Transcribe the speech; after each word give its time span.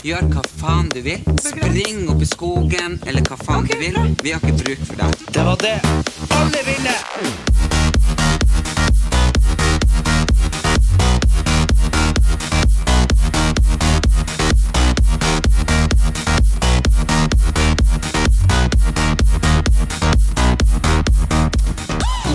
Gjør 0.00 0.30
hva 0.32 0.40
faen 0.56 0.86
du 0.88 1.02
vil. 1.04 1.20
Spring 1.44 2.06
opp 2.08 2.22
i 2.24 2.28
skogen, 2.28 2.94
eller 3.04 3.20
hva 3.28 3.36
faen 3.36 3.66
du 3.68 3.74
vil. 3.76 3.98
Vi 4.24 4.32
har 4.32 4.40
ikke 4.40 4.56
bruk 4.62 4.84
for 4.88 4.96
deg. 4.96 5.24
Det 5.28 5.44
var 5.44 5.60
det 5.60 5.76
alle 6.32 6.62
ville! 6.64 6.94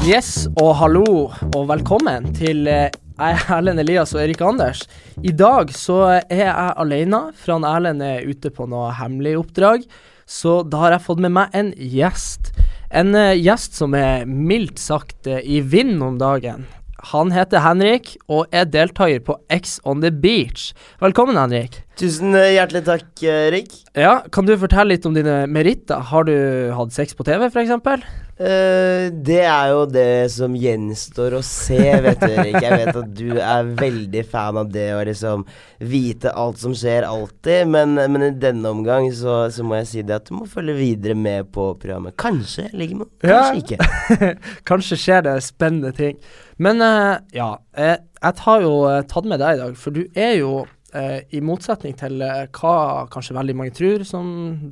Yes, 0.06 0.46
og 0.62 0.76
hallo, 0.78 1.08
og 1.50 1.64
velkommen 1.72 2.30
til 2.38 2.68
eh, 2.70 2.94
jeg 3.16 3.36
er 3.38 3.52
Erlend 3.58 3.80
Elias 3.80 4.12
og 4.16 4.22
Erik 4.26 4.42
Anders. 4.44 4.84
I 5.24 5.32
dag 5.32 5.72
så 5.76 6.02
er 6.20 6.42
jeg 6.42 6.74
alene, 6.84 7.22
for 7.40 7.56
han 7.56 7.68
Erlend 7.68 8.04
er 8.04 8.28
ute 8.28 8.52
på 8.52 8.68
noe 8.68 8.90
hemmelig 8.98 9.38
oppdrag. 9.40 9.86
Så 10.28 10.64
da 10.68 10.82
har 10.84 10.96
jeg 10.96 11.06
fått 11.06 11.22
med 11.24 11.36
meg 11.38 11.56
en 11.56 11.72
gjest. 11.78 12.52
En 12.92 13.16
uh, 13.16 13.32
gjest 13.38 13.78
som 13.80 13.96
er 13.96 14.26
mildt 14.28 14.82
sagt 14.82 15.30
uh, 15.30 15.40
i 15.40 15.62
vinden 15.62 16.04
om 16.04 16.20
dagen. 16.20 16.66
Han 17.14 17.32
heter 17.32 17.62
Henrik 17.62 18.16
og 18.26 18.50
er 18.56 18.66
deltaker 18.66 19.22
på 19.24 19.38
X 19.54 19.78
on 19.86 20.02
the 20.02 20.10
Beach. 20.10 20.72
Velkommen, 21.04 21.38
Henrik. 21.38 21.78
Tusen 22.02 22.34
eh, 22.34 22.56
hjertelig 22.56 22.82
takk, 22.88 23.10
Erik. 23.22 23.76
Ja, 23.94 24.24
Kan 24.34 24.50
du 24.50 24.56
fortelle 24.58 24.96
litt 24.96 25.06
om 25.06 25.14
dine 25.14 25.44
meritter? 25.46 26.02
Har 26.10 26.26
du 26.26 26.34
hatt 26.74 26.96
sex 26.98 27.14
på 27.14 27.28
TV, 27.28 27.46
f.eks.? 27.52 28.25
Eh, 28.36 29.06
det 29.16 29.42
er 29.48 29.70
jo 29.72 29.86
det 29.88 30.28
som 30.34 30.56
gjenstår 30.60 31.38
å 31.38 31.42
se, 31.46 31.80
vet 32.04 32.20
du, 32.20 32.28
Erik. 32.34 32.58
Jeg 32.60 32.80
vet 32.82 33.00
at 33.00 33.14
du 33.16 33.30
er 33.40 33.70
veldig 33.80 34.24
fan 34.28 34.60
av 34.60 34.74
det 34.74 34.90
å 34.92 35.00
liksom 35.08 35.46
vite 35.80 36.34
alt 36.36 36.60
som 36.60 36.76
skjer 36.76 37.08
alltid, 37.08 37.72
men, 37.72 37.96
men 37.96 38.28
i 38.28 38.32
denne 38.36 38.74
omgang 38.76 39.08
så, 39.16 39.46
så 39.54 39.64
må 39.64 39.80
jeg 39.80 39.90
si 39.92 40.04
det 40.04 40.20
at 40.20 40.28
du 40.28 40.36
må 40.36 40.50
følge 40.52 40.76
videre 40.76 41.16
med 41.16 41.48
på 41.56 41.72
programmet. 41.80 42.18
Kanskje 42.20 42.68
ligger 42.76 43.06
man, 43.06 43.12
kanskje 43.24 43.64
ikke. 43.64 44.32
Kanskje 44.70 45.00
skjer 45.00 45.28
det 45.30 45.40
spennende 45.46 45.96
ting. 45.96 46.20
Men 46.60 46.84
uh, 46.84 47.16
ja, 47.36 47.54
jeg, 47.76 48.04
jeg 48.20 48.44
har 48.48 48.64
jo 48.64 48.78
uh, 48.84 49.02
tatt 49.08 49.28
med 49.32 49.40
deg 49.44 49.56
i 49.56 49.64
dag, 49.64 49.80
for 49.80 49.96
du 49.96 50.04
er 50.12 50.38
jo 50.42 50.66
eh, 50.96 51.20
i 51.36 51.42
motsetning 51.44 51.96
til 52.00 52.24
eh, 52.24 52.46
hva 52.56 53.06
kanskje 53.12 53.36
veldig 53.38 53.56
mange 53.60 53.76
tror 53.76 54.06
som 54.08 54.28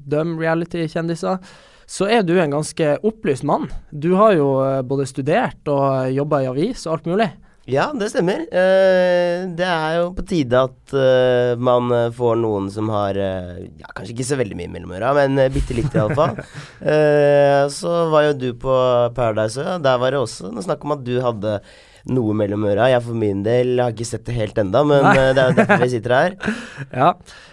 dømmer 0.10 0.44
reality-kjendiser, 0.46 1.40
så 1.90 2.08
er 2.10 2.24
du 2.26 2.36
en 2.40 2.54
ganske 2.54 2.98
opplyst 3.06 3.46
mann. 3.48 3.70
Du 3.92 4.14
har 4.20 4.36
jo 4.38 4.50
eh, 4.66 4.82
både 4.86 5.08
studert 5.10 5.68
og 5.72 6.12
jobba 6.14 6.44
i 6.44 6.50
avis 6.52 6.86
og 6.88 6.98
alt 6.98 7.10
mulig. 7.12 7.30
Ja, 7.70 7.86
det 7.96 8.10
stemmer. 8.12 8.42
Eh, 8.52 9.46
det 9.56 9.68
er 9.70 10.00
jo 10.02 10.10
på 10.18 10.26
tide 10.28 10.66
at 10.68 10.96
eh, 11.00 11.54
man 11.56 11.88
eh, 11.96 12.10
får 12.12 12.36
noen 12.42 12.68
som 12.74 12.92
har 12.92 13.16
eh, 13.16 13.64
ja, 13.80 13.88
Kanskje 13.96 14.18
ikke 14.18 14.28
så 14.34 14.40
veldig 14.42 14.58
mye 14.60 14.74
mellom 14.74 14.92
øra, 14.98 15.14
men 15.22 15.40
bitte 15.54 15.78
litt 15.78 15.96
iallfall. 15.96 16.36
så 17.78 17.96
var 18.12 18.28
jo 18.28 18.36
du 18.42 18.50
på 18.60 18.76
Paradise, 19.16 19.64
Øya. 19.64 19.80
der 19.84 19.98
var 20.04 20.12
det 20.12 20.22
også 20.26 20.52
noe 20.52 20.66
snakk 20.66 20.84
om 20.84 20.98
at 20.98 21.08
du 21.08 21.16
hadde 21.24 21.58
noe 22.12 22.36
mellom 22.36 22.66
øra. 22.68 22.90
Jeg 22.92 23.04
for 23.06 23.18
min 23.18 23.44
del 23.46 23.78
har 23.80 23.94
ikke 23.94 24.08
sett 24.08 24.26
det 24.28 24.36
helt 24.36 24.60
enda, 24.60 24.84
men 24.88 25.04
Nei. 25.06 25.16
eh, 25.16 25.32
det 25.36 25.44
er 25.44 25.52
jo 25.52 25.58
derfor 25.62 25.84
vi 25.86 25.92
sitter 25.96 26.18
her. 26.18 26.38
Ja, 27.04 27.10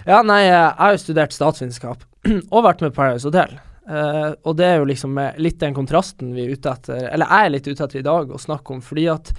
ja 0.08 0.22
nei, 0.26 0.42
eh, 0.48 0.52
jeg 0.54 0.78
har 0.82 0.94
jo 0.96 1.02
studert 1.04 1.36
statsvitenskap 1.36 2.06
og 2.54 2.64
vært 2.66 2.82
med 2.84 2.96
Paradise 2.96 3.28
Hotel. 3.30 3.58
Eh, 3.90 4.30
og 4.46 4.54
det 4.58 4.66
er 4.68 4.78
jo 4.78 4.86
liksom 4.86 5.18
litt 5.42 5.58
den 5.62 5.74
kontrasten 5.74 6.30
vi 6.36 6.44
er 6.44 6.54
ute 6.54 6.70
etter, 6.70 7.08
eller 7.10 7.26
jeg 7.26 7.46
er 7.46 7.54
litt 7.56 7.68
ute 7.70 7.82
etter 7.86 8.00
i 8.00 8.06
dag 8.06 8.30
å 8.30 8.38
snakke 8.38 8.76
om, 8.76 8.82
fordi 8.84 9.08
at 9.10 9.32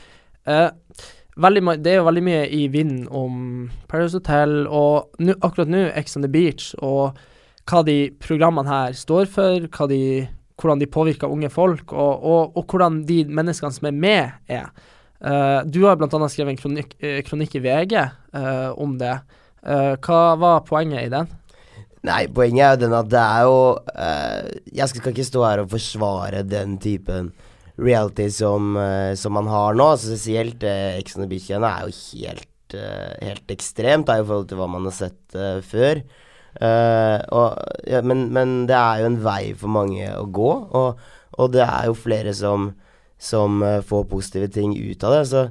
uh, 0.49 0.69
det 1.31 1.87
er 1.87 2.01
jo 2.01 2.07
veldig 2.09 2.23
mye 2.25 2.41
i 2.51 2.65
vinden 2.73 3.05
om 3.07 3.69
Paris 3.87 4.17
Hotel, 4.17 4.65
og 4.67 5.15
nu, 5.23 5.31
akkurat 5.39 5.71
nå 5.71 5.85
Ex 5.95 6.17
on 6.19 6.25
the 6.25 6.31
Beach, 6.31 6.73
og 6.83 7.15
hva 7.69 7.83
de 7.87 8.11
programmene 8.19 8.67
her 8.67 8.97
står 8.97 9.29
for, 9.31 9.69
de, 9.87 10.01
hvordan 10.59 10.81
de 10.81 10.91
påvirker 10.91 11.31
unge 11.31 11.49
folk, 11.53 11.93
og, 11.93 12.19
og, 12.19 12.57
og 12.59 12.65
hvordan 12.67 13.05
de 13.07 13.23
menneskene 13.31 13.71
som 13.71 13.87
er 13.87 13.95
med, 13.95 14.35
er. 14.51 14.67
Uh, 15.23 15.61
du 15.63 15.85
har 15.85 15.95
bl.a. 15.95 16.11
skrevet 16.27 16.57
en 16.57 16.59
kronikk, 16.59 16.97
kronikk 17.29 17.55
i 17.55 17.63
VG 17.63 17.95
uh, 18.01 18.75
om 18.75 18.99
det. 18.99 19.15
Uh, 19.63 19.95
hva 20.03 20.23
var 20.41 20.65
poenget 20.67 21.05
i 21.05 21.13
den? 21.13 21.31
Nei, 22.07 22.25
poenget 22.33 22.63
er 22.65 22.71
jo 22.75 22.81
den 22.81 22.95
at 22.97 23.09
det 23.11 23.21
er 23.21 23.43
jo 23.45 23.57
uh, 23.77 24.45
Jeg 24.73 24.89
skal 24.89 25.11
ikke 25.11 25.27
stå 25.27 25.43
her 25.45 25.61
og 25.61 25.69
forsvare 25.69 26.41
den 26.47 26.79
typen 26.81 27.29
reality 27.81 28.25
som, 28.33 28.73
uh, 28.77 29.13
som 29.17 29.37
man 29.37 29.49
har 29.51 29.77
nå. 29.77 29.91
Altså 29.93 30.09
spesielt 30.09 30.65
uh, 30.65 30.97
Ex 30.97 31.15
on 31.15 31.25
the 31.25 31.29
Beach 31.29 31.49
igjen 31.51 31.67
er 31.67 31.85
jo 31.85 31.93
helt, 31.93 32.75
eh, 32.77 33.13
helt 33.21 33.53
ekstremt 33.53 34.09
da, 34.09 34.17
i 34.17 34.25
forhold 34.25 34.49
til 34.49 34.59
hva 34.61 34.67
man 34.71 34.85
har 34.89 34.95
sett 34.97 35.37
eh, 35.37 35.61
før. 35.65 36.01
Eh, 36.59 37.17
og, 37.31 37.57
ja, 37.87 38.01
men, 38.03 38.27
men 38.35 38.65
det 38.67 38.75
er 38.75 39.01
jo 39.01 39.09
en 39.11 39.19
vei 39.23 39.53
for 39.57 39.71
mange 39.71 40.07
å 40.17 40.25
gå, 40.27 40.51
og, 40.77 41.03
og 41.39 41.51
det 41.53 41.63
er 41.63 41.87
jo 41.87 41.95
flere 41.95 42.33
som, 42.35 42.71
som 43.21 43.61
eh, 43.63 43.79
får 43.87 44.09
positive 44.11 44.49
ting 44.51 44.75
ut 44.75 45.05
av 45.07 45.15
det. 45.15 45.21
Så, 45.31 45.45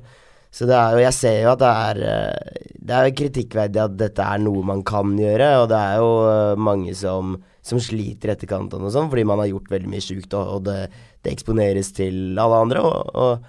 så 0.50 0.66
det 0.66 0.74
er 0.76 0.96
jo 0.96 1.04
Jeg 1.04 1.14
ser 1.16 1.36
jo 1.44 1.52
at 1.52 1.62
det 1.62 1.70
er 1.70 2.00
eh, 2.10 2.64
Det 2.74 2.96
er 2.96 3.14
kritikkverdig 3.20 3.82
at 3.84 3.94
dette 4.00 4.26
er 4.26 4.42
noe 4.42 4.64
man 4.66 4.82
kan 4.86 5.14
gjøre, 5.18 5.50
og 5.62 5.68
det 5.70 5.78
er 5.78 6.00
jo 6.02 6.10
eh, 6.26 6.58
mange 6.70 6.94
som, 6.98 7.36
som 7.62 7.82
sliter 7.82 8.32
i 8.32 8.34
etterkant 8.34 8.74
og 8.74 8.88
sånn, 8.90 9.10
fordi 9.12 9.26
man 9.28 9.42
har 9.42 9.50
gjort 9.52 9.70
veldig 9.70 9.92
mye 9.92 10.02
sjukt, 10.04 10.34
og, 10.34 10.56
og 10.56 10.64
det, 10.66 10.78
det 11.22 11.34
eksponeres 11.36 11.92
til 11.94 12.40
alle 12.40 12.62
andre. 12.64 12.82
Og, 12.82 13.14
og, 13.14 13.46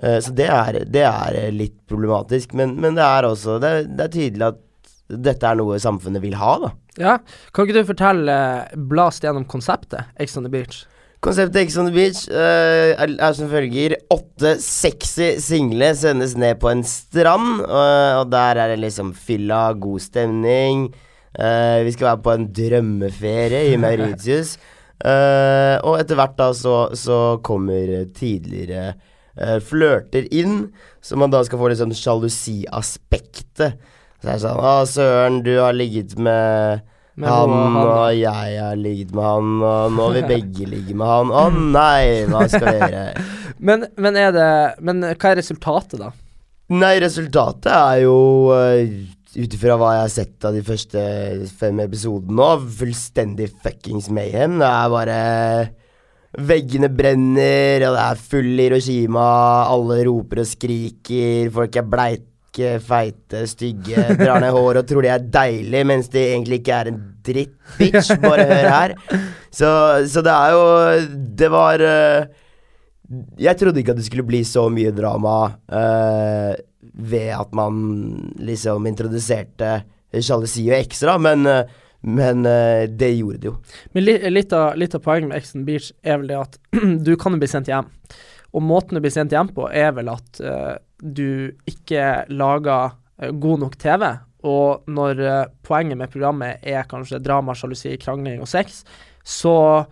eh, 0.00 0.16
så 0.24 0.32
det 0.38 0.48
er, 0.54 0.80
det 0.88 1.04
er 1.04 1.38
litt 1.52 1.76
problematisk, 1.90 2.56
men, 2.56 2.78
men 2.80 2.96
det 2.96 3.04
er 3.04 3.28
også 3.28 3.58
det, 3.62 3.74
det 3.92 4.06
er 4.06 4.14
tydelig 4.16 4.48
at 4.48 4.64
dette 5.28 5.48
er 5.48 5.56
noe 5.56 5.78
samfunnet 5.80 6.24
vil 6.24 6.36
ha, 6.40 6.54
da. 6.64 6.74
Ja, 6.98 7.18
kan 7.54 7.66
ikke 7.68 7.82
du 7.82 7.90
fortelle, 7.92 8.38
blast 8.90 9.24
gjennom 9.24 9.46
konseptet 9.48 10.08
Ex 10.20 10.36
on 10.36 10.48
the 10.48 10.52
Beach? 10.52 10.82
Konseptet 11.24 11.64
Ex 11.64 11.76
on 11.80 11.88
the 11.88 11.94
Beach 11.96 12.20
uh, 12.30 12.94
er, 12.94 13.12
er 13.18 13.32
som 13.34 13.48
følger. 13.50 13.96
Åtte 14.14 14.52
sexy 14.62 15.32
single 15.42 15.90
sendes 15.98 16.36
ned 16.38 16.60
på 16.62 16.70
en 16.70 16.84
strand, 16.86 17.60
og- 17.66 18.20
og 18.20 18.30
der 18.30 18.60
er 18.62 18.68
det 18.74 18.80
liksom 18.84 19.10
fylla, 19.14 19.72
god 19.74 20.00
stemning. 20.04 20.88
Uh, 21.38 21.82
vi 21.84 21.92
skal 21.94 22.12
være 22.12 22.22
på 22.22 22.34
en 22.36 22.46
drømmeferie 22.52 23.72
i 23.72 23.76
Mauritius. 23.76 24.56
Eh, 24.98 25.76
og 25.86 26.00
etter 26.00 26.16
hvert 26.18 26.32
da 26.34 26.48
så, 26.58 26.88
så 26.98 27.38
kommer 27.46 28.08
tidligere 28.16 28.96
uh, 29.38 29.60
flørter 29.62 30.24
inn, 30.34 30.72
så 30.98 31.14
man 31.14 31.30
da 31.30 31.38
skal 31.46 31.60
få 31.60 31.68
liksom 31.70 31.92
sånn 31.92 32.00
sjalusiaspektet. 32.00 33.76
Så 34.18 34.26
er 34.26 34.32
det 34.32 34.42
sånn 34.42 34.58
Å, 34.58 34.72
søren, 34.90 35.36
du 35.46 35.52
har 35.60 35.76
ligget 35.78 36.16
Med 36.18 36.82
han, 37.26 37.50
han, 37.50 37.76
og 37.82 38.14
jeg 38.14 38.60
har 38.62 38.78
ligget 38.78 39.10
med 39.16 39.26
han, 39.26 39.52
og 39.66 39.96
nå 39.96 40.08
vil 40.14 40.28
begge 40.28 40.68
ligge 40.74 40.94
med 40.94 41.10
han. 41.10 41.32
Å 41.34 41.44
nei, 41.50 42.24
hva 42.30 42.46
skal 42.50 42.68
vi 42.68 42.78
gjøre? 42.94 43.26
Men, 43.58 43.88
men, 43.98 44.14
er 44.14 44.28
det, 44.30 44.50
men 44.86 45.02
hva 45.02 45.30
er 45.32 45.40
resultatet, 45.40 45.98
da? 45.98 46.12
Nei, 46.78 46.92
resultatet 47.02 47.66
er 47.72 48.04
jo 48.04 48.52
uh, 48.54 48.92
ut 49.34 49.56
ifra 49.56 49.74
hva 49.80 49.88
jeg 49.96 50.04
har 50.04 50.12
sett 50.12 50.46
av 50.46 50.54
de 50.54 50.62
første 50.62 51.02
fem 51.58 51.80
episodene 51.82 52.38
nå, 52.38 52.46
fullstendig 52.78 53.48
fuckings 53.64 54.06
mayhem. 54.14 54.60
Det 54.62 54.68
er 54.68 54.94
bare 54.94 55.18
Veggene 56.38 56.90
brenner, 56.92 57.82
og 57.88 57.94
det 57.96 58.02
er 58.04 58.18
full 58.30 58.60
Hiroshima. 58.60 59.28
Alle 59.72 60.02
roper 60.06 60.44
og 60.44 60.46
skriker. 60.46 61.48
Folk 61.54 61.78
er 61.80 61.86
bleike, 62.58 62.80
feite, 62.82 63.46
stygge. 63.46 64.16
Drar 64.18 64.40
ned 64.42 64.52
håret 64.52 64.82
og 64.82 64.88
tror 64.88 65.02
de 65.04 65.12
er 65.12 65.24
deilige, 65.32 65.86
mens 65.86 66.08
de 66.10 66.18
egentlig 66.18 66.60
ikke 66.60 66.74
er 66.74 66.90
en 66.90 67.00
dritt, 67.24 67.54
bitch. 67.78 68.12
Bare 68.20 68.46
hør 68.48 68.68
her. 68.68 68.94
Så, 69.50 69.70
så 70.08 70.20
det 70.22 70.32
er 70.32 70.50
jo 70.52 70.64
Det 71.38 71.48
var 71.48 71.80
uh, 71.80 72.26
Jeg 73.40 73.56
trodde 73.56 73.80
ikke 73.80 73.94
at 73.94 73.96
det 73.96 74.04
skulle 74.04 74.26
bli 74.28 74.42
så 74.44 74.68
mye 74.68 74.92
drama 74.92 75.54
uh, 75.72 76.54
ved 76.92 77.32
at 77.32 77.54
man 77.54 78.34
liksom 78.38 78.86
introduserte 78.86 79.82
sjalusi 80.12 80.66
og 80.68 80.78
ekstra, 80.78 81.16
men, 81.18 81.46
uh, 81.46 81.62
men 82.02 82.44
uh, 82.46 82.84
det 82.88 83.14
gjorde 83.16 83.42
det 83.42 83.50
jo. 83.50 83.56
Men 83.94 84.04
li, 84.04 84.16
litt, 84.32 84.52
av, 84.52 84.76
litt 84.76 84.96
av 84.96 85.04
poenget 85.04 85.30
med 85.30 85.40
Exon 85.40 85.66
Beach 85.68 85.92
er 86.02 86.20
vel 86.20 86.32
det 86.32 86.40
at 86.42 86.58
du 87.06 87.14
kan 87.16 87.34
jo 87.34 87.40
bli 87.40 87.50
sendt 87.50 87.70
hjem. 87.70 87.88
Og 88.56 88.64
måten 88.64 88.96
du 88.96 89.02
blir 89.04 89.12
sendt 89.12 89.34
hjem 89.34 89.50
på, 89.54 89.68
er 89.68 89.92
vel 89.96 90.10
at 90.12 90.40
uh, 90.40 90.74
du 90.98 91.52
ikke 91.68 92.24
lager 92.32 92.94
uh, 92.94 93.30
god 93.30 93.64
nok 93.64 93.76
TV, 93.80 94.06
og 94.48 94.88
når 94.88 95.22
uh, 95.22 95.50
poenget 95.66 96.00
med 96.00 96.12
programmet 96.12 96.64
er 96.64 96.88
kanskje 96.88 97.20
drama, 97.20 97.56
sjalusi, 97.58 97.96
krangling 98.00 98.40
og 98.44 98.48
sex, 98.48 98.82
så 99.24 99.84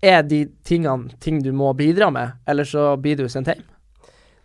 er 0.00 0.22
de 0.24 0.44
tingene 0.64 1.12
ting 1.20 1.42
du 1.44 1.50
må 1.52 1.72
bidra 1.76 2.08
med, 2.14 2.38
eller 2.48 2.68
så 2.68 2.92
blir 3.02 3.18
du 3.18 3.26
sendt 3.28 3.52
hjem. 3.52 3.66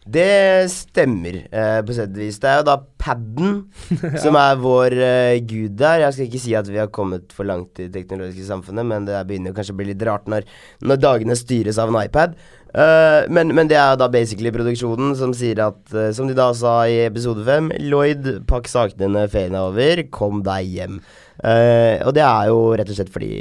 Det 0.04 0.68
stemmer, 0.72 1.38
eh, 1.48 1.80
på 1.86 1.96
sett 1.96 2.12
og 2.12 2.20
vis. 2.20 2.40
Det 2.44 2.50
er 2.50 2.58
jo 2.60 2.66
da 2.68 2.76
paden 3.00 3.54
som 4.24 4.36
er 4.36 4.60
vår 4.60 4.98
eh, 4.98 5.38
gud 5.40 5.78
der. 5.80 6.04
Jeg 6.04 6.18
skal 6.18 6.28
ikke 6.28 6.44
si 6.44 6.56
at 6.60 6.68
vi 6.68 6.82
har 6.82 6.92
kommet 6.92 7.32
for 7.32 7.48
langt 7.48 7.80
i 7.80 7.88
det 7.88 7.96
teknologiske 7.96 8.50
samfunnet, 8.50 8.86
men 8.90 9.08
det 9.08 9.22
begynner 9.30 9.54
jo 9.54 9.60
kanskje 9.60 9.76
å 9.76 9.80
bli 9.80 9.92
litt 9.94 10.04
rart 10.04 10.28
når, 10.28 10.44
når 10.84 11.00
dagene 11.00 11.40
styres 11.40 11.80
av 11.80 11.94
en 11.94 12.02
iPad. 12.04 12.36
Eh, 12.74 13.30
men, 13.30 13.52
men 13.54 13.70
det 13.70 13.78
er 13.78 13.98
da 14.02 14.08
basically 14.10 14.50
produksjonen 14.54 15.14
som 15.18 15.34
sier 15.38 15.60
at, 15.62 15.82
eh, 15.94 16.10
som 16.16 16.30
de 16.30 16.34
da 16.38 16.48
sa 16.58 16.80
i 16.90 17.04
episode 17.06 17.46
fem, 17.46 17.70
Lloyd, 17.86 18.26
pakk 18.50 18.70
sakene 18.72 19.06
dine, 19.06 19.28
ferien 19.30 19.58
er 19.58 19.68
over, 19.68 20.02
kom 20.14 20.42
deg 20.46 20.72
hjem. 20.80 20.98
Eh, 21.44 22.02
og 22.02 22.16
det 22.18 22.26
er 22.26 22.50
jo 22.50 22.72
rett 22.74 22.90
og 22.90 22.98
slett 22.98 23.14
fordi 23.14 23.34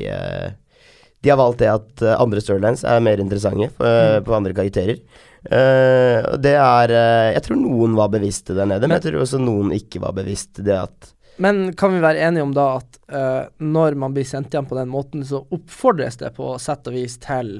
de 1.22 1.30
har 1.30 1.38
valgt 1.38 1.60
det 1.62 1.70
at 1.70 2.02
andre 2.18 2.40
storylines 2.42 2.82
er 2.88 3.02
mer 3.04 3.20
interessante 3.22 3.68
mm. 3.78 4.24
på 4.26 4.34
andre 4.34 4.56
karakterer. 4.56 4.98
Og 5.42 6.36
det 6.38 6.52
er 6.54 6.92
uh, 6.94 7.32
Jeg 7.34 7.42
tror 7.42 7.56
noen 7.58 7.96
var 7.98 8.12
bevisste 8.12 8.54
der 8.54 8.68
nede, 8.70 8.86
men 8.86 8.94
jeg 9.00 9.08
tror 9.08 9.24
også 9.24 9.40
noen 9.42 9.72
ikke 9.74 9.98
var 10.04 10.14
bevisst 10.14 10.60
det 10.62 10.76
at 10.78 11.08
Men 11.42 11.72
kan 11.74 11.96
vi 11.96 12.02
være 12.04 12.22
enige 12.28 12.44
om 12.46 12.52
da 12.54 12.66
at 12.76 13.00
uh, 13.10 13.48
når 13.58 13.96
man 13.98 14.14
blir 14.14 14.28
sendt 14.28 14.54
hjem 14.54 14.68
på 14.70 14.78
den 14.78 14.92
måten, 14.92 15.24
så 15.26 15.42
oppfordres 15.42 16.20
det 16.20 16.30
på 16.36 16.52
sett 16.62 16.86
og 16.86 16.94
vis 16.94 17.18
til 17.24 17.56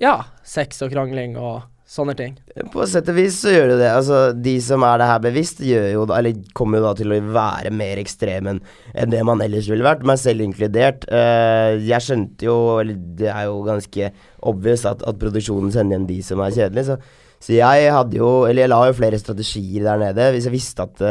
ja, 0.00 0.14
sex 0.46 0.80
og 0.80 0.94
krangling 0.94 1.36
og 1.36 1.66
sånne 1.90 2.14
ting? 2.18 2.36
På 2.70 2.84
sett 2.88 3.08
og 3.10 3.16
vis 3.18 3.40
så 3.42 3.52
gjør 3.52 3.72
det 3.72 3.78
det. 3.80 3.88
Altså, 3.92 4.18
de 4.36 4.52
som 4.62 4.84
er 4.86 5.00
det 5.00 5.08
her 5.10 5.22
bevisst, 5.24 5.62
gjør 5.66 5.88
jo 5.90 6.04
da, 6.06 6.20
eller 6.20 6.44
kommer 6.56 6.78
jo 6.80 6.86
da 6.86 6.92
til 7.00 7.14
å 7.14 7.18
være 7.34 7.72
mer 7.74 8.00
ekstreme 8.02 8.54
enn 8.60 9.14
det 9.14 9.24
man 9.26 9.42
ellers 9.42 9.70
ville 9.70 9.86
vært, 9.86 10.06
meg 10.06 10.20
selv 10.22 10.44
inkludert. 10.46 11.08
Uh, 11.10 11.80
jeg 11.82 12.06
skjønte 12.06 12.46
jo, 12.46 12.60
eller 12.82 13.00
det 13.18 13.32
er 13.32 13.48
jo 13.48 13.58
ganske 13.66 14.12
obvious 14.52 14.86
at, 14.88 15.02
at 15.02 15.18
produksjonen 15.20 15.74
sender 15.74 15.98
hjem 15.98 16.06
de 16.12 16.20
som 16.26 16.42
er 16.44 16.54
kjedelige, 16.54 16.92
så, 16.92 17.26
så 17.40 17.56
jeg 17.56 17.92
hadde 17.96 18.20
jo, 18.20 18.30
eller 18.46 18.66
jeg 18.66 18.72
la 18.72 18.80
jo 18.86 18.96
flere 19.00 19.20
strategier 19.20 19.86
der 19.88 20.02
nede. 20.04 20.32
Hvis 20.36 20.48
jeg 20.48 20.56
visste 20.56 20.86
at 20.86 21.06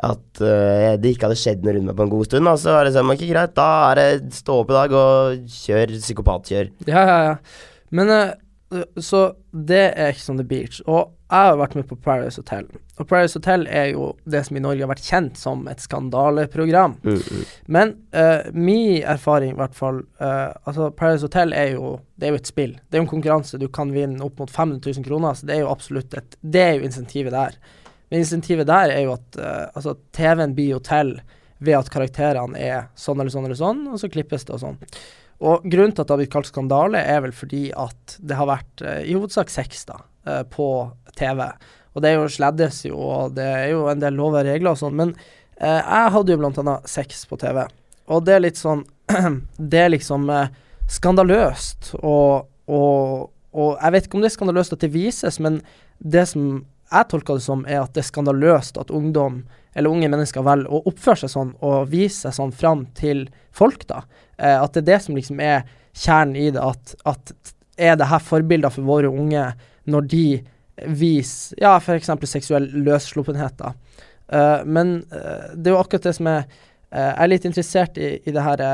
at 0.00 0.40
uh, 0.40 0.96
det 0.96 1.10
ikke 1.12 1.28
hadde 1.28 1.36
skjedd 1.36 1.64
noe 1.64 1.74
rundt 1.76 1.90
meg 1.90 1.96
på 1.98 2.04
en 2.06 2.12
god 2.12 2.28
stund, 2.28 2.46
da, 2.48 2.54
så 2.60 2.76
er 2.78 2.86
det 2.86 2.94
sånn 2.94 3.10
Ok, 3.12 3.24
greit, 3.28 3.52
da 3.58 3.66
er 3.90 3.98
det 3.98 4.38
stå 4.38 4.60
opp 4.62 4.70
i 4.72 4.76
dag 4.78 4.94
og 4.96 5.50
kjør 5.52 5.92
psykopatkjør. 5.98 6.70
Ja, 6.88 7.02
ja, 7.02 7.18
ja. 7.26 7.34
Men 7.98 8.12
eh, 8.14 8.30
så 9.02 9.20
det 9.50 9.86
er 9.98 10.12
ikke 10.12 10.22
sånn 10.22 10.38
the 10.38 10.46
Beach. 10.46 10.78
Og 10.86 11.10
jeg 11.30 11.46
har 11.46 11.58
vært 11.58 11.74
med 11.78 11.86
på 11.90 11.96
Paradise 11.98 12.38
Hotel. 12.38 12.68
Og 12.98 13.06
Paradise 13.08 13.38
Hotel 13.38 13.64
er 13.66 13.88
jo 13.92 14.12
det 14.30 14.44
som 14.46 14.58
i 14.58 14.62
Norge 14.62 14.84
har 14.84 14.90
vært 14.90 15.06
kjent 15.06 15.38
som 15.38 15.64
et 15.70 15.82
skandaleprogram. 15.82 16.96
Mm, 17.02 17.18
mm. 17.18 17.42
Men 17.70 17.92
uh, 18.14 18.46
min 18.54 19.02
erfaring, 19.02 19.54
i 19.54 19.58
hvert 19.58 19.76
fall 19.78 20.02
uh, 20.22 20.54
Altså, 20.66 20.90
Paradise 20.94 21.26
Hotel 21.26 21.54
er 21.56 21.74
jo 21.74 21.96
Det 22.14 22.28
er 22.28 22.34
jo 22.34 22.40
et 22.40 22.50
spill. 22.50 22.76
Det 22.78 22.98
er 22.98 23.02
jo 23.02 23.06
en 23.08 23.12
konkurranse. 23.14 23.60
Du 23.62 23.68
kan 23.72 23.94
vinne 23.94 24.22
opp 24.26 24.42
mot 24.42 24.50
500 24.50 24.82
000 24.86 25.06
kroner, 25.06 25.34
så 25.34 25.50
det 25.50 25.56
er 25.56 25.64
jo 25.64 25.74
absolutt 25.74 26.18
et 26.18 26.38
Det 26.40 26.64
er 26.66 26.74
jo 26.78 26.86
insentivet 26.86 27.34
der. 27.34 27.58
Men 28.10 28.24
insentivet 28.24 28.70
der 28.70 28.94
er 28.94 29.06
jo 29.06 29.14
at 29.18 29.38
uh, 29.38 29.66
altså, 29.74 29.96
TV-en 30.14 30.54
blir 30.54 30.76
jo 30.76 30.82
til 30.82 31.16
ved 31.60 31.76
at 31.76 31.90
karakterene 31.92 32.58
er 32.58 32.86
sånn 32.98 33.20
eller 33.20 33.32
sånn 33.32 33.46
eller 33.46 33.58
sånn, 33.58 33.82
og 33.92 34.00
så 34.00 34.08
klippes 34.10 34.46
det 34.48 34.54
og 34.56 34.62
sånn. 34.62 34.78
Og 35.40 35.64
grunnen 35.64 35.94
til 35.94 36.02
at 36.02 36.08
det 36.08 36.14
har 36.14 36.20
blitt 36.20 36.32
kalt 36.32 36.50
skandale, 36.50 37.00
er 37.00 37.22
vel 37.24 37.32
fordi 37.32 37.68
at 37.72 38.16
det 38.20 38.36
har 38.36 38.48
vært 38.50 38.84
eh, 38.84 39.02
i 39.08 39.16
hovedsak 39.16 39.52
sex 39.52 39.86
da, 39.88 40.02
eh, 40.28 40.42
på 40.52 40.68
TV. 41.16 41.46
Og 41.94 42.02
det 42.04 42.10
er 42.10 42.18
jo 42.18 42.30
sleddes 42.30 42.84
jo, 42.86 42.96
og 43.00 43.36
det 43.38 43.46
er 43.46 43.68
jo 43.72 43.86
en 43.90 44.02
del 44.02 44.18
lover 44.18 44.44
og 44.44 44.52
regler 44.52 44.74
og 44.74 44.80
sånn, 44.80 44.96
men 44.98 45.14
eh, 45.56 45.80
jeg 45.80 46.14
hadde 46.16 46.34
jo 46.34 46.40
blant 46.42 46.60
annet 46.62 46.90
sex 46.90 47.24
på 47.30 47.40
TV. 47.40 47.64
Og 48.10 48.24
det 48.26 48.36
er 48.36 48.44
litt 48.44 48.60
sånn 48.60 48.84
Det 49.72 49.80
er 49.80 49.94
liksom 49.94 50.28
eh, 50.30 50.52
skandaløst, 50.90 51.94
og, 52.00 52.50
og, 52.70 53.30
og 53.54 53.72
jeg 53.78 53.94
vet 53.94 54.06
ikke 54.06 54.18
om 54.18 54.26
det 54.26 54.30
er 54.30 54.36
skandaløst 54.36 54.76
at 54.76 54.84
det 54.84 54.92
vises, 54.94 55.40
men 55.42 55.62
det 55.98 56.28
som 56.30 56.52
jeg 56.90 57.06
tolker 57.10 57.38
det 57.38 57.46
som, 57.46 57.64
er 57.70 57.84
at 57.84 57.94
det 57.94 58.02
er 58.02 58.10
skandaløst 58.10 58.78
at 58.80 58.90
ungdom 58.94 59.44
eller 59.78 59.92
unge 59.94 60.08
mennesker 60.10 60.42
velger 60.42 60.72
å 60.72 60.82
oppføre 60.90 61.22
seg 61.22 61.30
sånn 61.30 61.52
og 61.62 61.90
vise 61.92 62.24
seg 62.24 62.34
sånn 62.34 62.54
fram 62.54 62.88
til 62.98 63.28
folk, 63.54 63.84
da. 63.86 64.02
Eh, 64.40 64.56
at 64.56 64.74
det 64.74 64.84
er 64.84 64.88
det 64.92 65.00
som 65.04 65.18
liksom 65.18 65.42
er 65.44 65.68
kjernen 65.96 66.38
i 66.40 66.48
det, 66.54 66.62
at, 66.64 66.94
at 67.04 67.54
er 67.80 68.00
det 68.00 68.08
her 68.10 68.22
forbilder 68.22 68.72
for 68.72 68.88
våre 68.88 69.10
unge 69.12 69.44
når 69.90 70.08
de 70.10 70.24
viser 70.96 71.60
ja, 71.60 71.76
f.eks. 71.76 72.10
seksuell 72.30 72.68
løssluppenhet, 72.84 73.56
da. 73.60 73.74
Eh, 74.32 74.64
men 74.64 75.00
eh, 75.12 75.54
det 75.54 75.70
er 75.70 75.76
jo 75.76 75.80
akkurat 75.80 76.06
det 76.06 76.16
som 76.16 76.28
er 76.30 76.44
eh, 76.44 77.00
Jeg 77.00 77.22
er 77.24 77.32
litt 77.32 77.48
interessert 77.48 77.98
i, 78.00 78.12
i 78.24 78.34
det 78.34 78.44
her 78.46 78.66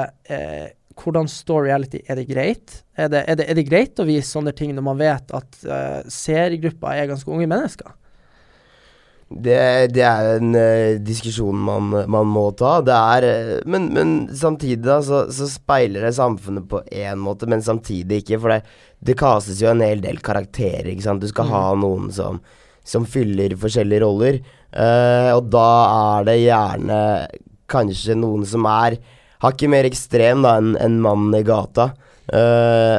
hvordan 0.96 1.28
står 1.28 1.66
reality? 1.66 2.00
Er 2.08 2.16
det 2.16 2.28
greit? 2.30 2.78
Er 2.96 3.10
det, 3.12 3.24
er, 3.28 3.36
det, 3.36 3.46
er 3.50 3.58
det, 3.58 3.66
greit 3.68 4.00
å 4.00 4.06
vise 4.08 4.30
sånne 4.30 4.54
ting 4.56 4.72
når 4.72 4.84
man 4.86 4.96
vet 4.96 5.32
at 5.36 5.58
uh, 5.68 5.98
seergruppa 6.08 6.94
er 6.96 7.10
ganske 7.10 7.28
unge 7.28 7.48
mennesker? 7.50 7.90
Det, 9.26 9.90
det 9.90 10.04
er 10.06 10.36
en 10.36 10.52
uh, 10.54 10.98
diskusjon 11.02 11.58
man, 11.66 11.90
man, 12.06 12.28
må 12.30 12.44
ta. 12.54 12.76
Det 12.86 12.94
er 12.94 13.24
uh, 13.26 13.64
men, 13.66 13.88
men, 13.94 14.12
samtidig 14.30 14.84
da, 14.84 15.00
så, 15.02 15.24
så, 15.34 15.48
speiler 15.50 16.06
det 16.06 16.12
samfunnet 16.14 16.68
på 16.70 16.84
én 16.94 17.18
måte, 17.18 17.48
men 17.50 17.64
samtidig 17.64 18.22
ikke. 18.22 18.38
For 18.44 18.54
det, 18.54 18.60
det 19.02 19.16
kastes 19.18 19.58
jo 19.62 19.72
en 19.72 19.82
hel 19.82 20.04
del 20.04 20.22
karakterer, 20.22 20.92
ikke 20.92 21.08
sant. 21.08 21.24
Du 21.24 21.30
skal 21.32 21.50
mm. 21.50 21.56
ha 21.56 21.64
noen 21.82 22.14
som, 22.14 22.38
som 22.86 23.08
fyller 23.08 23.56
forskjellige 23.58 24.04
roller. 24.06 24.38
Uh, 24.70 25.34
og 25.34 25.50
da 25.50 25.68
er 25.88 26.30
det 26.30 26.38
gjerne 26.44 27.00
kanskje 27.72 28.14
noen 28.14 28.46
som 28.46 28.68
er 28.70 29.00
hakket 29.42 29.72
mer 29.72 29.88
ekstrem 29.88 30.46
da 30.46 30.54
enn 30.60 30.76
en 30.78 31.00
mannen 31.02 31.34
i 31.34 31.42
gata. 31.46 31.90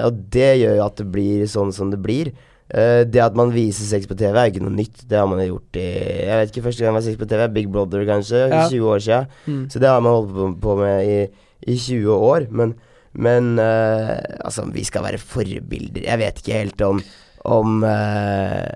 og 0.07 0.19
det 0.31 0.51
gjør 0.59 0.75
jo 0.77 0.83
at 0.85 0.99
det 0.99 1.05
blir 1.11 1.47
sånn 1.51 1.71
som 1.75 1.89
det 1.91 1.99
blir. 2.03 2.29
Uh, 2.67 3.05
det 3.07 3.21
at 3.23 3.35
man 3.37 3.53
viser 3.53 3.87
sex 3.87 4.09
på 4.09 4.15
TV 4.19 4.35
er 4.35 4.51
ikke 4.51 4.63
noe 4.63 4.75
nytt. 4.75 5.05
Det 5.07 5.15
har 5.19 5.27
man 5.29 5.39
gjort 5.39 5.79
i 5.79 5.85
Jeg 5.87 6.39
vet 6.41 6.51
ikke, 6.51 6.65
Første 6.65 6.83
gang 6.83 6.89
jeg 6.91 6.97
var 6.97 7.05
sex 7.05 7.19
på 7.21 7.29
TV, 7.31 7.45
Big 7.55 7.69
Brother 7.71 8.03
kanskje, 8.09 8.43
ja. 8.51 8.65
20 8.67 8.91
år 8.91 9.03
siden. 9.05 9.31
Mm. 9.45 9.63
Så 9.71 9.79
det 9.83 9.91
har 9.91 10.03
man 10.03 10.17
holdt 10.17 10.59
på, 10.63 10.75
med 10.81 11.07
i, 11.07 11.19
i, 11.63 11.77
20 11.77 12.11
år. 12.11 12.49
Men, 12.51 12.75
men 13.13 13.53
uh, 13.61 14.17
altså, 14.43 14.67
vi 14.73 14.83
skal 14.87 15.07
være 15.07 15.21
forbilder. 15.23 16.03
Jeg 16.09 16.23
vet 16.23 16.43
ikke 16.43 16.59
helt 16.59 16.85
om 16.87 17.01
om, 17.47 17.83
uh, 17.85 18.67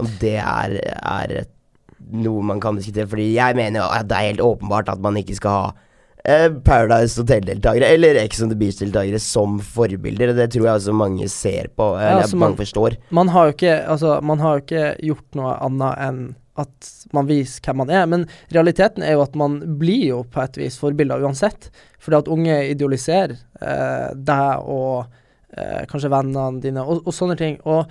om 0.00 0.06
det 0.22 0.38
er, 0.40 0.78
er, 0.96 1.34
noe 2.24 2.44
man 2.46 2.60
kan 2.62 2.78
diskutere. 2.78 3.10
Fordi 3.10 3.34
jeg 3.34 3.56
mener 3.58 3.82
jo 3.82 3.88
at 3.92 4.08
det 4.08 4.16
er 4.16 4.30
helt 4.30 4.44
åpenbart 4.44 4.88
at 4.88 5.02
man 5.04 5.20
ikke 5.20 5.36
skal 5.36 5.58
ha 5.58 5.66
Eh, 5.74 5.92
Paradise 6.24 7.20
Hotel-deltakere, 7.20 7.90
eller 7.92 8.16
Ex 8.22 8.38
on 8.40 8.48
the 8.48 8.56
Beach-deltakere, 8.56 9.18
som 9.20 9.58
forbilder. 9.60 10.32
Det 10.32 10.46
tror 10.54 10.68
jeg 10.70 10.80
også 10.80 10.94
mange 10.96 11.28
ser 11.28 11.68
på, 11.76 11.90
eller 11.98 12.22
ja, 12.22 12.22
altså 12.22 12.38
mange 12.40 12.56
man, 12.56 12.62
forstår. 12.62 12.96
Man 13.12 13.32
har, 13.34 13.52
ikke, 13.52 13.74
altså, 13.92 14.14
man 14.24 14.40
har 14.40 14.56
jo 14.56 14.64
ikke 14.64 14.86
gjort 15.10 15.38
noe 15.40 15.52
annet 15.66 16.00
enn 16.06 16.24
at 16.60 16.90
man 17.14 17.26
viser 17.26 17.62
hvem 17.66 17.80
man 17.82 17.92
er. 17.92 18.06
Men 18.10 18.26
realiteten 18.54 19.04
er 19.04 19.16
jo 19.16 19.24
at 19.24 19.36
man 19.38 19.58
blir 19.80 20.06
jo 20.12 20.22
på 20.30 20.42
et 20.44 20.58
vis 20.60 20.78
forbilder 20.80 21.24
uansett. 21.24 21.70
Fordi 22.02 22.20
at 22.20 22.30
unge 22.30 22.58
idealiserer 22.70 23.34
eh, 23.34 24.10
deg 24.14 24.68
og 24.70 25.06
eh, 25.56 25.82
kanskje 25.90 26.12
vennene 26.12 26.62
dine 26.62 26.84
og, 26.84 27.02
og, 27.04 27.14
sånne 27.16 27.36
ting. 27.40 27.58
Og 27.66 27.90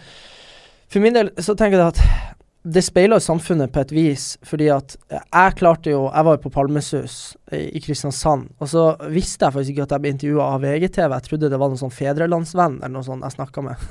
for 0.91 1.03
min 1.03 1.17
del 1.17 1.33
så 1.43 1.57
tenker 1.59 1.81
jeg 1.81 1.95
at 1.95 2.39
det 2.63 2.81
speiler 2.85 3.19
samfunnet 3.19 3.71
på 3.75 3.81
et 3.83 3.91
vis, 3.91 4.25
fordi 4.47 4.69
at 4.71 4.95
jeg 5.11 5.55
klarte 5.59 5.91
jo 5.91 6.05
Jeg 6.07 6.25
var 6.25 6.37
jo 6.37 6.41
på 6.45 6.51
Palmesus 6.53 7.35
i 7.51 7.81
Kristiansand, 7.83 8.47
og 8.57 8.69
så 8.71 8.85
visste 9.11 9.45
jeg 9.45 9.55
faktisk 9.55 9.73
ikke 9.73 9.83
at 9.83 9.95
jeg 9.95 10.03
ble 10.03 10.13
intervjua 10.13 10.45
av 10.55 10.63
VGTV. 10.63 11.15
Jeg 11.17 11.25
trodde 11.27 11.49
det 11.51 11.59
var 11.59 11.73
noen 11.73 11.81
sånn 11.81 11.93
fedrelandsvenn 11.93 12.79
eller 12.79 12.93
noe 12.95 13.05
sånt 13.05 13.27
jeg 13.27 13.35
snakka 13.35 13.65
med. 13.67 13.83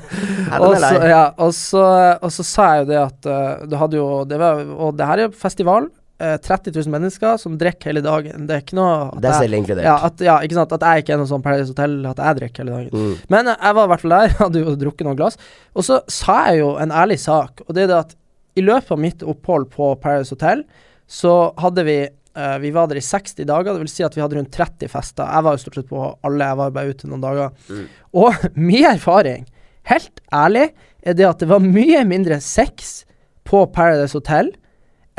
og, 0.58 0.74
så, 0.82 0.90
ja, 1.06 1.22
og, 1.38 1.54
så, 1.54 1.84
og, 2.18 2.28
så, 2.34 2.48
sa 2.50 2.66
jeg 2.74 2.82
jo 2.82 2.90
det 2.90 2.98
at 3.04 3.30
uh, 3.30 3.64
det 3.70 3.80
hadde 3.80 4.00
jo 4.00 4.08
det 4.28 4.42
var, 4.42 4.66
Og 4.74 4.98
det 4.98 5.08
her 5.08 5.22
er 5.22 5.28
jo 5.28 5.38
festival. 5.46 5.88
Uh, 6.16 6.38
30 6.40 6.72
000 6.72 6.88
mennesker 6.94 7.36
som 7.36 7.58
drikker 7.60 7.90
hele 7.90 8.00
dagen. 8.00 8.46
Det 8.48 8.54
er 8.54 8.62
ikke 8.62 8.78
noe 8.78 8.92
Det 9.20 9.28
er 9.28 9.34
selv 9.36 9.56
inkludert. 9.58 9.84
Ja, 9.84 9.96
at, 10.06 10.22
ja, 10.24 10.38
ikke 10.40 10.56
sant. 10.56 10.70
At 10.72 10.84
jeg 10.88 11.02
ikke 11.02 11.12
er 11.12 11.20
noe 11.20 11.28
sånn 11.28 11.42
Paradise 11.44 11.74
Hotel, 11.74 11.98
at 12.08 12.22
jeg 12.24 12.38
drikker 12.38 12.64
hele 12.64 12.78
dagen. 12.78 12.94
Mm. 12.96 13.26
Men 13.34 13.50
uh, 13.52 13.56
jeg 13.58 13.76
var 13.76 13.84
i 13.88 13.92
hvert 13.92 14.04
fall 14.04 14.14
der, 14.16 14.36
hadde 14.40 14.62
jo 14.62 14.76
drukket 14.80 15.08
noen 15.10 15.18
glass. 15.18 15.36
Og 15.76 15.84
så 15.84 16.00
sa 16.08 16.38
jeg 16.48 16.62
jo 16.62 16.70
en 16.80 16.94
ærlig 17.04 17.20
sak, 17.20 17.60
og 17.66 17.76
det 17.76 17.84
er 17.84 17.92
det 17.92 18.00
at 18.00 18.16
i 18.56 18.64
løpet 18.64 18.96
av 18.96 19.02
mitt 19.04 19.26
opphold 19.28 19.68
på 19.76 19.90
Paradise 20.00 20.32
Hotel, 20.32 20.64
så 21.04 21.36
hadde 21.60 21.84
vi 21.84 22.00
uh, 22.08 22.56
Vi 22.64 22.72
var 22.72 22.88
der 22.88 23.02
i 23.02 23.04
60 23.04 23.44
dager, 23.44 23.76
det 23.76 23.84
vil 23.84 23.92
si 23.92 24.08
at 24.08 24.16
vi 24.16 24.24
hadde 24.24 24.40
rundt 24.40 24.56
30 24.56 24.88
fester. 24.96 25.28
Jeg 25.28 25.44
var 25.44 25.52
jo 25.58 25.64
stort 25.66 25.80
sett 25.82 25.92
på 25.92 26.02
alle, 26.24 26.48
jeg 26.48 26.60
var 26.64 26.76
bare 26.80 26.96
ute 26.96 27.12
noen 27.12 27.28
dager. 27.28 27.52
Mm. 27.68 27.86
Og 28.24 28.46
min 28.72 28.88
erfaring, 28.88 29.44
helt 29.92 30.24
ærlig, 30.32 30.70
er 31.04 31.20
det 31.20 31.28
at 31.28 31.44
det 31.44 31.52
var 31.52 31.60
mye 31.60 32.06
mindre 32.08 32.40
sex 32.40 33.02
på 33.46 33.68
Paradise 33.76 34.16
Hotel 34.16 34.56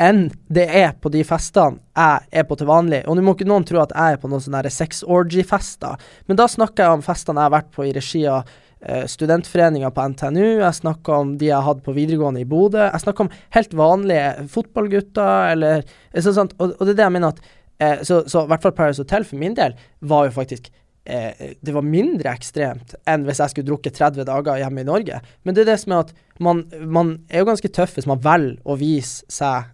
enn 0.02 0.28
det 0.52 0.68
er 0.80 0.94
på 1.00 1.10
de 1.12 1.24
festene 1.26 1.80
jeg 1.98 2.40
er 2.40 2.46
på 2.46 2.56
til 2.58 2.70
vanlig. 2.70 3.02
Og 3.06 3.18
nå 3.18 3.24
må 3.26 3.34
ikke 3.34 3.48
noen 3.48 3.66
tro 3.66 3.82
at 3.82 3.92
jeg 3.94 4.16
er 4.16 4.22
på 4.22 4.30
noen 4.30 4.44
sånne 4.44 4.70
sex 4.72 5.02
orgy-fester, 5.02 5.98
men 6.26 6.38
da 6.38 6.48
snakker 6.50 6.84
jeg 6.84 6.98
om 6.98 7.04
festene 7.04 7.42
jeg 7.42 7.50
har 7.50 7.56
vært 7.58 7.70
på 7.74 7.86
i 7.88 7.92
regi 7.96 8.24
av 8.30 8.48
eh, 8.80 9.04
studentforeninga 9.10 9.90
på 9.94 10.08
NTNU, 10.14 10.48
jeg 10.62 10.80
snakker 10.80 11.18
om 11.18 11.36
de 11.40 11.50
jeg 11.50 11.66
hadde 11.66 11.86
på 11.86 11.96
videregående 11.96 12.44
i 12.44 12.48
Bodø. 12.48 12.84
Jeg 12.86 13.04
snakker 13.04 13.26
om 13.26 13.32
helt 13.58 13.78
vanlige 13.78 14.48
fotballgutter, 14.54 15.54
eller 15.54 15.86
sånn, 16.14 16.36
sånt, 16.44 16.58
og, 16.58 16.76
og, 16.78 16.84
det 16.86 16.94
er 16.94 17.02
det 17.02 17.08
jeg 17.08 17.16
mener 17.18 17.34
at 17.34 17.46
Eh, 17.78 18.02
så, 18.02 18.24
så 18.28 18.42
i 18.42 18.50
hvert 18.50 18.64
fall 18.64 18.74
Paris 18.74 18.98
Hotel 18.98 19.24
for 19.26 19.38
min 19.38 19.54
del 19.54 19.76
var 20.10 20.26
jo 20.26 20.34
faktisk 20.34 20.66
eh, 21.06 21.54
Det 21.62 21.74
var 21.74 21.86
mindre 21.86 22.32
ekstremt 22.34 22.96
enn 23.06 23.26
hvis 23.26 23.38
jeg 23.38 23.52
skulle 23.52 23.68
drukket 23.70 24.00
30 24.00 24.26
dager 24.26 24.58
hjemme 24.58 24.82
i 24.82 24.88
Norge. 24.88 25.20
Men 25.46 25.54
det 25.54 25.62
er 25.62 25.72
det 25.72 25.80
som 25.84 25.94
er 25.94 26.06
at 26.08 26.14
man, 26.42 26.64
man 26.82 27.16
er 27.30 27.44
jo 27.44 27.50
ganske 27.52 27.70
tøff 27.74 27.94
hvis 27.98 28.08
man 28.10 28.22
velger 28.24 28.58
å 28.66 28.78
vise 28.80 29.26
seg 29.30 29.70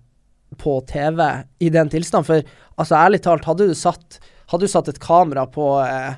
på 0.59 0.79
TV 0.91 1.21
i 1.61 1.73
den 1.75 1.91
tilstanden. 1.93 2.29
For 2.29 2.81
altså 2.81 3.01
ærlig 3.01 3.23
talt, 3.25 3.49
hadde 3.49 3.69
du 3.71 3.75
satt, 3.79 4.21
hadde 4.53 4.69
du 4.69 4.73
satt 4.73 4.91
et 4.93 5.03
kamera 5.03 5.47
på 5.51 5.73
eh, 5.85 6.15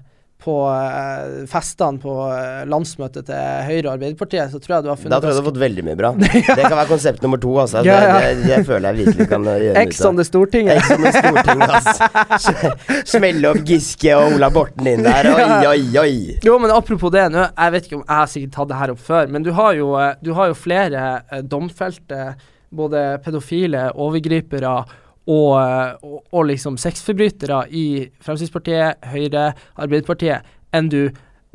på 0.47 0.57
eh, 0.71 1.47
festene 1.50 1.99
på 1.99 2.12
eh, 2.31 2.62
landsmøtet 2.71 3.26
til 3.26 3.62
Høyre 3.66 3.88
og 3.88 3.93
Arbeiderpartiet, 3.97 4.52
så 4.52 4.61
tror 4.62 4.76
jeg 4.76 4.85
du 4.85 4.90
har 4.93 4.99
funnet 5.00 5.14
Da 5.14 5.19
tror 5.23 5.33
jeg 5.33 5.38
du 5.38 5.40
har 5.40 5.49
fått 5.49 5.61
veldig 5.62 5.85
mye 5.88 5.99
bra. 5.99 6.11
Det 6.21 6.57
kan 6.61 6.76
være 6.76 6.90
konsept 6.90 7.25
nummer 7.25 7.40
to, 7.43 7.55
altså. 7.62 7.83
Ja, 7.87 7.97
ja. 8.05 8.16
Det, 8.21 8.28
det, 8.43 8.50
det, 8.52 8.61
føler 8.69 8.88
jeg 8.88 9.07
virkelig 9.07 9.28
kan 9.33 9.49
gjøre 9.49 9.73
Ex 9.83 10.02
on 10.07 10.21
the 10.21 10.26
Stortinget. 10.28 10.78
Ex 10.78 10.93
on 10.95 11.07
the 11.07 11.14
Stortinget, 11.16 11.75
altså. 11.81 12.73
Smelle 13.16 13.52
opp 13.52 13.62
Giske 13.66 14.14
og 14.19 14.37
Ola 14.37 14.50
Borten 14.55 14.90
inn 14.93 15.07
der. 15.07 15.31
Oi, 15.33 15.49
oi, 15.73 15.81
oi. 16.05 16.16
Jo, 16.47 16.59
men 16.62 16.75
apropos 16.75 17.14
det, 17.14 17.26
nå, 17.35 17.49
jeg 17.49 17.76
vet 17.76 17.88
ikke 17.88 17.99
om 17.99 18.05
jeg 18.05 18.21
har 18.21 18.35
sikkert 18.37 18.59
tatt 18.61 18.71
det 18.71 18.83
her 18.83 18.95
opp 18.95 19.02
før, 19.09 19.33
men 19.33 19.47
du 19.47 19.50
har 19.57 19.75
jo, 19.78 19.95
eh, 19.99 20.12
du 20.23 20.35
har 20.37 20.52
jo 20.52 20.59
flere 20.59 21.07
uh, 21.33 21.40
domfelte, 21.43 22.37
både 22.71 23.03
pedofile, 23.25 23.89
overgripere 23.95 24.73
og, 24.73 24.97
og, 25.27 26.19
og 26.33 26.49
liksom 26.51 26.79
sexforbrytere 26.81 27.65
i 27.71 27.87
Fremskrittspartiet, 28.23 29.07
Høyre, 29.13 29.51
Arbeiderpartiet 29.77 30.55
enn 30.77 30.91
du 30.93 31.01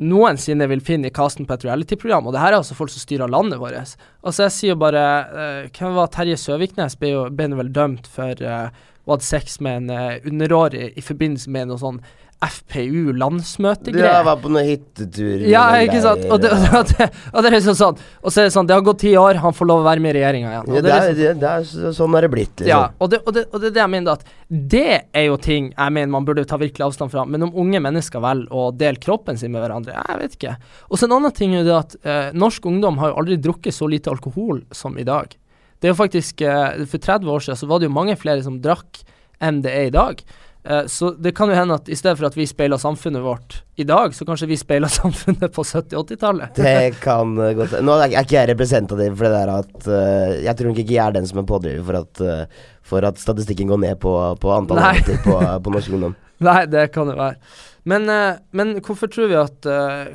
noensinne 0.02 0.66
vil 0.70 0.82
finne 0.84 1.08
i 1.08 1.14
casten 1.14 1.46
på 1.46 1.54
et 1.56 1.66
reality-program. 1.66 2.26
Og 2.26 2.34
det 2.34 2.42
her 2.42 2.54
er 2.54 2.60
altså 2.60 2.76
folk 2.76 2.90
som 2.92 3.02
styrer 3.04 3.30
landet 3.30 3.60
vårt. 3.62 3.94
Altså 4.22 4.48
Jeg 4.48 4.56
sier 4.56 4.80
bare 4.80 5.04
uh, 5.30 5.68
Hvem 5.70 5.94
var 5.98 6.10
Terje 6.12 6.38
Søviknes? 6.40 6.98
Ble 6.98 7.12
jo 7.14 7.26
ble 7.30 7.52
vel 7.58 7.70
dømt 7.74 8.08
for 8.10 8.42
uh, 8.42 8.72
å 8.72 9.12
ha 9.12 9.16
hatt 9.16 9.26
sex 9.26 9.60
med 9.64 9.84
en 9.84 9.94
uh, 9.94 10.28
underårig 10.28 10.92
i 10.98 11.04
forbindelse 11.04 11.52
med 11.54 11.70
noe 11.70 11.80
sånn 11.82 12.02
FPU-landsmøtegreier. 12.42 14.06
Ja, 14.06 14.14
jeg 14.18 14.26
var 14.26 14.38
på 14.42 14.50
noen 14.50 14.66
hyttetur. 14.66 15.44
Ja, 15.46 15.62
ikke 15.84 16.00
sant. 16.02 16.24
Og 16.26 16.40
det, 16.42 16.50
og, 16.78 16.90
det, 16.90 17.08
og 17.30 17.38
det, 17.38 17.50
er 17.50 17.54
liksom 17.54 17.76
sånn 17.78 18.00
Og 18.22 18.34
så 18.34 18.42
er 18.42 18.48
det 18.48 18.54
sånn, 18.56 18.68
det 18.68 18.74
har 18.74 18.84
gått 18.86 19.02
ti 19.04 19.12
år, 19.18 19.38
han 19.42 19.54
får 19.56 19.68
lov 19.70 19.82
å 19.82 19.86
være 19.86 20.02
med 20.02 20.14
i 20.14 20.16
regjeringa 20.18 20.50
igjen. 20.50 20.72
Ja, 20.74 20.82
det, 20.82 20.94
er, 20.94 21.06
liksom, 21.12 21.42
det, 21.42 21.52
er, 21.52 21.94
sånn 21.98 22.16
er 22.18 22.26
det 22.26 22.32
blitt, 22.32 22.54
liksom. 22.56 22.70
Ja, 22.72 22.80
og 22.98 23.12
det, 23.12 23.22
og, 23.22 23.36
det, 23.36 23.44
og 23.50 23.62
det 23.62 23.70
er 23.70 23.76
det 23.76 23.82
jeg 23.84 23.92
mener, 23.94 24.18
at 24.18 24.58
det 24.74 24.86
er 25.14 25.28
jo 25.28 25.38
ting 25.42 25.70
jeg 25.70 25.96
mener 25.98 26.12
man 26.12 26.26
burde 26.28 26.46
ta 26.48 26.58
virkelig 26.60 26.88
avstand 26.88 27.14
fra. 27.14 27.26
Men 27.28 27.46
om 27.46 27.54
unge 27.62 27.82
mennesker 27.84 28.22
velger 28.22 28.50
å 28.52 28.68
dele 28.74 29.02
kroppen 29.02 29.38
sin 29.40 29.54
med 29.54 29.62
hverandre, 29.64 29.94
jeg 29.94 30.20
vet 30.24 30.36
ikke. 30.38 30.56
Og 30.90 30.98
så 30.98 31.08
en 31.08 31.16
annen 31.18 31.36
ting 31.36 31.54
er 31.58 31.68
det 31.68 31.78
at 31.78 31.96
eh, 32.02 32.34
norsk 32.34 32.66
ungdom 32.68 32.98
har 33.02 33.12
jo 33.12 33.22
aldri 33.22 33.38
drukket 33.42 33.76
så 33.76 33.88
lite 33.90 34.10
alkohol 34.12 34.64
som 34.74 34.98
i 34.98 35.06
dag. 35.06 35.38
Det 35.82 35.88
er 35.88 35.94
jo 35.94 35.98
faktisk 35.98 36.44
eh, 36.46 36.84
For 36.86 37.02
30 37.02 37.30
år 37.32 37.42
siden 37.42 37.58
så 37.58 37.66
var 37.70 37.80
det 37.80 37.88
jo 37.88 37.96
mange 37.96 38.14
flere 38.18 38.42
som 38.44 38.60
drakk 38.62 39.02
enn 39.42 39.62
det 39.64 39.72
er 39.74 39.88
i 39.88 39.94
dag. 39.94 40.20
Uh, 40.62 40.86
så 40.86 41.10
det 41.18 41.32
kan 41.34 41.50
jo 41.50 41.56
hende 41.58 41.74
at 41.74 41.88
i 41.90 41.96
stedet 41.98 42.14
for 42.20 42.28
at 42.28 42.36
vi 42.38 42.44
speiler 42.46 42.78
samfunnet 42.78 43.24
vårt 43.24 43.56
i 43.74 43.86
dag, 43.88 44.14
så 44.14 44.22
kanskje 44.28 44.46
vi 44.52 44.58
speiler 44.60 44.92
samfunnet 45.00 45.50
på 45.50 45.64
70-80-tallet. 45.66 46.54
det 46.54 47.00
kan 47.02 47.34
uh, 47.34 47.50
godt 47.58 47.74
Nå 47.82 47.96
er 47.98 48.14
ikke 48.20 48.38
jeg 48.38 48.52
representativ 48.52 49.16
for 49.18 49.26
det 49.26 49.40
der 49.40 49.52
at 49.56 49.88
uh, 49.90 50.36
Jeg 50.38 50.54
tror 50.58 50.70
ikke 50.70 50.86
jeg 50.94 51.02
er 51.02 51.16
den 51.18 51.26
som 51.26 51.42
er 51.42 51.48
pådriver 51.50 51.82
for 51.88 51.98
at, 52.04 52.54
for 52.86 53.10
at 53.10 53.18
statistikken 53.18 53.74
går 53.74 53.82
ned 53.82 54.00
på, 54.02 54.14
på 54.38 54.54
antall 54.54 54.84
jenter 54.86 55.18
på, 55.26 55.34
på 55.34 55.74
norsk 55.74 55.92
ungdom. 55.98 56.16
Nei, 56.42 56.60
det 56.70 56.88
kan 56.94 57.10
det 57.10 57.18
være. 57.18 57.38
Men, 57.86 58.06
men 58.54 58.76
hvorfor, 58.82 59.10
tror 59.10 59.30
vi 59.30 59.38
at, 59.38 59.66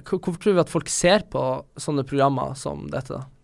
hvorfor 0.08 0.40
tror 0.40 0.56
vi 0.56 0.64
at 0.64 0.72
folk 0.72 0.92
ser 0.92 1.24
på 1.32 1.44
sånne 1.80 2.08
programmer 2.08 2.56
som 2.60 2.86
dette, 2.92 3.20
da? 3.20 3.37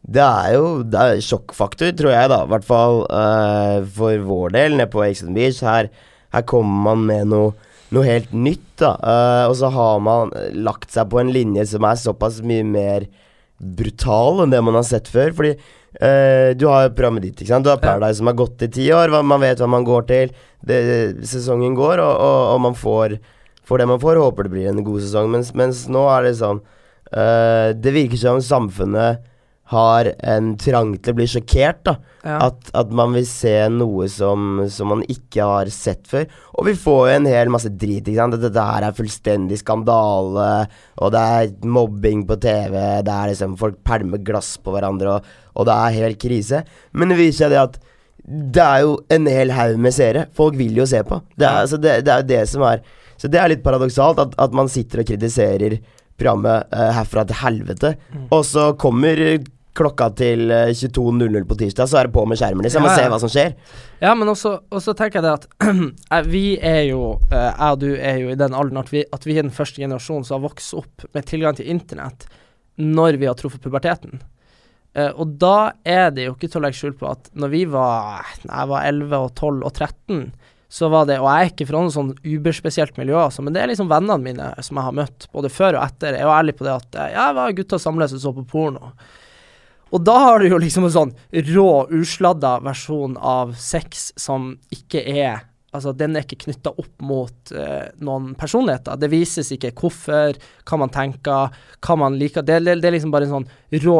Det 0.00 0.22
er 0.24 0.54
jo 0.56 0.68
det 0.88 1.00
er 1.00 1.24
sjokkfaktor, 1.24 1.92
tror 1.96 2.14
jeg, 2.14 2.28
da. 2.32 2.42
I 2.44 2.50
hvert 2.54 2.66
fall 2.66 3.02
uh, 3.12 3.80
for 3.96 4.22
vår 4.26 4.54
del, 4.56 4.76
nede 4.78 4.88
på 4.92 5.04
Exit 5.04 5.32
Beach. 5.36 5.60
Her, 5.64 5.90
her 6.32 6.46
kommer 6.48 6.86
man 6.88 7.04
med 7.10 7.28
noe, 7.34 7.52
noe 7.92 8.06
helt 8.06 8.32
nytt, 8.32 8.80
da. 8.80 8.94
Uh, 8.96 9.44
og 9.50 9.58
så 9.60 9.70
har 9.74 10.00
man 10.04 10.32
lagt 10.56 10.90
seg 10.94 11.10
på 11.12 11.20
en 11.20 11.32
linje 11.34 11.68
som 11.74 11.84
er 11.84 12.00
såpass 12.00 12.40
mye 12.46 12.64
mer 12.64 13.06
brutal 13.60 14.40
enn 14.40 14.54
det 14.54 14.62
man 14.64 14.80
har 14.80 14.88
sett 14.88 15.10
før. 15.12 15.34
Fordi 15.36 15.52
uh, 15.52 16.56
du 16.56 16.66
har 16.70 16.88
jo 16.88 16.96
programmet 16.96 17.28
ditt, 17.28 17.36
ikke 17.36 17.52
sant. 17.52 17.68
Du 17.68 17.74
har 17.74 17.84
Paradise 17.84 18.22
som 18.22 18.32
har 18.32 18.40
gått 18.40 18.66
i 18.66 18.72
ti 18.80 18.88
år. 18.96 19.12
Man 19.20 19.44
vet 19.44 19.60
hva 19.60 19.68
man 19.70 19.86
går 19.86 20.08
til. 20.10 20.36
Det, 20.64 20.82
sesongen 21.28 21.76
går, 21.76 22.00
og, 22.00 22.14
og, 22.16 22.42
og 22.56 22.68
man 22.70 22.78
får, 22.78 23.20
får, 23.68 23.84
det 23.84 23.92
man 23.92 24.00
får. 24.00 24.24
Håper 24.24 24.48
det 24.48 24.56
blir 24.56 24.72
en 24.72 24.84
god 24.86 25.04
sesong. 25.04 25.28
Mens, 25.36 25.52
mens 25.52 25.86
nå 25.92 26.08
er 26.16 26.26
det 26.26 26.38
sånn 26.40 26.64
Det 27.10 27.90
virker 27.90 28.18
som 28.20 28.38
samfunnet 28.44 29.24
har 29.70 30.12
en 30.26 30.54
trang 30.58 30.96
til 30.98 31.14
å 31.14 31.18
bli 31.20 31.28
sjokkert. 31.30 31.84
da 31.86 31.98
ja. 32.24 32.36
at, 32.46 32.70
at, 32.76 32.92
man 32.94 33.14
vil 33.16 33.26
se 33.28 33.54
noe 33.72 34.08
som, 34.12 34.62
som, 34.72 34.90
man 34.92 35.02
ikke 35.10 35.46
har 35.46 35.70
sett 35.72 36.08
før. 36.10 36.26
Og 36.58 36.68
vi 36.68 36.74
får 36.78 37.00
jo 37.00 37.16
en 37.16 37.28
hel 37.30 37.52
masse 37.52 37.70
drit. 37.72 38.04
ikke 38.04 38.18
sant? 38.18 38.38
Dette 38.42 38.66
her 38.70 38.86
er 38.86 38.96
fullstendig 38.96 39.60
skandale, 39.60 40.48
og 41.00 41.14
det 41.14 41.26
er 41.36 41.52
mobbing 41.64 42.26
på 42.28 42.38
TV. 42.42 42.76
Det 43.06 43.14
er 43.14 43.32
liksom 43.32 43.56
Folk 43.60 43.80
pælmer 43.86 44.22
glass 44.24 44.54
på 44.62 44.74
hverandre, 44.74 45.18
og, 45.18 45.30
og, 45.54 45.68
det 45.68 45.76
er 45.76 46.00
helt 46.00 46.20
krise. 46.22 46.64
Men 46.92 47.12
det 47.12 47.20
viser 47.20 47.46
seg 47.46 47.54
det 47.54 47.62
at 47.62 47.78
det 48.20 48.62
er 48.62 48.82
jo 48.84 48.98
en 49.10 49.28
hel 49.30 49.52
haug 49.56 49.78
med 49.80 49.96
seere. 49.96 50.26
Folk 50.36 50.58
vil 50.58 50.76
jo 50.76 50.86
se 50.88 51.00
på. 51.06 51.22
Det 51.34 51.46
er, 51.46 51.62
altså 51.64 51.80
det, 51.80 52.02
det 52.06 52.12
er 52.12 52.20
jo 52.22 52.28
det 52.30 52.42
som 52.50 52.66
er 52.68 52.82
Så 53.20 53.28
det 53.28 53.40
er 53.40 53.50
litt 53.52 53.64
paradoksalt 53.64 54.20
at, 54.22 54.36
at 54.40 54.54
man 54.56 54.68
sitter 54.72 55.02
og 55.02 55.08
kritiserer 55.08 55.78
programmet 56.20 56.68
uh, 56.72 56.90
herfra 56.96 57.24
til 57.24 57.38
helvete, 57.40 57.94
mm. 58.12 58.26
og 58.36 58.42
så 58.44 58.70
kommer 58.80 59.20
klokka 59.80 60.10
til 60.20 60.50
22.00 60.50 61.40
eh, 61.40 61.46
på 61.48 61.58
tirsdag, 61.58 61.90
så 61.90 62.00
er 62.00 62.08
det 62.08 62.14
på 62.14 62.24
med 62.28 62.38
skjermen, 62.40 62.64
liksom, 62.66 62.84
ja, 62.86 62.90
ja. 62.90 62.94
og 62.94 63.00
se 63.00 63.12
hva 63.12 63.20
som 63.22 63.32
skjer. 63.32 63.54
Ja, 64.02 64.14
men 64.18 64.30
også, 64.32 64.56
også 64.70 64.94
tenker 64.98 65.20
jeg 65.20 65.26
det 65.26 65.36
at 65.38 66.26
vi 66.34 66.44
er 66.56 66.82
jo, 66.90 67.14
eh, 67.30 67.48
jeg 67.48 67.78
og 67.78 67.80
du 67.82 67.88
er 67.94 68.20
jo 68.22 68.34
i 68.34 68.38
den 68.40 68.56
alderen 68.56 68.82
at 68.82 68.92
vi, 68.92 69.04
at 69.16 69.26
vi 69.26 69.38
er 69.38 69.46
den 69.46 69.54
første 69.56 69.82
generasjonen 69.82 70.28
som 70.28 70.38
har 70.38 70.46
vokst 70.50 70.76
opp 70.78 71.08
med 71.16 71.28
tilgang 71.30 71.58
til 71.58 71.72
internett 71.72 72.28
når 72.80 73.18
vi 73.20 73.28
har 73.28 73.36
truffet 73.36 73.62
puberteten. 73.64 74.22
Uh, 74.96 75.12
og 75.22 75.36
da 75.38 75.70
er 75.86 76.08
det 76.10 76.24
jo 76.24 76.32
ikke 76.34 76.48
til 76.50 76.58
å 76.58 76.64
legge 76.64 76.78
skjul 76.80 76.94
på 76.98 77.06
at 77.06 77.28
når 77.38 77.50
vi 77.52 77.60
var 77.70 78.24
jeg 78.42 78.70
var 78.72 78.88
11 78.88 79.12
og 79.20 79.28
12 79.36 79.60
og 79.68 79.70
13, 79.70 80.24
så 80.70 80.88
var 80.90 81.06
det 81.06 81.16
Og 81.18 81.26
jeg 81.26 81.44
er 81.46 81.48
ikke 81.50 81.66
fra 81.66 81.80
noe 81.82 81.90
sånn 81.94 82.10
uberspesielt 82.22 82.98
miljø, 82.98 83.16
altså, 83.18 83.42
men 83.42 83.54
det 83.54 83.62
er 83.62 83.72
liksom 83.72 83.90
vennene 83.90 84.22
mine 84.22 84.50
som 84.62 84.78
jeg 84.78 84.86
har 84.86 84.94
møtt, 84.94 85.26
både 85.34 85.50
før 85.50 85.78
og 85.78 85.82
etter. 85.82 86.14
Jeg 86.14 86.22
er 86.22 86.28
jo 86.28 86.34
ærlig 86.36 86.54
på 86.58 86.66
det 86.66 86.76
at 86.76 86.98
ja, 87.00 87.08
jeg 87.10 87.36
var 87.40 87.56
gutta 87.58 87.80
samles 87.82 88.14
og 88.14 88.22
så 88.22 88.32
på 88.36 88.44
porno. 88.52 88.92
Og 89.90 90.02
da 90.06 90.16
har 90.22 90.40
du 90.40 90.50
jo 90.50 90.58
liksom 90.62 90.86
en 90.86 90.94
sånn 90.94 91.14
rå, 91.50 91.70
usladda 91.90 92.58
versjon 92.64 93.16
av 93.18 93.56
sex 93.58 94.10
som 94.20 94.54
ikke 94.74 95.02
er 95.02 95.46
Altså, 95.70 95.92
den 95.94 96.16
er 96.18 96.24
ikke 96.24 96.48
knytta 96.48 96.72
opp 96.82 97.02
mot 97.06 97.52
uh, 97.54 97.84
noen 98.02 98.32
personligheter. 98.38 98.98
Det 98.98 99.10
vises 99.12 99.52
ikke 99.54 99.70
hvorfor, 99.78 100.34
hva 100.66 100.78
man 100.82 100.90
tenker, 100.90 101.54
hva 101.78 101.96
man 101.98 102.16
liker. 102.18 102.42
Det, 102.42 102.56
det, 102.66 102.74
det 102.82 102.88
er 102.90 102.96
liksom 102.96 103.12
bare 103.14 103.28
en 103.28 103.36
sånn 103.36 103.46
rå, 103.84 103.94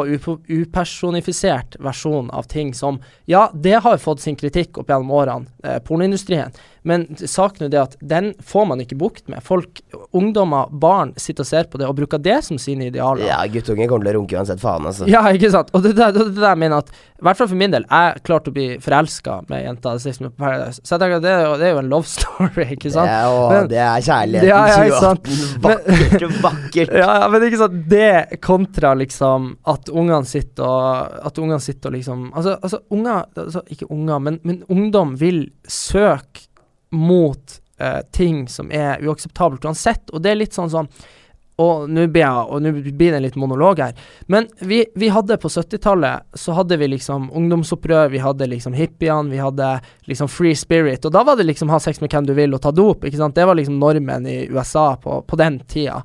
upersonifisert 0.50 1.78
versjon 1.78 2.32
av 2.34 2.50
ting 2.50 2.74
som 2.74 2.98
Ja, 3.30 3.46
det 3.54 3.76
har 3.86 4.02
fått 4.02 4.24
sin 4.24 4.38
kritikk 4.40 4.82
opp 4.82 4.90
gjennom 4.90 5.14
årene, 5.14 5.46
uh, 5.62 5.78
pornoindustrien. 5.86 6.50
Men 6.82 7.06
saken 7.16 7.66
er 7.66 7.72
det 7.72 7.80
at 7.80 7.96
den 8.00 8.32
får 8.46 8.66
man 8.70 8.80
ikke 8.80 8.96
bukt 9.00 9.26
med. 9.28 9.42
Folk, 9.44 9.82
ungdommer, 10.16 10.70
barn 10.72 11.12
sitter 11.20 11.44
og 11.44 11.50
ser 11.50 11.68
på 11.70 11.80
det 11.80 11.88
og 11.88 11.96
bruker 11.98 12.20
det 12.22 12.38
som 12.46 12.58
sine 12.60 12.88
idealer. 12.88 13.26
Ja, 13.28 13.40
guttunge 13.52 13.88
kommer 13.90 14.08
til 14.08 14.14
å 14.14 14.20
runke 14.20 14.38
uansett 14.38 14.62
faen, 14.62 14.88
altså. 14.88 15.08
Ja, 15.10 15.22
ikke 15.34 15.52
sant. 15.52 15.72
Og 15.76 15.84
det 15.84 15.94
der, 15.98 16.14
det, 16.16 16.30
der 16.38 16.58
mener 16.58 16.80
at 16.80 16.92
I 17.20 17.26
hvert 17.26 17.36
fall 17.36 17.50
for 17.50 17.60
min 17.60 17.74
del, 17.74 17.84
jeg 17.84 18.24
klarte 18.24 18.52
å 18.52 18.56
bli 18.56 18.66
forelska 18.80 19.36
med 19.50 19.64
jenta 19.66 19.92
Så 20.00 20.08
jeg 20.12 20.20
tenker 20.22 21.18
at 21.18 21.24
det, 21.26 21.34
det, 21.60 21.68
er 21.68 21.74
jo 21.74 21.82
en 21.82 21.92
love 21.92 22.08
story, 22.08 22.66
ikke 22.76 22.92
sant. 22.94 23.12
Ja, 23.12 23.28
å, 23.28 23.44
men, 23.52 23.70
det 23.70 23.82
er 23.84 24.06
kjærligheten 24.06 24.48
ja, 24.48 24.62
ja, 24.70 24.80
2018. 24.96 25.62
Vakkert, 25.66 26.40
vakkert. 26.40 26.94
Ja, 26.96 27.10
ja, 27.24 27.30
men 27.32 27.48
ikke 27.48 27.60
sant. 27.60 27.80
Det 27.90 28.40
kontra 28.44 28.94
liksom 28.96 29.52
at 29.68 29.90
ungene 29.92 30.24
sitter 30.28 30.64
og 30.64 31.26
At 31.26 31.38
ungene 31.40 31.60
sitter 31.62 31.90
og 31.90 31.96
liksom 31.96 32.28
Altså, 32.30 32.54
altså 32.60 32.80
unger 32.94 33.24
altså, 33.36 33.62
Ikke 33.72 33.88
unger, 33.90 34.22
men, 34.22 34.38
men 34.46 34.62
ungdom 34.72 35.16
vil 35.20 35.44
søke 35.68 36.49
mot 36.90 37.60
eh, 37.78 38.00
ting 38.12 38.48
som 38.48 38.70
er 38.72 39.02
uakseptabelt 39.04 39.64
uansett. 39.64 40.10
Og 40.10 40.22
det 40.22 40.34
er 40.34 40.42
litt 40.42 40.56
sånn 40.56 40.72
sånn 40.72 40.90
og 41.60 41.90
nå 41.92 42.06
blir, 42.08 43.12
det 43.12 43.18
litt 43.20 43.36
monolog 43.36 43.82
her. 43.84 43.98
Men 44.32 44.46
vi, 44.64 44.78
vi 44.94 45.10
hadde 45.12 45.36
på 45.36 45.48
70-tallet 45.52 46.38
så 46.38 46.54
hadde 46.56 46.78
vi 46.80 46.88
liksom 46.88 47.28
ungdomsopprør, 47.36 48.08
vi 48.14 48.22
hadde 48.24 48.48
liksom 48.48 48.72
hippiene, 48.72 49.28
vi 49.28 49.42
hadde 49.42 49.68
liksom 50.08 50.30
free 50.32 50.56
spirit. 50.56 51.04
Og 51.04 51.12
da 51.12 51.24
var 51.26 51.36
det 51.36 51.44
liksom 51.50 51.68
ha 51.68 51.80
sex 51.82 52.00
med 52.00 52.14
hvem 52.14 52.30
du 52.30 52.32
vil 52.38 52.56
og 52.56 52.62
ta 52.64 52.72
dop, 52.72 53.04
ikke 53.04 53.20
sant. 53.20 53.36
Det 53.36 53.44
var 53.44 53.60
liksom 53.60 53.76
normen 53.82 54.26
i 54.26 54.38
USA 54.48 54.94
på, 55.02 55.20
på 55.28 55.40
den 55.40 55.60
tida. 55.68 56.00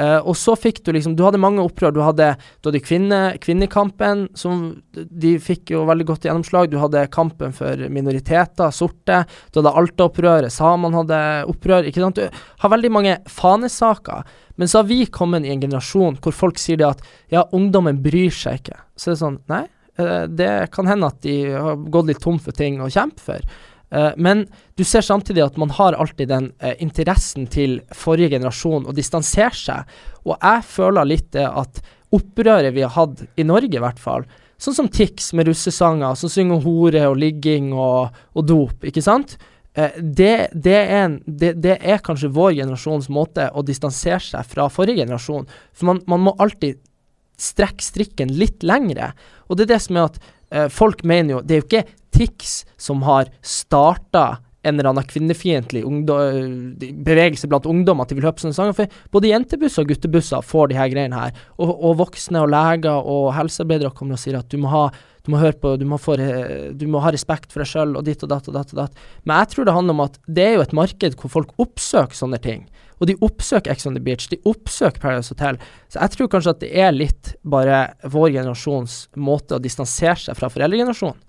Uh, 0.00 0.16
og 0.24 0.36
så 0.38 0.54
fikk 0.56 0.78
du 0.86 0.94
liksom 0.96 1.12
Du 1.18 1.24
hadde 1.26 1.40
mange 1.42 1.60
opprør. 1.60 1.92
Du 1.92 2.00
hadde, 2.00 2.32
du 2.60 2.70
hadde 2.70 2.82
kvinne, 2.84 3.20
kvinnekampen, 3.42 4.28
som 4.38 4.62
de 4.94 5.34
fikk 5.42 5.74
jo 5.74 5.84
veldig 5.88 6.06
godt 6.08 6.28
gjennomslag. 6.28 6.70
Du 6.72 6.78
hadde 6.80 7.04
kampen 7.12 7.52
for 7.56 7.82
minoriteter, 7.92 8.72
sorte. 8.72 9.24
Du 9.50 9.60
hadde 9.60 9.74
Alta-opprøret, 9.82 10.54
samene 10.54 11.02
hadde 11.02 11.20
opprør. 11.52 11.88
Ikke 11.90 12.04
sant? 12.04 12.20
Du 12.20 12.62
har 12.64 12.72
veldig 12.72 12.92
mange 12.96 13.18
fanesaker. 13.28 14.24
Men 14.60 14.70
så 14.70 14.80
har 14.80 14.88
vi 14.88 15.02
kommet 15.12 15.44
i 15.44 15.52
en 15.52 15.60
generasjon 15.60 16.16
hvor 16.24 16.36
folk 16.36 16.60
sier 16.60 16.80
det 16.80 16.88
at 16.88 17.04
ja, 17.32 17.44
ungdommen 17.56 18.00
bryr 18.04 18.32
seg 18.32 18.62
ikke. 18.62 18.80
Så 18.96 19.12
det 19.12 19.18
er 19.18 19.22
sånn 19.24 19.38
Nei, 19.52 19.64
uh, 20.00 20.24
det 20.32 20.52
kan 20.72 20.88
hende 20.88 21.12
at 21.12 21.20
de 21.26 21.36
har 21.52 21.76
gått 21.92 22.08
litt 22.08 22.24
tom 22.24 22.40
for 22.40 22.56
ting 22.56 22.80
å 22.80 22.88
kjempe 22.88 23.20
for. 23.24 23.44
Eh, 23.90 24.10
men 24.16 24.44
du 24.78 24.84
ser 24.84 25.02
samtidig 25.02 25.42
at 25.44 25.58
man 25.60 25.72
har 25.74 25.98
alltid 25.98 26.30
den 26.30 26.50
eh, 26.62 26.76
interessen 26.82 27.48
til 27.50 27.80
forrige 27.96 28.36
generasjon 28.36 28.86
å 28.86 28.94
distansere 28.94 29.56
seg. 29.56 29.96
Og 30.24 30.36
jeg 30.36 30.66
føler 30.70 31.10
litt 31.10 31.30
det 31.34 31.46
at 31.48 31.82
opprøret 32.14 32.74
vi 32.74 32.84
har 32.86 32.94
hatt 32.94 33.24
i 33.38 33.46
Norge, 33.46 33.74
i 33.74 33.82
hvert 33.82 34.02
fall, 34.02 34.26
sånn 34.60 34.76
som 34.76 34.90
Tix 34.92 35.32
med 35.34 35.48
russesanger 35.48 36.18
som 36.18 36.30
synger 36.30 36.60
hore 36.64 37.06
og 37.08 37.16
ligging 37.18 37.70
og, 37.72 38.10
og 38.36 38.46
dop, 38.46 38.84
ikke 38.86 39.02
sant? 39.02 39.38
Eh, 39.74 39.96
det, 39.98 40.50
det, 40.52 40.76
er 40.76 41.06
en, 41.06 41.16
det, 41.26 41.54
det, 41.64 41.78
er 41.80 42.02
kanskje 42.04 42.32
vår 42.34 42.58
generasjons 42.60 43.08
måte 43.10 43.48
å 43.54 43.64
distansere 43.66 44.22
seg 44.22 44.46
fra 44.46 44.68
forrige 44.70 45.02
generasjon. 45.02 45.48
For 45.74 45.90
man, 45.90 46.04
man 46.10 46.28
må 46.28 46.36
alltid 46.38 46.78
strekke 47.40 47.82
strikken 47.82 48.34
litt 48.36 48.66
lengre. 48.66 49.14
Og 49.48 49.56
det 49.56 49.66
er 49.66 49.74
det 49.74 49.82
som 49.86 49.98
er 49.98 50.10
at 50.10 50.22
folk 50.74 51.04
mener 51.06 51.36
jo 51.36 51.40
Det 51.46 51.54
er 51.54 51.60
jo 51.60 51.64
ikke 51.68 51.99
Tix 52.14 52.62
som 52.80 53.04
har 53.06 53.30
starta 53.42 54.40
en 54.62 54.78
eller 54.78 54.90
annen 54.90 55.06
kvinnefiendtlig 55.08 55.84
bevegelse 57.04 57.48
blant 57.48 57.68
ungdom 57.68 58.02
at 58.02 58.10
de 58.10 58.18
vil 58.18 58.26
høre 58.26 58.36
på 58.36 58.44
sånne 58.44 58.56
sanger. 58.56 58.76
For 58.76 59.14
både 59.14 59.30
jentebusser 59.30 59.84
og 59.84 59.92
guttebusser 59.92 60.44
får 60.44 60.70
de 60.70 60.80
her 60.80 60.90
greiene 60.92 61.22
her. 61.22 61.38
Og, 61.56 61.72
og 61.72 61.96
voksne 62.02 62.42
og 62.44 62.50
leger 62.52 63.08
og 63.14 63.30
helsearbeidere 63.38 63.94
kommer 63.96 64.18
og 64.18 64.22
sier 64.22 64.40
at 64.40 64.50
du 64.52 64.60
må 64.60 64.72
ha 64.72 64.88
du 65.20 65.34
må 65.34 65.40
høre 65.42 65.58
på, 65.60 65.74
du 65.76 65.84
må, 65.84 65.98
få, 66.00 66.14
du 66.16 66.86
må 66.88 67.02
ha 67.04 67.10
respekt 67.12 67.52
for 67.52 67.60
deg 67.60 67.68
sjøl 67.68 67.90
og 67.98 68.06
ditt 68.06 68.22
og 68.24 68.30
datt 68.32 68.46
og 68.48 68.54
datt 68.56 68.70
og 68.72 68.78
datt. 68.78 69.02
Men 69.28 69.42
jeg 69.42 69.50
tror 69.52 69.66
det 69.68 69.74
handler 69.76 69.96
om 69.96 70.04
at 70.06 70.16
det 70.24 70.46
er 70.46 70.54
jo 70.54 70.62
et 70.64 70.72
marked 70.76 71.16
hvor 71.20 71.32
folk 71.34 71.52
oppsøker 71.60 72.16
sånne 72.16 72.40
ting. 72.40 72.62
Og 73.00 73.08
de 73.10 73.18
oppsøker 73.20 73.72
Ex 73.72 73.84
on 73.88 73.96
the 73.96 74.02
Beach, 74.04 74.30
de 74.32 74.40
oppsøker 74.48 75.00
Paradise 75.00 75.32
Hotel. 75.34 75.60
Så 75.92 76.00
jeg 76.00 76.16
tror 76.16 76.30
kanskje 76.32 76.54
at 76.56 76.64
det 76.64 76.72
er 76.72 76.96
litt 76.96 77.34
bare 77.44 77.82
vår 78.00 78.32
generasjons 78.38 79.02
måte 79.20 79.60
å 79.60 79.62
distansere 79.62 80.16
seg 80.24 80.40
fra 80.40 80.48
foreldregenerasjonen 80.52 81.20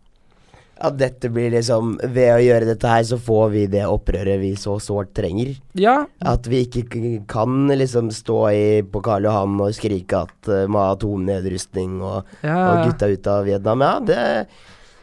at 0.82 0.98
dette 1.00 1.30
blir 1.34 1.52
liksom 1.54 1.96
Ved 2.02 2.34
å 2.34 2.42
gjøre 2.42 2.70
dette 2.72 2.90
her, 2.90 3.04
så 3.08 3.20
får 3.22 3.54
vi 3.54 3.66
det 3.72 3.84
opprøret 3.88 4.42
vi 4.42 4.52
så 4.60 4.78
sårt 4.82 5.14
trenger. 5.18 5.54
Ja. 5.78 6.02
At 6.26 6.48
vi 6.50 6.64
ikke 6.66 6.86
kan 7.30 7.70
liksom 7.70 8.12
stå 8.16 8.40
i, 8.52 8.66
på 8.88 9.04
Karl 9.06 9.28
Johan 9.30 9.60
og 9.62 9.76
skrike 9.78 10.24
at 10.26 10.52
uh, 10.52 10.66
må 10.72 10.82
ha 10.82 10.96
atomnedrustning 10.96 12.00
og, 12.00 12.36
ja. 12.42 12.58
og 12.58 12.90
gutta 12.90 13.12
ut 13.12 13.32
av 13.32 13.48
Vietnam. 13.50 13.86
Ja, 13.86 13.96
det 14.06 14.22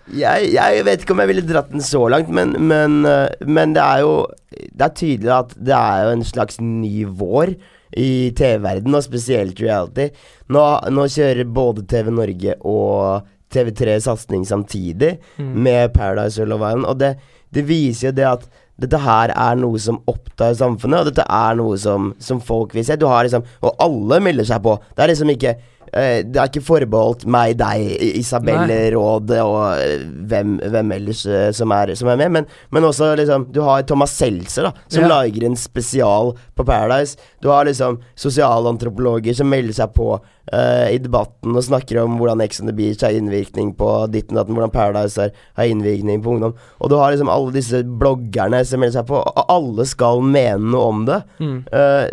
jeg, 0.09 0.53
jeg, 0.55 0.85
vet 0.89 1.03
ikke 1.05 1.13
om 1.13 1.21
jeg 1.21 1.29
ville 1.35 1.45
dratt 1.45 1.73
den 1.73 1.85
så 1.85 2.07
langt, 2.09 2.31
men, 2.33 2.55
men, 2.65 3.03
uh, 3.05 3.29
men 3.45 3.75
det 3.77 3.83
er 3.85 4.05
jo 4.07 4.13
Det 4.49 4.87
er 4.87 4.95
tydelig 4.97 5.35
at 5.35 5.59
det 5.59 5.75
er 5.77 6.07
jo 6.07 6.15
en 6.17 6.25
slags 6.25 6.63
ny 6.65 7.05
vår 7.05 7.57
i 7.99 8.31
TV-verden, 8.37 8.93
og 8.95 9.05
spesielt 9.05 9.61
reality. 9.63 10.11
Nå, 10.53 10.63
nå 10.93 11.07
kjører 11.09 11.49
både 11.57 11.87
TV 11.89 12.11
Norge 12.13 12.57
og 12.69 13.29
TV3 13.55 13.99
satsing 14.05 14.47
samtidig 14.47 15.17
mm. 15.39 15.53
med 15.65 15.93
Paradise 15.95 16.43
og 16.43 16.51
Love 16.53 16.71
Island. 16.71 16.89
Og 16.91 16.99
det, 17.01 17.13
det, 17.55 17.65
viser 17.69 18.11
jo 18.11 18.17
det 18.19 18.27
at 18.29 18.49
dette 18.79 19.01
her 19.03 19.33
er 19.35 19.59
noe 19.59 19.81
som 19.83 19.99
opptar 20.07 20.55
samfunnet, 20.55 21.01
og 21.01 21.11
dette 21.11 21.25
er 21.25 21.59
noe 21.59 21.79
som, 21.81 22.13
som 22.23 22.43
folk 22.45 22.77
vil 22.77 22.87
se. 22.87 22.99
Du 22.99 23.09
har 23.11 23.27
liksom 23.27 23.47
Og 23.67 23.75
alle 23.83 24.21
melder 24.23 24.47
seg 24.47 24.63
på. 24.63 24.77
Det 24.95 25.05
er 25.05 25.13
liksom 25.13 25.35
ikke 25.35 25.57
det 25.93 26.37
er 26.37 26.49
ikke 26.51 26.65
forbeholdt 26.65 27.25
meg, 27.31 27.57
deg, 27.59 27.93
Isabelle 28.19 28.79
Råd 28.95 29.33
og 29.41 29.57
uh, 29.79 30.07
hvem, 30.31 30.57
hvem, 30.63 30.95
ellers 30.99 31.25
uh, 31.29 31.49
som, 31.57 31.73
er, 31.75 31.95
som, 31.99 32.11
er, 32.13 32.21
med. 32.21 32.33
Men, 32.35 32.49
men, 32.75 32.89
også 32.89 33.13
liksom 33.19 33.49
Du 33.55 33.63
har 33.67 33.85
Thomas 33.89 34.15
Seltzer, 34.19 34.69
da, 34.69 34.89
som 34.91 35.07
ja. 35.07 35.11
lager 35.13 35.47
en 35.49 35.57
spesial 35.59 36.35
på 36.57 36.67
Paradise. 36.67 37.19
Du 37.43 37.51
har 37.53 37.69
liksom 37.69 38.01
sosialantropologer 38.19 39.37
som 39.37 39.49
melder 39.51 39.77
seg 39.77 39.95
på 39.97 40.17
i 40.49 40.97
debatten 40.97 41.53
og 41.53 41.61
snakker 41.67 41.99
om 42.01 42.15
hvordan 42.17 42.41
Ex 42.41 42.63
on 42.63 42.71
the 42.71 42.73
Beach 42.73 43.03
har 43.05 43.13
innvirkning 43.13 43.75
på 43.77 43.89
ditten 44.09 44.39
datten, 44.39 44.57
hvordan 44.57 44.73
Paradise 44.73 45.21
har, 45.21 45.35
har 45.59 45.69
innvirkning 45.69 46.23
på 46.25 46.33
ungdom. 46.33 46.55
Og 46.81 46.89
du 46.89 46.95
har 46.97 47.13
liksom 47.13 47.29
alle 47.29 47.53
disse 47.53 47.83
bloggerne 47.85 48.63
som 48.65 48.81
melder 48.81 48.97
seg 48.97 49.11
på, 49.11 49.21
og 49.21 49.53
alle 49.53 49.85
skal 49.91 50.25
mene 50.25 50.73
noe 50.73 50.87
om 50.89 51.05
det. 51.05 51.19
Mm. 51.37 51.59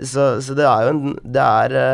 Så, 0.03 0.27
så, 0.43 0.57
det 0.59 0.67
er 0.67 0.83
jo 0.83 0.91
en 0.91 1.15
Det 1.23 1.45
er 1.45 1.71
det, 1.71 1.87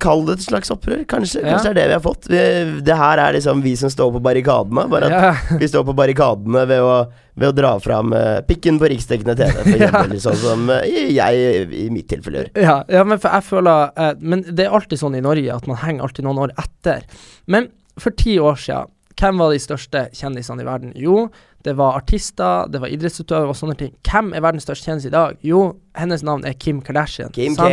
Kall 0.00 0.22
det 0.24 0.38
et 0.38 0.44
slags 0.46 0.72
opprør. 0.72 1.02
Kanskje, 1.08 1.42
ja. 1.42 1.52
kanskje 1.52 1.72
det 1.72 1.72
er 1.72 1.78
det 1.82 1.88
vi 1.90 1.96
har 1.98 2.04
fått. 2.04 2.28
Vi, 2.32 2.44
det 2.86 2.96
her 2.96 3.20
er 3.20 3.36
liksom 3.36 3.60
vi 3.64 3.74
som 3.76 3.92
står 3.92 4.14
på 4.14 4.22
barrikadene. 4.24 4.86
Bare 4.92 5.10
at 5.10 5.26
ja. 5.26 5.58
vi 5.60 5.68
står 5.68 5.84
på 5.88 5.94
barrikadene 5.98 6.64
ved 6.70 6.80
å, 6.80 6.94
ved 7.36 7.50
å 7.50 7.56
dra 7.56 7.74
fram 7.84 8.14
uh, 8.16 8.40
pikken 8.48 8.80
på 8.80 8.88
riksdekkende 8.94 9.36
TV, 9.36 9.52
for 9.58 9.74
eksempel. 9.76 10.16
sånn 10.24 10.40
som 10.40 10.72
uh, 10.72 10.80
jeg 10.88 11.68
i 11.68 11.84
mitt 11.92 12.08
tilfelle 12.12 12.46
gjør. 12.46 12.50
Ja, 12.64 12.78
ja, 12.88 13.04
men 13.04 13.20
for 13.20 13.36
jeg 13.36 13.48
føler 13.50 13.92
uh, 13.98 14.10
Men 14.24 14.46
det 14.48 14.66
er 14.66 14.78
alltid 14.80 15.02
sånn 15.04 15.20
i 15.20 15.24
Norge 15.24 15.60
at 15.60 15.68
man 15.68 15.80
henger 15.84 16.08
alltid 16.08 16.28
noen 16.28 16.44
år 16.46 16.56
etter. 16.64 17.04
Men 17.52 17.68
for 18.00 18.16
ti 18.16 18.38
år 18.40 18.56
siden, 18.56 18.88
hvem 19.20 19.38
var 19.42 19.52
de 19.52 19.60
største 19.60 20.06
kjendisene 20.16 20.64
i 20.64 20.66
verden? 20.66 20.96
Jo, 20.96 21.26
det 21.64 21.76
var 21.78 21.98
artister, 21.98 22.66
det 22.72 22.80
var 22.82 22.90
idrettsutøvere 22.92 23.52
og 23.52 23.58
sånne 23.58 23.76
ting. 23.78 23.92
Hvem 24.06 24.32
er 24.34 24.42
verdens 24.44 24.66
største 24.66 24.90
kjendis 24.90 25.08
i 25.10 25.14
dag? 25.14 25.36
Jo, 25.46 25.62
hennes 25.98 26.24
navn 26.26 26.44
er 26.48 26.56
Kim 26.58 26.80
Kardashian. 26.84 27.32
Kim 27.34 27.56
K. 27.58 27.68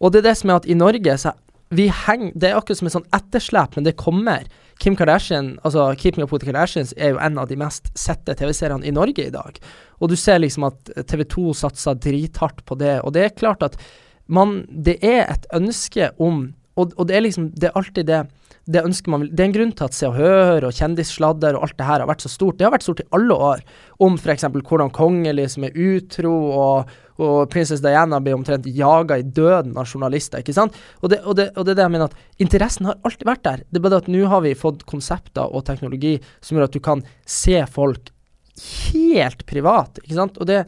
Og 0.00 0.12
det 0.12 0.22
er 0.22 0.30
det 0.30 0.38
som 0.40 0.52
er 0.52 0.62
at 0.62 0.68
i 0.68 0.78
Norge 0.78 1.18
så 1.20 1.34
vi 1.68 1.90
henger 1.92 2.32
Det 2.32 2.48
er 2.48 2.56
akkurat 2.56 2.78
som 2.78 2.88
et 2.88 2.94
sånn 2.94 3.10
etterslep, 3.12 3.74
men 3.76 3.84
det 3.84 3.98
kommer. 4.00 4.46
Kim 4.80 4.94
Kardashian, 4.96 5.58
altså 5.66 5.90
Keeping 6.00 6.24
Up 6.24 6.32
With 6.32 6.44
The 6.44 6.52
Kardashians 6.52 6.94
er 6.96 7.12
jo 7.12 7.20
en 7.20 7.36
av 7.36 7.50
de 7.50 7.58
mest 7.60 7.90
sette 7.98 8.32
TV-seriene 8.38 8.86
i 8.88 8.94
Norge 8.94 9.26
i 9.26 9.34
dag. 9.34 9.58
Og 10.00 10.08
du 10.08 10.16
ser 10.16 10.40
liksom 10.40 10.68
at 10.70 10.92
TV2 10.96 11.50
satser 11.58 11.98
drithardt 12.00 12.64
på 12.64 12.78
det, 12.80 13.00
og 13.02 13.12
det 13.12 13.24
er 13.24 13.36
klart 13.36 13.66
at 13.66 13.76
man 14.28 14.66
Det 14.68 14.98
er 15.04 15.24
et 15.24 15.46
ønske 15.56 16.10
om 16.20 16.54
og, 16.76 16.92
og 16.96 17.08
det 17.08 17.16
er 17.16 17.24
liksom 17.24 17.50
Det 17.56 17.70
er 17.70 17.78
alltid 17.80 18.06
det 18.06 18.18
det 18.68 18.84
ønsker 18.84 19.12
man 19.12 19.26
Det 19.32 19.40
er 19.40 19.48
en 19.48 19.54
grunn 19.56 19.70
til 19.72 19.86
at 19.86 19.96
Se 19.96 20.08
og 20.08 20.16
Hør 20.18 20.66
og 20.68 20.76
Kjendissladder 20.76 21.56
og 21.56 21.64
alt 21.64 21.76
det 21.78 21.86
her 21.88 22.02
har 22.02 22.10
vært 22.10 22.24
så 22.24 22.30
stort. 22.30 22.58
Det 22.58 22.66
har 22.66 22.74
vært 22.74 22.84
stort 22.84 23.00
i 23.00 23.06
alle 23.16 23.36
år. 23.48 23.62
Om 24.04 24.18
f.eks. 24.20 24.44
hvordan 24.52 24.92
kongelig 24.94 25.46
som 25.54 25.64
er 25.64 25.78
utro, 25.78 26.34
og, 26.52 26.90
og 27.16 27.38
prinsesse 27.52 27.84
Diana 27.84 28.20
blir 28.20 28.36
omtrent 28.36 28.68
jaga 28.68 29.18
i 29.18 29.24
døden 29.24 29.72
av 29.80 29.88
journalister. 29.88 30.44
ikke 30.44 30.56
sant? 30.56 30.76
Og 31.00 31.14
det, 31.14 31.22
og, 31.24 31.38
det, 31.40 31.48
og 31.56 31.64
det 31.64 31.72
er 31.72 31.80
det 31.80 31.86
jeg 31.86 31.94
mener 31.96 32.12
at 32.12 32.44
interessen 32.44 32.90
har 32.90 33.00
alltid 33.08 33.24
vært 33.30 33.46
der. 33.48 33.64
Det 33.64 33.80
er 33.80 33.86
bare 33.88 34.02
at 34.04 34.12
nå 34.12 34.28
har 34.28 34.44
vi 34.44 34.52
fått 34.58 34.84
konsepter 34.90 35.48
og 35.48 35.64
teknologi 35.68 36.18
som 36.42 36.58
gjør 36.58 36.68
at 36.68 36.76
du 36.76 36.84
kan 36.84 37.04
se 37.24 37.64
folk 37.72 38.12
helt 38.92 39.46
privat, 39.48 40.00
ikke 40.04 40.18
sant. 40.18 40.38
Og 40.42 40.48
det 40.50 40.62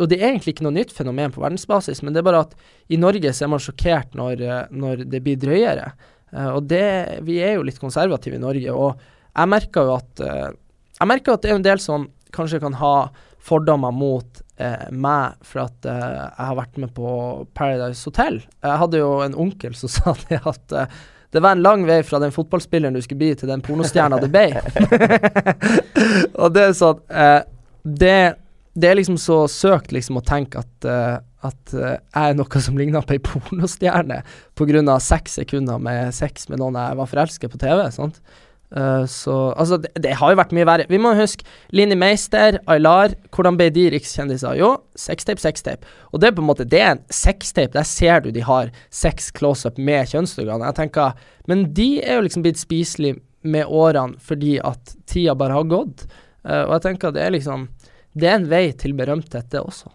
og 0.00 0.08
det 0.08 0.16
er 0.16 0.30
egentlig 0.30 0.54
ikke 0.54 0.64
noe 0.64 0.72
nytt 0.72 0.94
fenomen 0.96 1.32
på 1.34 1.42
verdensbasis, 1.42 1.98
men 2.00 2.14
det 2.14 2.22
er 2.22 2.28
bare 2.30 2.44
at 2.46 2.54
i 2.88 2.96
Norge 2.96 3.34
så 3.36 3.44
er 3.44 3.50
man 3.52 3.60
sjokkert 3.60 4.14
når, 4.16 4.46
når 4.72 5.02
det 5.12 5.20
blir 5.26 5.36
drøyere. 5.36 5.90
Uh, 6.30 6.52
og 6.58 6.68
det, 6.70 7.20
vi 7.26 7.40
er 7.42 7.56
jo 7.58 7.66
litt 7.66 7.80
konservative 7.82 8.38
i 8.38 8.42
Norge, 8.42 8.74
og 8.74 9.00
jeg 9.30 9.50
merker 9.50 9.86
jo 9.86 9.96
at 9.96 10.22
uh, 10.26 10.48
Jeg 11.00 11.08
merker 11.08 11.34
at 11.34 11.42
det 11.42 11.50
er 11.50 11.58
en 11.58 11.64
del 11.64 11.80
som 11.82 12.08
kanskje 12.34 12.60
kan 12.62 12.76
ha 12.78 12.94
fordommer 13.40 13.94
mot 13.94 14.42
uh, 14.60 14.88
meg 14.92 15.40
for 15.46 15.64
at 15.64 15.88
jeg 15.88 16.34
har 16.36 16.58
vært 16.58 16.76
med 16.82 16.92
på 16.94 17.12
Paradise 17.56 18.04
Hotel. 18.06 18.42
Jeg 18.60 18.82
hadde 18.82 19.00
jo 19.00 19.14
en 19.24 19.38
onkel 19.46 19.74
som 19.78 19.90
sa 19.96 20.14
det 20.28 20.42
at 20.44 20.76
det 21.30 21.40
var 21.40 21.54
en 21.54 21.62
lang 21.62 21.86
vei 21.86 22.00
fra 22.02 22.18
den 22.18 22.34
fotballspilleren 22.34 22.94
du 22.94 23.00
skulle 23.02 23.22
bli, 23.22 23.32
til 23.38 23.50
den 23.50 23.62
pornostjerna 23.62 24.18
du 24.20 24.26
ble. 24.30 24.50
og 26.42 26.52
det 26.54 26.64
er 26.66 26.76
sånn 26.76 27.02
det, 27.86 28.34
det, 28.74 28.88
er 28.88 28.98
liksom 28.98 29.18
så 29.20 29.42
søkt 29.50 29.92
liksom 29.94 30.20
å 30.20 30.26
tenke 30.26 30.62
at 30.62 30.88
at 31.46 31.72
uh, 31.72 31.96
jeg 31.96 32.34
er 32.34 32.36
noe 32.36 32.60
som 32.60 32.76
ligner 32.76 33.04
på 33.06 33.16
ei 33.16 33.22
pornostjerne 33.28 34.20
pga. 34.58 34.98
seks 35.00 35.38
sekunder 35.40 35.80
med 35.80 36.12
sex 36.12 36.50
med 36.50 36.60
noen 36.60 36.76
jeg 36.76 36.98
var 37.00 37.08
forelsket 37.08 37.52
på 37.54 37.60
TV. 37.62 37.86
sant? 37.94 38.20
Uh, 38.70 39.02
så 39.10 39.50
altså, 39.58 39.80
det, 39.82 39.90
det, 39.98 40.12
har 40.20 40.30
jo 40.30 40.38
vært 40.38 40.52
mye 40.54 40.66
verre. 40.68 40.86
Vi 40.90 41.00
må 41.02 41.14
huske 41.18 41.46
Linni 41.74 41.96
Meister, 41.98 42.60
Aylar. 42.70 43.16
Hvordan 43.34 43.58
ble 43.58 43.70
de 43.74 43.88
rikskjendiser? 43.96 44.54
Jo, 44.60 44.76
sextape, 44.98 45.42
sextape. 45.42 45.88
Og 46.12 46.22
det 46.22 46.30
er 46.30 46.36
på 46.36 46.44
en 46.44 46.50
måte 46.52 46.68
Det 46.68 46.78
er 46.78 46.94
en 46.94 47.02
sextape. 47.10 47.74
Der 47.74 47.88
ser 47.88 48.22
du 48.22 48.30
de 48.30 48.44
har 48.46 48.70
sex 48.94 49.32
close-up 49.34 49.78
med 49.78 50.12
kjønnsorganer. 50.12 50.70
Jeg 50.70 50.78
tenker 50.84 51.18
Men 51.50 51.70
de 51.74 51.90
er 52.04 52.20
jo 52.20 52.26
liksom 52.28 52.46
blitt 52.46 52.62
spiselige 52.62 53.18
med 53.42 53.64
årene 53.66 54.20
fordi 54.20 54.58
at 54.60 54.94
tida 55.08 55.34
bare 55.34 55.56
har 55.56 55.66
gått. 55.66 56.06
Uh, 56.44 56.68
og 56.68 56.76
jeg 56.76 56.86
tenker 56.90 57.16
det 57.16 57.24
er 57.24 57.34
liksom 57.34 57.66
Det 58.20 58.28
er 58.30 58.38
en 58.38 58.48
vei 58.50 58.66
til 58.78 58.94
berømthet, 58.98 59.48
det 59.52 59.62
også. 59.62 59.90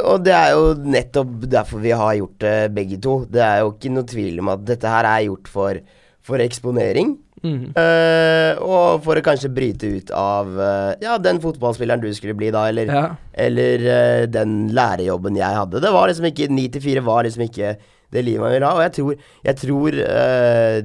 Og 0.00 0.22
det 0.24 0.32
er 0.32 0.54
jo 0.54 0.70
nettopp 0.88 1.42
derfor 1.52 1.82
vi 1.82 1.92
har 1.92 2.14
gjort 2.16 2.38
det, 2.44 2.54
begge 2.76 2.98
to. 3.02 3.16
Det 3.28 3.42
er 3.44 3.60
jo 3.60 3.74
ikke 3.74 3.92
noe 3.92 4.08
tvil 4.08 4.40
om 4.40 4.52
at 4.54 4.64
dette 4.68 4.88
her 4.88 5.08
er 5.08 5.26
gjort 5.26 5.50
for, 5.52 5.80
for 6.24 6.44
eksponering. 6.44 7.16
Mm. 7.42 7.72
Uh, 7.74 8.52
og 8.62 9.02
for 9.02 9.18
å 9.18 9.24
kanskje 9.26 9.50
bryte 9.50 9.88
ut 9.90 10.12
av 10.14 10.50
uh, 10.54 10.92
ja, 11.02 11.16
den 11.18 11.40
fotballspilleren 11.42 12.02
du 12.04 12.06
skulle 12.14 12.36
bli 12.38 12.52
da, 12.54 12.68
eller, 12.70 12.92
ja. 12.92 13.02
eller 13.46 13.82
uh, 13.82 14.26
den 14.30 14.70
lærerjobben 14.74 15.40
jeg 15.40 15.58
hadde. 15.58 15.82
Det 15.82 15.90
var 15.94 16.06
liksom 16.10 16.28
ikke 16.30 16.46
9 16.52 16.68
til 16.76 16.86
4 16.86 17.04
var 17.08 17.26
liksom 17.26 17.44
ikke 17.48 17.74
det 18.12 18.22
livet 18.22 18.44
man 18.44 18.54
vil 18.54 18.66
ha. 18.68 18.76
Og 18.76 18.84
jeg 18.84 18.94
tror, 18.98 19.26
jeg 19.48 19.58
tror 19.58 19.98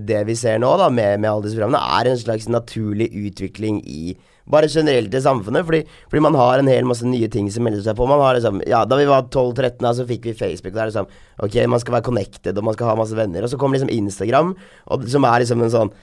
det 0.09 0.19
vi 0.29 0.35
ser 0.39 0.61
nå, 0.63 0.69
da, 0.79 0.87
med, 0.87 1.19
med 1.19 1.29
alle 1.29 1.43
disse 1.43 1.59
programmene, 1.59 1.99
er 1.99 2.09
en 2.09 2.21
slags 2.21 2.47
naturlig 2.49 3.09
utvikling 3.27 3.81
i 3.83 4.15
bare 4.51 4.69
generelt 4.71 5.13
i 5.13 5.21
samfunnet. 5.23 5.65
Fordi, 5.67 5.81
fordi, 6.09 6.23
man 6.23 6.37
har 6.39 6.59
en 6.59 6.71
hel 6.71 6.87
masse 6.87 7.07
nye 7.07 7.29
ting 7.31 7.49
som 7.51 7.65
melder 7.67 7.83
seg 7.85 7.97
på. 7.97 8.07
Man 8.09 8.21
har 8.23 8.37
liksom, 8.39 8.61
ja, 8.67 8.83
Da 8.85 8.99
vi 8.99 9.09
var 9.09 9.27
12-13, 9.33 9.89
så 9.99 10.07
fikk 10.07 10.29
vi 10.29 10.37
Facebook. 10.37 10.73
Der 10.77 10.91
liksom, 10.91 11.09
ok, 11.43 11.59
man 11.67 11.83
skal 11.83 11.97
være 11.97 12.07
connected, 12.09 12.57
og 12.57 12.63
man 12.63 12.77
skal 12.77 12.91
ha 12.91 12.95
masse 12.99 13.17
venner. 13.17 13.43
Og 13.43 13.51
så 13.51 13.59
kommer 13.59 13.79
liksom 13.79 13.93
Instagram, 13.93 14.55
og, 14.87 15.09
som 15.11 15.27
er 15.27 15.43
liksom 15.43 15.65
en 15.67 15.75
sånn 15.75 15.93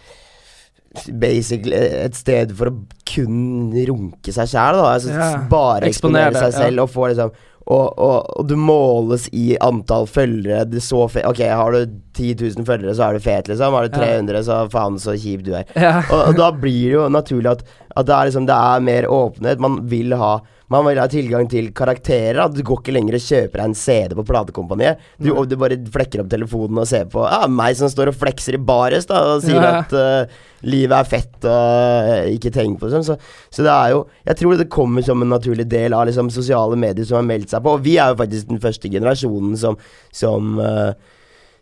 basically 1.18 1.74
et 1.74 2.14
sted 2.14 2.52
for 2.54 2.70
å 2.70 2.76
kun 3.08 3.72
runke 3.88 4.34
seg 4.34 4.50
sjæl. 4.52 4.78
Altså 4.78 5.10
Ja. 5.10 5.30
bare 5.50 5.88
Eksponere 5.88 6.30
eksponere 6.30 6.38
seg 6.38 6.52
ja. 6.52 6.58
selv 6.68 6.84
og 6.84 6.92
få 6.92 7.08
liksom 7.10 7.32
og, 7.64 7.98
og, 7.98 8.26
og 8.38 8.48
du 8.48 8.56
måles 8.60 9.28
i 9.32 9.54
antall 9.64 10.04
følgere. 10.10 10.66
Det 10.68 10.82
er 10.82 10.84
så 10.84 11.06
fe 11.08 11.22
ok, 11.24 11.40
har 11.48 11.72
du 11.72 11.94
10 12.14 12.34
000 12.58 12.66
følgere, 12.68 12.92
så 12.98 13.06
er 13.08 13.16
du 13.16 13.24
fet, 13.24 13.48
liksom. 13.48 13.72
Har 13.76 13.88
du 13.88 13.96
Ja. 13.96 14.02
300, 14.18 14.42
så 14.44 14.58
faen 14.72 14.98
så 15.00 15.14
kjip 15.16 15.46
du 15.46 15.54
er. 15.56 15.64
Ja. 15.80 16.02
Og, 16.10 16.20
og 16.28 16.36
da 16.40 16.50
blir 16.52 16.90
det 16.90 16.98
jo 16.98 17.06
naturlig 17.08 17.54
at, 17.54 17.64
at 17.96 18.06
det, 18.10 18.14
er 18.18 18.28
liksom, 18.28 18.48
det 18.50 18.58
er 18.74 18.84
mer 18.84 19.08
åpenhet. 19.08 19.62
Man 19.64 19.80
vil 19.88 20.12
ha 20.20 20.34
man 20.74 20.84
vil 20.88 20.98
ha 21.00 21.06
tilgang 21.10 21.46
til 21.50 21.70
karakterer. 21.76 22.40
da. 22.42 22.48
Du 22.50 22.62
går 22.66 22.80
ikke 22.82 22.94
lenger 22.96 23.16
og 23.18 23.24
kjøper 23.24 23.60
deg 23.62 23.70
en 23.70 23.76
CD 23.78 24.16
på 24.18 24.24
platekompaniet. 24.28 25.02
Du, 25.22 25.30
du 25.46 25.54
bare 25.60 25.78
flekker 25.94 26.22
opp 26.24 26.32
telefonen 26.32 26.82
og 26.82 26.88
ser 26.90 27.06
på 27.12 27.22
Ja, 27.24 27.44
meg 27.50 27.78
som 27.78 27.90
står 27.92 28.10
og 28.12 28.18
flekser 28.18 28.58
i 28.58 28.60
bares 28.60 29.08
da 29.10 29.22
og 29.36 29.44
sier 29.46 29.60
Ja. 29.62 29.72
at 29.82 29.94
uh, 29.94 30.34
livet 30.64 30.96
er 30.96 31.08
fett 31.08 31.46
og 31.50 32.30
ikke 32.34 32.52
tenk 32.54 32.78
på 32.80 32.88
det 32.88 32.96
sånn. 32.98 33.06
Så, 33.08 33.18
så 33.52 33.64
det 33.66 33.72
er 33.72 33.94
jo 33.94 34.04
Jeg 34.26 34.38
tror 34.40 34.56
det 34.60 34.68
kommer 34.72 35.04
som 35.04 35.22
en 35.24 35.32
naturlig 35.34 35.66
del 35.70 35.94
av 35.96 36.06
liksom 36.08 36.30
sosiale 36.34 36.76
medier 36.80 37.04
som 37.08 37.20
har 37.20 37.28
meldt 37.28 37.52
seg 37.52 37.62
på. 37.64 37.76
Og 37.78 37.84
vi 37.84 37.98
er 38.00 38.12
jo 38.14 38.20
faktisk 38.22 38.48
den 38.52 38.62
første 38.64 38.90
generasjonen 38.92 39.56
som 39.60 39.78
som, 40.14 40.58
uh, 40.62 40.92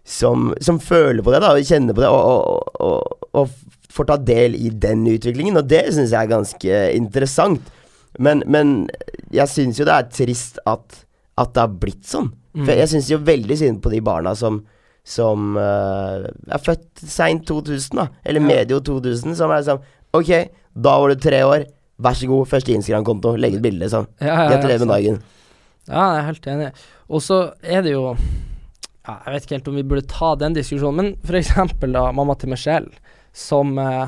som, 0.05 0.51
som 0.61 0.81
føler 0.83 1.23
på 1.23 1.31
det, 1.35 1.41
da, 1.45 1.53
og 1.55 1.69
kjenner 1.69 1.95
på 1.97 2.03
det, 2.03 2.09
og, 2.11 2.23
og, 2.27 2.81
og, 2.83 3.29
og 3.39 3.93
får 3.93 4.09
ta 4.09 4.17
del 4.19 4.57
i 4.59 4.71
den 4.83 5.05
utviklingen. 5.11 5.59
Og 5.61 5.69
det 5.71 5.85
syns 5.93 6.11
jeg 6.15 6.19
er 6.27 6.31
ganske 6.33 6.81
interessant. 6.97 7.71
Men, 8.19 8.43
men 8.47 8.89
jeg 9.33 9.49
syns 9.49 9.81
jo 9.81 9.87
det 9.89 9.95
er 9.95 10.11
trist 10.13 10.59
at, 10.69 11.05
at 11.41 11.55
det 11.55 11.63
har 11.65 11.75
blitt 11.81 12.05
sånn. 12.09 12.33
Mm. 12.53 12.67
For 12.67 12.77
jeg 12.77 12.91
syns 12.93 13.11
jo 13.11 13.21
veldig 13.25 13.57
synd 13.59 13.83
på 13.85 13.93
de 13.95 14.03
barna 14.05 14.35
som 14.39 14.63
som 15.03 15.57
uh, 15.59 16.23
er 16.23 16.61
født 16.63 17.01
seint 17.11 17.43
2000, 17.49 17.97
da. 17.99 18.05
Eller 18.23 18.41
Ja. 18.41 18.47
medio 18.47 18.79
2000. 18.81 19.35
Som 19.35 19.51
er 19.51 19.65
sånn 19.67 19.83
Ok, 20.15 20.29
da 20.75 20.99
var 21.01 21.09
du 21.09 21.17
tre 21.17 21.41
år. 21.43 21.65
Vær 21.99 22.15
så 22.15 22.29
god, 22.29 22.47
første 22.47 22.75
Instagram-konto. 22.75 23.37
Legg 23.37 23.57
ut 23.57 23.63
bilde, 23.65 23.89
sånn. 23.89 24.07
Ja, 24.21 24.45
ja, 24.45 24.49
Gratulerer 24.53 24.85
med 24.85 24.93
dagen. 24.93 25.23
Ja, 25.89 26.03
jeg 26.13 26.19
er 26.21 26.27
helt 26.29 26.47
enig. 26.53 26.69
Og 27.09 27.23
så 27.25 27.39
er 27.63 27.83
det 27.83 27.95
jo 27.97 28.05
ja, 28.13 29.17
Jeg 29.27 29.33
vet 29.35 29.47
ikke 29.47 29.57
helt 29.57 29.69
om 29.73 29.79
vi 29.81 29.83
burde 29.83 30.07
ta 30.07 30.35
den 30.39 30.55
diskusjonen, 30.55 31.17
men 31.25 31.41
eksempel 31.41 31.93
da 31.97 32.13
mamma 32.15 32.37
til 32.39 32.53
Michelle, 32.53 32.93
som 33.33 33.75
uh, 33.79 34.07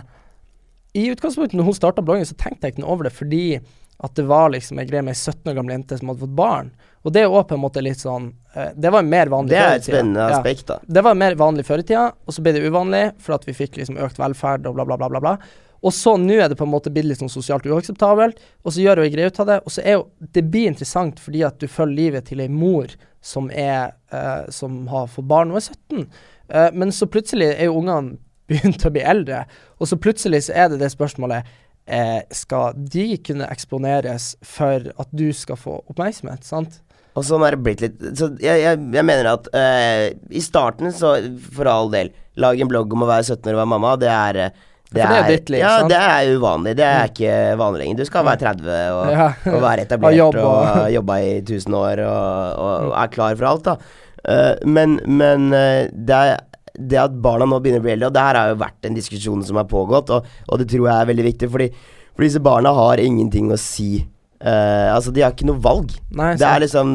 I 0.94 1.08
utgangspunktet, 1.10 1.56
når 1.58 1.64
hun 1.64 1.74
starta 1.74 2.04
bloggen, 2.04 2.28
så 2.28 2.36
tenkte 2.38 2.68
jeg 2.68 2.76
ikke 2.76 2.84
noe 2.84 2.94
over 2.94 3.08
det, 3.08 3.16
fordi 3.16 3.58
at 3.98 4.14
det 4.18 4.24
var 4.26 4.50
liksom 4.50 4.78
ei 4.78 4.86
greie 4.88 5.02
med 5.02 5.14
ei 5.14 5.20
17 5.20 5.50
år 5.50 5.54
gammel 5.58 5.74
jente 5.76 5.98
som 5.98 6.08
hadde 6.10 6.20
fått 6.24 6.36
barn. 6.36 6.70
Og 7.04 7.12
det 7.12 7.20
er 7.20 7.28
jo 7.28 7.42
på 7.44 7.54
en 7.54 7.60
måte 7.62 7.82
litt 7.84 8.00
sånn 8.00 8.30
eh, 8.56 8.70
Det 8.76 8.90
var 8.90 9.02
mer 9.04 9.28
vanlig 9.32 9.52
Det 9.52 9.58
er 9.60 9.76
et 9.76 9.84
spennende 9.84 10.20
Ja. 10.30 10.38
aspekt, 10.38 10.66
da. 10.66 10.78
Det 10.86 11.02
var 11.04 11.14
mer 11.14 11.34
vanlig 11.36 11.66
før 11.68 11.78
i 11.82 11.86
tida, 11.86 12.06
og 12.26 12.32
så 12.34 12.42
ble 12.42 12.52
det 12.56 12.64
uvanlig 12.64 13.04
for 13.20 13.36
at 13.36 13.44
vi 13.46 13.52
fikk 13.54 13.76
liksom 13.76 13.98
økt 14.00 14.18
velferd 14.18 14.66
og 14.66 14.74
bla, 14.74 14.84
bla, 14.88 14.96
bla. 14.96 15.08
bla, 15.12 15.20
bla. 15.20 15.36
Og 15.84 15.92
så 15.92 16.14
nå 16.16 16.38
er 16.40 16.48
det 16.48 16.56
på 16.56 16.64
en 16.64 16.72
måte 16.72 16.88
blitt 16.90 17.04
litt 17.04 17.20
sånn 17.20 17.28
sosialt 17.28 17.66
uakseptabelt, 17.68 18.38
og 18.64 18.72
så 18.72 18.80
gjør 18.80 19.02
hun 19.02 19.04
ei 19.04 19.12
greie 19.12 19.28
ut 19.28 19.40
av 19.44 19.46
det. 19.50 19.58
Og 19.66 19.74
så 19.74 19.82
er 19.84 19.98
jo 19.98 20.06
Det 20.32 20.42
blir 20.48 20.70
interessant 20.72 21.20
fordi 21.20 21.44
at 21.44 21.58
du 21.60 21.68
følger 21.68 21.96
livet 21.98 22.24
til 22.30 22.40
ei 22.40 22.48
mor 22.48 22.88
som 23.20 23.50
er 23.50 23.92
uh, 24.12 24.48
Som 24.52 24.86
har 24.88 25.06
fått 25.12 25.28
barn 25.28 25.52
og 25.52 25.60
er 25.60 25.68
17. 25.68 26.06
uh, 26.54 26.70
men 26.72 26.92
så 26.92 27.06
plutselig 27.06 27.52
er 27.54 27.68
jo 27.68 27.76
ungene 27.82 28.16
begynt 28.48 28.84
å 28.84 28.90
bli 28.92 29.00
eldre, 29.00 29.44
og 29.80 29.88
så 29.88 29.96
plutselig 29.96 30.42
så 30.48 30.52
er 30.52 30.68
det 30.68 30.76
det 30.82 30.90
spørsmålet 30.92 31.46
eh, 31.86 32.20
Skal 32.34 32.74
de 32.76 33.16
kunne 33.24 33.48
eksponeres 33.52 34.34
for 34.42 34.90
at 34.98 35.08
du 35.12 35.28
skal 35.36 35.56
få 35.60 35.78
oppmerksomhet, 35.90 36.44
sant? 36.44 36.80
Og 37.14 37.22
sånn 37.22 37.44
er 37.46 37.54
det 37.54 37.62
blitt 37.62 37.82
litt 37.84 38.00
Så 38.18 38.32
jeg, 38.42 38.62
jeg, 38.64 38.78
jeg 38.96 39.06
mener 39.06 39.28
at 39.36 39.48
eh, 39.54 40.12
i 40.34 40.42
starten, 40.42 40.90
så 40.92 41.16
for 41.54 41.70
all 41.70 41.90
del 41.92 42.10
Lag 42.42 42.58
en 42.58 42.66
blogg 42.70 42.90
om 42.96 43.04
å 43.04 43.06
være 43.06 43.22
17 43.28 43.46
år 43.46 43.54
og 43.54 43.60
være 43.60 43.70
mamma. 43.70 43.92
Det 44.02 44.08
er 44.10 44.38
eh, 44.48 44.62
det 44.94 45.02
er 45.02 45.12
jo 45.16 45.22
ditt 45.32 45.48
liv, 45.50 45.58
ja, 45.62 45.70
sant? 45.80 45.86
Mm. 45.86 45.90
det 45.90 45.98
er 45.98 46.32
uvanlig. 46.38 46.72
Det 46.78 46.84
er 46.86 47.08
ikke 47.10 47.36
vanlig 47.58 47.80
lenger. 47.80 47.96
Du 47.98 48.08
skal 48.08 48.26
være 48.28 48.40
30 48.42 48.74
og, 48.94 49.10
Ja. 49.16 49.26
og 49.50 49.62
være 49.64 49.84
etablert 49.86 50.16
jobb 50.18 50.38
og, 50.38 50.48
og- 50.48 50.90
jobba 50.94 51.16
i 51.22 51.30
1000 51.40 51.76
år 51.78 52.02
og, 52.04 52.58
og 52.66 52.92
er 53.02 53.12
klar 53.14 53.38
for 53.38 53.48
alt, 53.50 53.70
da. 53.70 53.76
Uh, 54.24 54.52
men 54.66 54.94
men 55.04 55.48
uh, 55.52 55.84
det, 55.92 56.14
er, 56.16 56.38
det 56.78 56.98
at 56.98 57.12
barna 57.22 57.46
nå 57.46 57.60
begynner 57.62 57.82
å 57.82 57.86
bli 57.86 57.92
eldre, 57.94 58.08
og 58.10 58.14
det 58.16 58.24
her 58.26 58.38
har 58.40 58.48
jo 58.54 58.62
vært 58.64 58.88
en 58.88 58.96
diskusjon 58.96 59.44
som 59.46 59.56
har 59.60 59.68
pågått, 59.70 60.10
og, 60.10 60.26
og 60.48 60.58
det 60.58 60.66
tror 60.72 60.88
jeg 60.90 60.96
er 60.96 61.12
veldig 61.12 61.28
viktig, 61.32 61.50
fordi 61.52 61.68
for 62.14 62.22
disse 62.26 62.42
barna 62.42 62.72
har 62.74 63.02
ingenting 63.02 63.52
å 63.54 63.58
si. 63.58 64.04
Uh, 64.44 64.90
altså, 64.92 65.08
de 65.14 65.22
har 65.24 65.32
ikke 65.32 65.46
noe 65.48 65.56
valg. 65.62 65.94
Nei, 66.12 66.34
Det 66.36 66.44
er 66.44 66.60
liksom 66.60 66.88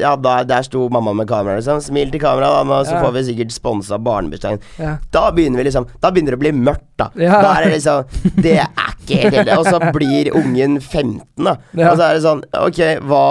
Ja, 0.00 0.14
da, 0.16 0.38
der 0.48 0.62
sto 0.64 0.86
mamma 0.88 1.12
med 1.12 1.28
kamera, 1.28 1.58
liksom. 1.58 1.82
Smil 1.84 2.08
til 2.10 2.22
kamera, 2.22 2.48
da, 2.64 2.78
så 2.86 2.94
Ja. 2.94 3.02
får 3.02 3.12
vi 3.12 3.24
sikkert 3.26 3.52
sponsa 3.52 3.98
barnebursdagen. 4.00 4.62
Ja. 4.80 4.94
Da 5.12 5.26
begynner 5.30 5.60
vi 5.60 5.66
liksom 5.68 5.86
Da 6.00 6.10
begynner 6.10 6.32
det 6.32 6.38
å 6.38 6.44
bli 6.46 6.52
mørkt, 6.56 6.86
da. 6.96 7.10
Ja. 7.20 7.42
Da 7.42 7.50
er 7.58 7.66
det 7.66 7.74
liksom 7.74 8.40
Det 8.40 8.54
er 8.62 8.94
ikke 8.94 9.20
helt 9.20 9.36
heldig. 9.36 9.58
Og 9.58 9.66
så 9.66 9.92
blir 9.98 10.32
ungen 10.32 10.80
15, 10.80 11.44
da. 11.44 11.58
Og 11.76 11.98
så 11.98 12.06
er 12.08 12.14
det 12.14 12.24
sånn 12.24 12.42
Ok, 12.62 12.80
hva 13.04 13.24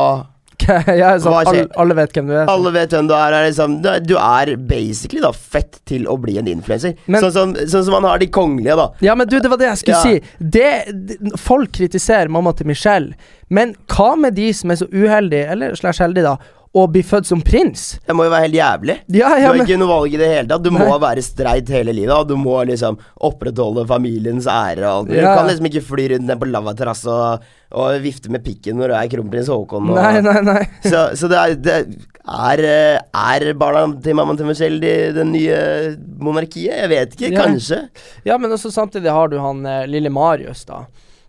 er 0.94 1.20
sånn, 1.24 1.34
alle, 1.40 1.66
alle 1.80 1.96
vet 1.98 2.14
hvem 2.18 2.28
du 2.30 2.34
er. 2.36 2.48
Alle 2.52 2.72
vet 2.76 2.96
hvem 2.96 3.08
du 3.10 3.14
er. 3.18 3.36
er 3.38 3.48
liksom, 3.50 3.78
du, 3.84 4.16
er- 4.18 4.56
basically 4.70 5.22
da 5.24 5.32
fett 5.34 5.80
til 5.90 6.08
å 6.08 6.18
bli 6.22 6.38
en 6.42 6.48
influenser. 6.52 6.96
Sånn, 7.06 7.20
Sånn, 7.20 7.32
som, 7.36 7.54
sånn 7.76 7.86
som 7.88 7.98
man 7.98 8.08
har 8.10 8.20
de 8.24 8.28
kongelige, 8.34 8.76
da. 8.80 8.90
Ja, 9.06 9.16
men 9.20 9.28
du, 9.30 9.40
det 9.44 9.52
var 9.52 9.58
det 9.62 9.70
jeg 9.72 9.82
skulle 9.84 10.00
Ja. 10.00 10.04
si. 10.04 10.38
Det, 10.40 10.72
det, 11.12 11.34
folk 11.42 11.72
kritiserer 11.76 12.32
mamma 12.34 12.54
til 12.58 12.68
Michelle, 12.72 13.14
men 13.54 13.76
hva 13.92 14.14
med 14.18 14.36
de 14.40 14.50
som 14.56 14.72
er 14.74 14.80
så 14.82 14.88
uheldige, 14.92 15.48
eller 15.54 15.76
slash 15.80 16.00
heldige, 16.04 16.24
da, 16.32 16.38
å 16.74 16.88
bli 16.90 17.04
født 17.06 17.28
som 17.30 17.42
prins? 17.46 18.00
Det 18.08 18.16
må 18.18 18.24
jo 18.26 18.32
være 18.34 18.48
helt 18.48 18.56
jævlig. 18.58 18.96
Ja, 19.14 19.28
Du 19.38 19.44
har 19.46 19.54
men 19.58 19.62
ikke 19.68 19.78
noe 19.78 19.92
valg 19.92 20.14
i 20.16 20.18
det 20.18 20.30
hele 20.32 20.48
tatt. 20.50 20.64
Du 20.66 20.72
må 20.74 20.80
Nei. 20.82 20.96
være 21.04 21.22
streit 21.22 21.70
hele 21.70 21.94
livet. 21.94 22.14
Og 22.16 22.28
du 22.32 22.36
må 22.42 22.56
liksom 22.66 22.98
opprettholde 23.22 23.84
familiens 23.90 24.48
ære 24.50 24.82
og 24.88 25.04
alt. 25.04 25.12
Du 25.12 25.16
Ja. 25.20 25.36
kan 25.38 25.46
liksom 25.52 25.68
ikke 25.70 25.84
fly 25.86 26.08
rundt 26.16 26.26
ned 26.32 26.40
på 26.42 26.50
lavaterrasse 26.50 27.06
og, 27.14 27.44
og 27.78 28.02
vifte 28.02 28.32
med 28.34 28.44
pikken 28.44 28.76
når 28.82 28.90
du 28.90 28.96
er 28.98 29.12
kronprins 29.14 29.52
Haakon. 29.54 29.92
Og, 29.94 29.96
Nei, 30.02 30.22
nei, 30.26 30.42
nei. 30.42 30.64
Så, 30.90 31.04
så 31.22 31.30
det 31.30 31.38
er, 31.44 31.56
det 31.62 31.78
er 32.24 32.66
eh, 32.66 33.00
Er 33.14 33.54
barna 33.54 33.86
til 34.02 34.16
mammaen 34.18 34.38
til 34.42 34.50
Michelle 34.50 34.80
de, 34.82 34.96
det 35.14 35.28
nye 35.30 35.62
monarkiet? 36.26 36.74
Jeg 36.82 36.90
vet 36.90 37.14
ikke. 37.18 37.32
Ja. 37.36 37.46
Kanskje. 37.46 37.84
Ja, 38.26 38.38
men 38.42 38.50
også 38.52 38.72
samtidig 38.74 39.14
har 39.14 39.30
du 39.30 39.38
han 39.44 39.66
eh, 39.66 39.86
lille 39.86 40.10
Marius, 40.10 40.66
da. 40.66 40.86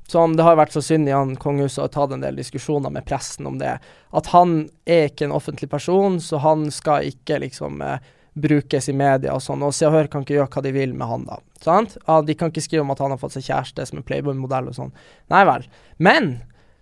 Som 0.08 0.36
det 0.36 0.44
har 0.44 0.58
vært 0.60 0.74
så 0.74 0.82
synd 0.84 1.08
i 1.08 1.14
han 1.14 1.32
kongehuset 1.40 1.80
ha 1.80 1.88
tatt 1.88 2.12
en 2.12 2.24
del 2.24 2.36
diskusjoner 2.36 2.92
med 2.92 3.06
pressen 3.08 3.48
om 3.48 3.56
det. 3.60 3.78
At 4.12 4.28
han 4.34 4.66
er 4.84 5.08
ikke 5.08 5.28
en 5.28 5.36
offentlig 5.36 5.70
person, 5.72 6.20
så 6.20 6.42
han 6.44 6.66
skal 6.74 7.08
ikke 7.08 7.40
liksom 7.46 7.80
eh, 7.80 8.04
brukes 8.34 8.88
i 8.88 8.96
media 8.96 9.34
og 9.34 9.42
sånn. 9.42 9.64
Og 9.64 9.74
Se 9.74 9.88
og 9.88 9.96
Hør 9.96 10.10
kan 10.12 10.26
ikke 10.26 10.36
gjøre 10.36 10.50
hva 10.52 10.64
de 10.66 10.74
vil 10.76 10.94
med 10.96 11.08
han, 11.08 11.26
da. 11.28 11.40
Sant? 11.64 11.96
Ja, 12.04 12.20
de 12.20 12.36
kan 12.36 12.52
ikke 12.52 12.64
skrive 12.66 12.84
om 12.84 12.92
at 12.92 13.00
han 13.00 13.14
har 13.14 13.20
fått 13.22 13.38
seg 13.38 13.48
kjæreste 13.48 13.86
som 13.88 14.00
en 14.00 14.06
Playboy-modell 14.06 14.68
og 14.70 14.76
sånn. 14.76 14.94
Nei 15.32 15.44
vel. 15.48 15.68
Men 15.96 16.34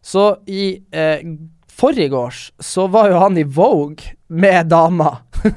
så 0.02 0.32
i 0.50 0.64
eh, 0.90 1.22
forrige 1.70 2.18
års 2.18 2.48
så 2.58 2.88
var 2.90 3.12
jo 3.12 3.20
han 3.22 3.38
i 3.38 3.46
Vogue 3.46 4.16
med 4.26 4.72
dama. 4.72 5.20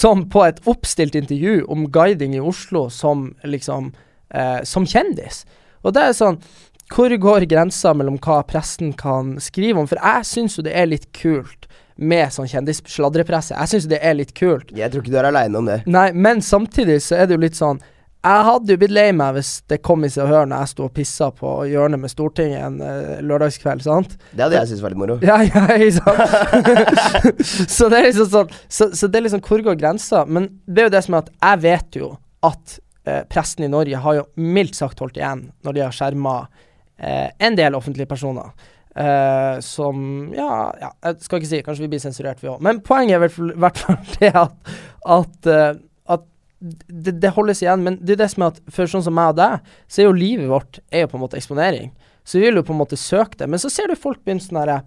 som 0.00 0.26
på 0.28 0.42
et 0.44 0.58
oppstilt 0.68 1.14
intervju 1.16 1.62
om 1.72 1.86
guiding 1.92 2.34
i 2.36 2.42
Oslo 2.44 2.88
som 2.92 3.30
liksom 3.44 3.94
eh, 4.28 4.60
Som 4.68 4.86
kjendis. 4.86 5.46
Og 5.80 5.94
det 5.96 6.02
er 6.02 6.16
sånn 6.16 6.40
Hvor 6.88 7.12
går 7.20 7.44
grensa 7.50 7.92
mellom 7.94 8.16
hva 8.24 8.40
pressen 8.48 8.94
kan 8.96 9.36
skrive 9.42 9.82
om? 9.82 9.88
For 9.90 10.00
jeg 10.00 10.28
syns 10.28 10.56
jo 10.58 10.64
det 10.64 10.72
er 10.76 10.88
litt 10.88 11.10
kult 11.16 11.68
med 11.98 12.30
sånn 12.32 12.48
kjendissladrepresse. 12.48 13.56
Jeg 13.56 13.72
syns 13.72 13.86
det 13.90 13.98
er 14.06 14.16
litt 14.16 14.32
kult. 14.38 14.70
Jeg 14.76 14.92
tror 14.92 15.02
ikke 15.02 15.12
du 15.12 15.20
er 15.20 15.28
aleine 15.28 15.60
om 15.60 15.68
det. 15.68 15.80
Nei, 15.90 16.10
men 16.14 16.42
samtidig 16.44 17.00
så 17.04 17.18
er 17.18 17.28
det 17.28 17.36
jo 17.36 17.42
litt 17.42 17.58
sånn 17.58 17.80
Jeg 18.24 18.44
hadde 18.48 18.74
jo 18.74 18.80
blitt 18.80 18.92
lei 18.94 19.08
meg 19.14 19.36
hvis 19.36 19.50
det 19.70 19.78
kom 19.86 20.02
i 20.04 20.08
Se 20.10 20.22
og 20.24 20.30
Hør 20.30 20.48
når 20.50 20.64
jeg 20.64 20.70
sto 20.72 20.86
og 20.88 20.94
pissa 20.94 21.28
på 21.34 21.52
hjørnet 21.70 22.02
med 22.02 22.10
Stortinget 22.10 22.64
en 22.66 22.80
uh, 22.82 23.20
lørdagskveld, 23.22 23.84
sant? 23.86 24.16
Det 24.32 24.42
hadde 24.42 24.58
jeg 24.58 24.70
syntes 24.70 24.82
var 24.82 24.94
litt 24.94 25.02
moro. 25.02 25.18
Ja, 25.28 25.38
ja, 25.46 25.62
ikke 25.76 25.92
sant? 26.00 27.70
så 27.76 27.90
det 27.90 28.00
er 28.00 28.08
liksom 28.08 28.30
sånn 28.32 28.56
så, 28.66 28.90
så 28.90 29.06
det 29.06 29.20
er 29.20 29.26
liksom 29.28 29.44
hvor 29.46 29.62
går 29.70 29.78
grensa? 29.78 30.24
Men 30.26 30.50
det 30.66 30.82
er 30.82 30.90
jo 30.90 30.94
det 30.96 31.04
som 31.06 31.18
er 31.18 31.26
at 31.26 31.32
jeg 31.36 31.64
vet 31.66 32.00
jo 32.02 32.12
at 32.48 32.78
uh, 32.78 33.22
pressen 33.30 33.66
i 33.66 33.72
Norge 33.74 34.02
har 34.06 34.18
jo 34.18 34.26
mildt 34.38 34.78
sagt 34.78 35.02
holdt 35.02 35.18
igjen 35.18 35.48
når 35.66 35.78
de 35.78 35.86
har 35.86 35.94
skjerma 35.94 36.40
eh, 36.98 37.30
en 37.38 37.56
del 37.56 37.74
offentlige 37.78 38.08
personer. 38.10 38.50
eh, 38.98 39.60
som 39.60 40.32
ja, 40.34 40.72
ja, 40.80 40.88
jeg 41.04 41.20
skal 41.22 41.38
ikke 41.38 41.48
si 41.52 41.62
Kanskje 41.62 41.84
vi 41.84 41.88
blir 41.92 42.00
sensurert, 42.02 42.40
vi 42.42 42.48
òg. 42.50 42.60
Men 42.60 42.80
poenget 42.80 43.14
er 43.14 43.28
i 43.28 43.52
hvert 43.54 43.78
fall- 43.78 44.16
det 44.18 44.32
at, 44.34 44.56
at, 45.06 45.46
eh, 45.46 45.74
at 46.08 46.24
det, 46.88 47.20
det 47.22 47.30
holdes 47.36 47.62
igjen. 47.62 47.84
Men 47.84 47.98
det 48.02 48.16
er 48.16 48.24
det 48.24 48.30
som 48.32 48.42
er 48.42 48.46
at 48.56 48.58
for 48.74 48.90
sånn 48.90 49.04
som 49.06 49.14
meg 49.14 49.30
og 49.34 49.36
deg, 49.38 49.60
så 49.86 50.02
er 50.02 50.08
jo 50.08 50.16
livet 50.18 50.48
vårt 50.50 50.80
er 50.90 51.04
jo 51.04 51.12
på 51.12 51.18
en 51.20 51.22
måte 51.26 51.38
eksponering. 51.38 51.92
Så 52.26 52.40
vi 52.40 52.48
vil 52.48 52.58
jo 52.58 52.64
på 52.66 52.74
en 52.74 52.80
måte 52.82 52.98
søke 52.98 53.38
det. 53.38 53.46
Men 53.48 53.60
så 53.62 53.70
ser 53.70 53.86
du 53.88 53.94
folk 53.96 54.18
begynne 54.24 54.42
sånn 54.42 54.58
herre 54.64 54.80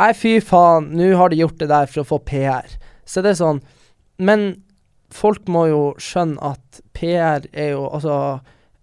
Nei, 0.00 0.12
fy 0.16 0.38
faen, 0.40 0.86
nå 0.96 1.10
har 1.18 1.28
de 1.28 1.36
gjort 1.42 1.58
det 1.60 1.68
der 1.68 1.86
for 1.90 2.00
å 2.00 2.06
få 2.08 2.18
PR. 2.24 2.64
Så 3.04 3.20
det 3.20 3.34
er 3.34 3.40
sånn 3.42 3.60
Men 4.22 4.62
folk 5.12 5.44
må 5.50 5.66
jo 5.68 5.82
skjønne 6.00 6.38
at 6.54 6.80
PR 6.96 7.44
er 7.52 7.72
jo 7.74 7.82
altså 7.90 8.16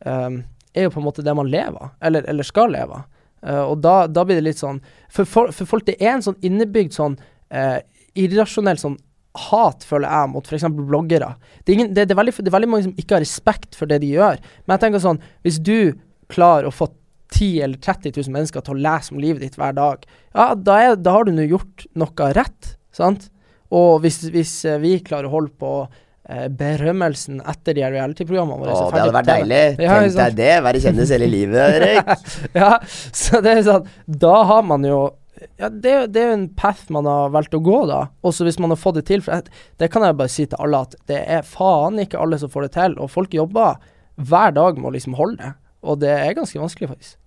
ehm, 0.05 0.43
Er 0.77 0.87
jo 0.87 0.93
på 0.93 1.01
en 1.01 1.07
måte 1.07 1.25
det 1.25 1.33
man 1.37 1.49
lever 1.49 1.77
av, 1.81 1.95
eller, 2.05 2.27
eller 2.29 2.47
skal 2.47 2.71
leve 2.73 3.01
av. 3.01 3.07
Uh, 3.41 3.63
og 3.63 3.75
da, 3.81 3.95
da 4.09 4.23
blir 4.25 4.39
det 4.39 4.47
litt 4.47 4.61
sånn 4.61 4.79
for, 5.13 5.27
for, 5.29 5.51
for 5.53 5.69
folk 5.69 5.85
det 5.85 5.99
er 6.01 6.15
en 6.15 6.23
sånn 6.25 6.39
innebygd 6.45 6.95
sånn 6.95 7.19
uh, 7.53 7.77
irrasjonell 8.17 8.79
sånn 8.81 8.97
hat, 9.37 9.85
føler 9.85 10.09
jeg, 10.09 10.29
mot 10.33 10.47
f.eks. 10.47 10.65
bloggere. 10.73 11.33
Det 11.61 11.71
er, 11.71 11.75
ingen, 11.75 11.91
det, 11.93 12.07
det, 12.07 12.15
er 12.15 12.19
veldig, 12.19 12.33
det 12.41 12.49
er 12.49 12.55
veldig 12.55 12.69
mange 12.71 12.87
som 12.87 12.95
ikke 12.97 13.17
har 13.17 13.23
respekt 13.23 13.77
for 13.77 13.89
det 13.89 13.99
de 14.03 14.09
gjør. 14.15 14.39
Men 14.65 14.75
jeg 14.75 14.83
tenker 14.85 15.03
sånn, 15.03 15.19
hvis 15.45 15.59
du 15.61 15.77
klarer 16.33 16.69
å 16.69 16.73
få 16.73 16.89
10 17.35 17.61
eller 17.65 17.77
30 17.83 18.15
000 18.15 18.33
mennesker 18.33 18.63
til 18.63 18.75
å 18.75 18.83
lese 18.87 19.13
om 19.13 19.21
livet 19.21 19.43
ditt 19.43 19.57
hver 19.59 19.75
dag, 19.77 20.05
ja, 20.33 20.49
da, 20.55 20.79
er, 20.81 20.97
da 20.97 21.15
har 21.17 21.27
du 21.27 21.33
nå 21.35 21.45
gjort 21.47 21.85
noe 21.99 22.31
rett, 22.37 22.73
sant? 22.95 23.29
Og 23.75 24.01
hvis, 24.03 24.21
hvis 24.31 24.53
eh, 24.65 24.79
vi 24.79 24.97
klarer 25.03 25.27
å 25.27 25.33
holde 25.33 25.53
på 25.59 25.71
berømmelsen 26.27 27.39
etter 27.47 27.77
de 27.77 27.85
reality-programmene 27.87 28.59
våre 28.59 28.73
Å, 28.75 28.89
det 28.91 29.03
hadde 29.03 29.15
vært 29.15 29.29
deilig. 29.29 29.61
Ja, 29.85 29.99
Tenk 30.01 30.17
deg 30.17 30.35
det. 30.39 30.49
Være 30.65 30.81
kjendis 30.83 31.13
hele 31.15 31.29
livet, 31.31 31.77
Erik. 31.77 32.27
ja, 32.57 32.73
så 33.15 33.39
det 33.45 33.53
er 33.53 33.63
sånn 33.67 33.87
Da 34.25 34.33
har 34.49 34.67
man 34.67 34.87
jo 34.87 34.99
ja, 35.61 35.69
det, 35.69 35.91
det 36.15 36.21
er 36.21 36.31
jo 36.31 36.37
en 36.39 36.47
path 36.57 36.87
man 36.93 37.05
har 37.05 37.29
valgt 37.29 37.53
å 37.53 37.61
gå, 37.61 37.83
da. 37.89 38.07
Også 38.25 38.45
hvis 38.47 38.57
man 38.57 38.73
har 38.73 38.79
fått 38.81 38.97
det 38.97 39.05
til. 39.05 39.21
For 39.21 39.45
det 39.77 39.89
kan 39.93 40.01
jeg 40.01 40.17
bare 40.17 40.33
si 40.33 40.47
til 40.49 40.57
alle, 40.63 40.79
at 40.87 40.97
det 41.09 41.19
er 41.29 41.45
faen 41.45 42.01
ikke 42.01 42.17
alle 42.17 42.39
som 42.41 42.49
får 42.49 42.65
det 42.65 42.71
til. 42.73 42.97
Og 42.97 43.11
folk 43.13 43.37
jobber 43.37 43.77
hver 44.17 44.55
dag 44.57 44.81
med 44.81 44.89
å 44.89 44.93
liksom 44.95 45.13
holde 45.19 45.37
det. 45.43 45.51
Og 45.85 45.99
det 46.01 46.09
er 46.09 46.33
ganske 46.37 46.57
vanskelig, 46.57 46.89
faktisk. 46.95 47.19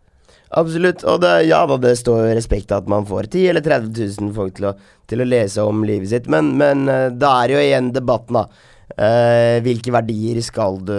Absolutt. 0.59 1.05
Og 1.07 1.21
det, 1.23 1.31
ja 1.47 1.61
da, 1.71 1.77
det 1.79 1.95
står 2.01 2.33
respekt 2.35 2.73
av 2.75 2.83
at 2.83 2.91
man 2.91 3.07
får 3.07 3.31
10 3.31 3.47
eller 3.53 3.63
30 3.63 3.95
000 4.19 4.35
folk 4.35 4.57
til 4.59 4.71
å, 4.73 4.75
til 5.11 5.23
å 5.23 5.29
lese 5.29 5.63
om 5.67 5.85
livet 5.87 6.11
sitt, 6.11 6.27
men, 6.31 6.53
men 6.59 6.89
eh, 6.91 7.07
da 7.15 7.37
er 7.45 7.55
jo 7.55 7.63
igjen 7.63 7.93
debatten, 7.95 8.41
da. 8.41 8.67
Eh, 9.01 9.59
hvilke 9.65 9.93
verdier 9.95 10.43
skal 10.45 10.77
du 10.85 10.97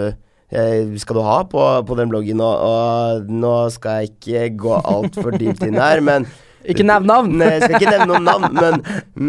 eh, 0.50 0.94
skal 0.98 1.18
du 1.18 1.22
ha 1.22 1.36
på, 1.46 1.66
på 1.86 1.98
den 1.98 2.10
bloggen? 2.10 2.40
Og, 2.42 2.64
og 2.66 3.28
nå 3.30 3.56
skal 3.74 4.02
jeg 4.02 4.14
ikke 4.16 4.48
gå 4.64 4.80
altfor 4.80 5.36
dypt 5.38 5.62
inn 5.68 5.78
her, 5.78 6.02
men 6.04 6.26
Ikke 6.70 6.84
nevn 6.86 7.08
navn! 7.10 7.40
Jeg 7.42 7.62
skal 7.64 7.72
ikke 7.74 7.90
nevne 7.90 8.06
noen 8.12 8.26
navn, 8.28 8.52
men, 8.54 8.76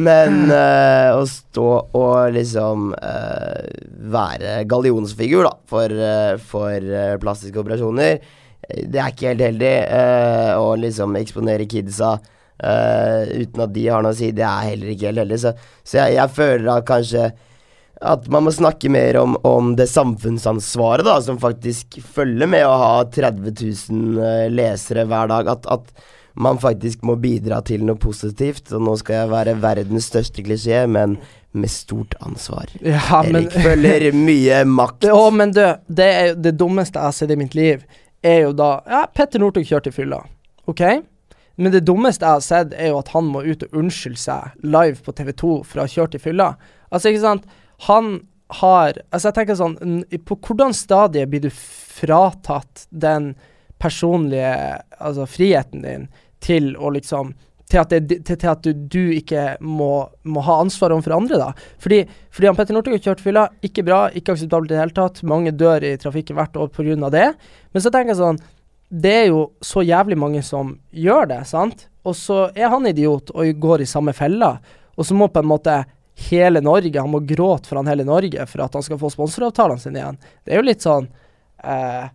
men 0.05 0.51
uh, 0.51 1.17
å 1.17 1.23
stå 1.25 1.69
og 1.97 2.35
liksom 2.35 2.91
uh, 2.93 3.63
være 4.13 4.59
gallionsfigur 4.69 5.47
da, 5.47 5.55
for, 5.69 5.95
uh, 5.97 6.35
for 6.37 6.91
plastiske 7.23 7.57
operasjoner, 7.57 8.21
det 8.69 9.01
er 9.01 9.09
ikke 9.09 9.31
helt 9.31 9.41
heldig. 9.43 9.71
å 10.61 10.69
liksom 10.79 11.17
eksponere 11.19 11.65
kidsa 11.67 12.13
uten 12.63 13.63
at 13.65 13.73
de 13.75 13.87
har 13.89 14.05
noe 14.05 14.13
å 14.13 14.15
si, 14.15 14.29
det 14.31 14.45
er 14.47 14.69
heller 14.69 14.93
ikke 14.93 15.09
helt 15.09 15.23
heldig. 15.25 15.39
Så, 15.41 15.51
så 15.83 15.97
jeg, 15.99 16.13
jeg 16.15 16.35
føler 16.37 16.69
at 16.71 16.85
kanskje 16.87 17.25
at 18.03 18.27
man 18.31 18.45
må 18.45 18.51
snakke 18.53 18.91
mer 18.91 19.17
om, 19.21 19.37
om 19.47 19.73
det 19.79 19.87
samfunnsansvaret 19.91 21.07
da, 21.07 21.19
som 21.23 21.39
faktisk 21.41 21.99
følger 22.15 22.49
med 22.51 22.65
å 22.67 22.73
ha 22.81 22.95
30 23.07 23.53
000 23.89 24.19
eh, 24.23 24.49
lesere 24.51 25.05
hver 25.09 25.31
dag. 25.31 25.49
At, 25.55 25.69
at 25.71 26.11
man 26.33 26.59
faktisk 26.59 27.03
må 27.05 27.15
bidra 27.21 27.61
til 27.65 27.85
noe 27.85 27.99
positivt. 28.01 28.71
Og 28.73 28.83
nå 28.83 28.97
skal 28.99 29.21
jeg 29.21 29.31
være 29.33 29.55
verdens 29.63 30.09
største 30.11 30.45
klisjé, 30.45 30.83
men 30.89 31.17
med 31.53 31.71
stort 31.71 32.15
ansvar. 32.19 32.69
Ja, 32.81 33.23
men 33.23 33.45
Erik 33.45 33.57
følger 33.63 34.09
mye 34.17 34.63
makt. 34.65 35.07
Å, 35.13 35.25
men 35.31 35.53
du, 35.55 35.63
det 35.87 36.09
er 36.09 36.29
jo 36.31 36.37
det 36.49 36.55
dummeste 36.59 36.99
jeg 36.99 37.11
har 37.11 37.17
sett 37.17 37.33
i 37.33 37.39
mitt 37.39 37.57
liv, 37.57 37.83
er 38.23 38.45
jo 38.47 38.53
da 38.57 38.75
Ja, 38.89 39.03
Petter 39.11 39.41
Northug 39.43 39.67
kjørte 39.67 39.91
i 39.91 39.95
fylla, 39.95 40.23
OK? 40.71 40.81
Men 41.61 41.73
det 41.75 41.83
dummeste 41.85 42.25
jeg 42.25 42.39
har 42.39 42.45
sett, 42.45 42.73
er 42.73 42.89
jo 42.89 43.01
at 43.03 43.11
han 43.13 43.27
må 43.29 43.43
ut 43.45 43.65
og 43.67 43.75
unnskylde 43.77 44.21
seg 44.21 44.63
live 44.65 44.97
på 45.05 45.13
TV2 45.13 45.51
for 45.69 45.81
å 45.81 45.85
ha 45.85 45.91
kjørt 45.91 46.17
i 46.17 46.21
fylla. 46.23 46.53
Altså, 46.89 47.11
ikke 47.11 47.21
sant. 47.21 47.45
Han 47.87 48.13
har 48.59 48.99
Altså, 49.09 49.29
jeg 49.29 49.35
tenker 49.39 49.57
sånn 49.57 50.03
På 50.27 50.37
hvordan 50.37 50.75
stadie 50.77 51.25
blir 51.29 51.45
du 51.45 51.49
fratatt 51.53 52.87
den 52.89 53.33
personlige 53.81 54.53
altså 55.03 55.25
friheten 55.27 55.81
din 55.83 56.05
til 56.43 56.71
å 56.79 56.91
liksom 56.93 57.33
til 57.73 57.81
at, 57.81 57.93
det, 57.93 58.19
til, 58.27 58.37
til 58.37 58.49
at 58.51 58.65
du, 58.65 58.71
du 58.73 59.11
ikke 59.15 59.43
må, 59.63 60.05
må 60.29 60.43
ha 60.45 60.59
ansvar 60.61 60.93
overfor 60.93 61.15
andre, 61.15 61.39
da. 61.41 61.71
Fordi, 61.81 62.03
fordi 62.33 62.49
han 62.49 62.57
Petter 62.57 62.75
Northug 62.75 62.99
kjørt 63.01 63.23
fylla, 63.23 63.47
ikke 63.65 63.85
bra, 63.87 64.01
ikke 64.13 64.35
akseptabelt 64.35 64.69
i 64.69 64.75
det 64.75 64.81
hele 64.81 64.95
tatt. 64.97 65.23
Mange 65.27 65.55
dør 65.57 65.85
i 65.87 65.95
trafikken 65.99 66.37
hvert 66.37 66.59
år 66.59 66.69
pga. 66.75 67.09
det. 67.13 67.25
Men 67.73 67.83
så 67.85 67.91
tenker 67.93 68.13
jeg 68.13 68.21
sånn 68.21 68.41
Det 68.93 69.13
er 69.23 69.27
jo 69.31 69.41
så 69.63 69.81
jævlig 69.81 70.19
mange 70.21 70.43
som 70.45 70.75
gjør 70.91 71.31
det, 71.33 71.41
sant? 71.49 71.87
Og 72.05 72.15
så 72.19 72.45
er 72.53 72.69
han 72.69 72.85
idiot 72.87 73.33
og 73.33 73.59
går 73.65 73.83
i 73.83 73.89
samme 73.89 74.13
fella. 74.13 74.57
Og 74.93 75.07
så 75.07 75.17
må 75.17 75.31
på 75.33 75.41
en 75.41 75.49
måte 75.49 75.79
hele 76.29 76.61
Norge 76.61 77.01
Han 77.01 77.13
må 77.13 77.23
gråte 77.25 77.69
foran 77.69 77.89
hele 77.89 78.05
Norge 78.07 78.45
for 78.49 78.65
at 78.65 78.75
han 78.77 78.85
skal 78.85 78.99
få 79.01 79.11
sponsoravtalene 79.13 79.81
sine 79.81 80.01
igjen. 80.01 80.19
Det 80.43 80.53
er 80.53 80.61
jo 80.61 80.67
litt 80.67 80.85
sånn 80.85 81.07
eh, 81.63 82.05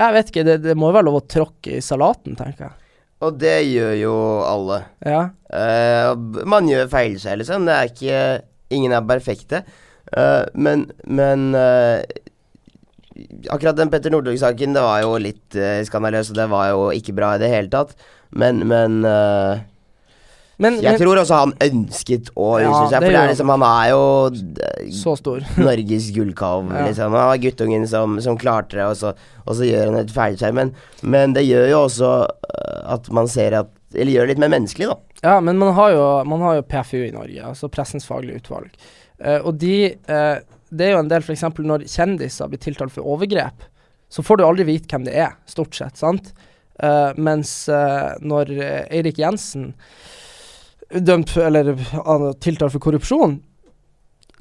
Jeg 0.00 0.16
vet 0.16 0.32
ikke, 0.32 0.46
det, 0.48 0.56
det 0.64 0.74
må 0.78 0.90
jo 0.90 0.96
være 0.98 1.08
lov 1.10 1.20
å 1.20 1.28
tråkke 1.36 1.78
i 1.78 1.84
salaten, 1.84 2.34
tenker 2.38 2.68
jeg. 2.68 2.74
Og 3.24 3.38
det 3.40 3.56
gjør 3.70 3.94
jo 3.96 4.16
alle. 4.44 4.80
Ja. 5.06 5.22
Eh, 5.48 6.10
man 6.50 6.68
gjør 6.68 6.90
feil 6.92 7.16
seg, 7.22 7.38
liksom. 7.40 7.68
Det 7.68 7.78
er 7.78 7.92
ikke 7.92 8.20
Ingen 8.74 8.94
er 8.96 9.04
perfekte. 9.06 9.60
Eh, 10.16 10.44
men 10.54 10.88
men 11.06 11.52
eh, 11.54 12.02
Akkurat 13.54 13.76
den 13.78 13.92
Petter 13.92 14.10
Northug-saken, 14.10 14.74
det 14.74 14.82
var 14.82 15.04
jo 15.04 15.12
litt 15.22 15.54
uh, 15.54 15.78
skandaløs, 15.86 16.32
og 16.32 16.38
det 16.40 16.46
var 16.50 16.64
jo 16.72 16.80
ikke 16.98 17.12
bra 17.14 17.28
i 17.36 17.42
det 17.44 17.50
hele 17.52 17.70
tatt. 17.70 17.92
Men, 18.34 18.64
men 18.66 19.04
eh, 19.06 19.60
Men, 20.62 20.76
Jeg 20.78 20.94
men 20.94 21.00
tror 21.00 21.18
også 21.18 21.38
han 21.40 21.52
ønsket 21.66 22.28
å 22.38 22.48
Ja, 22.62 22.68
unnskylde 22.68 22.90
seg, 22.92 23.02
for 23.02 23.10
det 23.10 23.20
er 23.20 23.30
liksom, 23.32 23.50
han 23.50 23.64
er 23.66 23.88
jo 23.90 24.02
eh, 24.68 24.90
så 24.94 25.14
stor. 25.18 25.46
Norges 25.66 26.10
gullkalv, 26.14 26.70
Ja. 26.70 26.84
liksom. 26.88 27.16
Han 27.16 27.30
var 27.32 27.40
guttungen 27.42 27.86
som, 27.90 28.18
som 28.22 28.38
klarte 28.38 28.78
det, 28.78 28.86
og 28.86 28.96
så, 29.00 29.14
og 29.44 29.58
så 29.58 29.66
gjør 29.66 29.90
han 29.90 29.98
et 30.04 30.14
feilskjær. 30.14 30.54
Men, 30.54 30.70
men 31.02 31.34
det 31.34 31.46
gjør 31.48 31.66
jo 31.72 31.80
også 31.88 32.12
eh, 32.28 32.78
at 32.94 33.10
man 33.14 33.30
ser 33.30 33.58
at 33.64 33.72
Eller 33.94 34.10
gjør 34.10 34.26
det 34.26 34.34
litt 34.34 34.42
mer 34.42 34.50
menneskelig, 34.54 34.88
da. 34.90 34.96
Ja, 35.24 35.34
men 35.40 35.58
man 35.58 35.72
har 35.76 35.92
jo, 35.94 36.06
man 36.26 36.42
har 36.42 36.56
jo 36.58 36.64
PFU 36.66 36.98
i 37.04 37.12
Norge, 37.14 37.44
altså 37.50 37.70
Pressens 37.70 38.06
faglige 38.06 38.42
utvalg. 38.42 38.72
Uh, 39.22 39.38
og 39.46 39.54
de 39.62 39.94
uh, 40.10 40.42
Det 40.74 40.88
er 40.88 40.96
jo 40.96 40.98
en 41.04 41.10
del 41.12 41.22
f.eks. 41.22 41.44
når 41.62 41.84
kjendiser 41.86 42.50
blir 42.50 42.58
tiltalt 42.58 42.90
for 42.92 43.06
overgrep, 43.06 43.62
så 44.10 44.24
får 44.26 44.40
du 44.40 44.44
aldri 44.44 44.66
vite 44.66 44.90
hvem 44.90 45.06
det 45.06 45.14
er, 45.14 45.36
stort 45.46 45.78
sett, 45.78 45.96
sant? 45.96 46.32
Uh, 46.82 47.14
mens 47.14 47.68
når 48.26 48.50
Eirik 48.90 49.20
Jensen 49.22 49.70
dømt 51.02 51.36
eller 51.40 51.74
er 51.74 52.26
tiltalt 52.42 52.74
for 52.74 52.82
korrupsjon, 52.82 53.38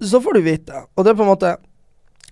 så 0.03 0.19
får 0.21 0.37
du 0.37 0.45
vite. 0.45 0.83
Og 0.95 1.05
det 1.05 1.13
er 1.13 1.19
på 1.19 1.25
en 1.25 1.33
måte 1.33 1.55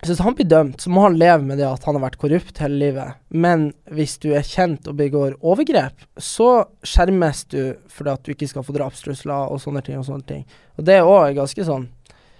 hvis 0.02 0.18
han 0.18 0.34
blir 0.34 0.48
dømt, 0.50 0.80
så 0.82 0.90
må 0.90 1.04
han 1.04 1.14
leve 1.14 1.44
med 1.46 1.60
det 1.60 1.68
at 1.68 1.84
han 1.86 1.94
har 1.94 2.02
vært 2.08 2.18
korrupt 2.18 2.58
hele 2.58 2.74
livet. 2.80 3.20
Men 3.30 3.68
hvis 3.94 4.16
du 4.18 4.32
er 4.34 4.42
kjent 4.42 4.88
og 4.90 4.96
begår 4.98 5.36
overgrep, 5.38 5.94
så 6.18 6.64
skjermes 6.82 7.44
du 7.54 7.60
fordi 7.86 8.10
at 8.10 8.24
du 8.26 8.32
ikke 8.34 8.48
skal 8.50 8.66
få 8.66 8.74
drapstrusler 8.74 9.52
og 9.54 9.62
sånne 9.62 9.84
ting 9.86 10.00
og 10.00 10.08
sånne 10.08 10.26
ting. 10.26 10.42
Og 10.74 10.88
det 10.88 10.96
er 10.98 11.06
òg 11.06 11.38
ganske 11.38 11.68
sånn 11.68 11.86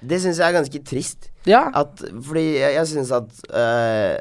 Det 0.02 0.18
syns 0.22 0.40
jeg 0.40 0.48
er 0.48 0.56
ganske 0.56 0.80
trist. 0.86 1.28
Ja. 1.48 1.62
At, 1.78 2.02
fordi 2.26 2.44
jeg, 2.56 2.74
jeg 2.76 2.88
syns 2.90 3.10
at 3.14 3.30
øh, 3.50 4.14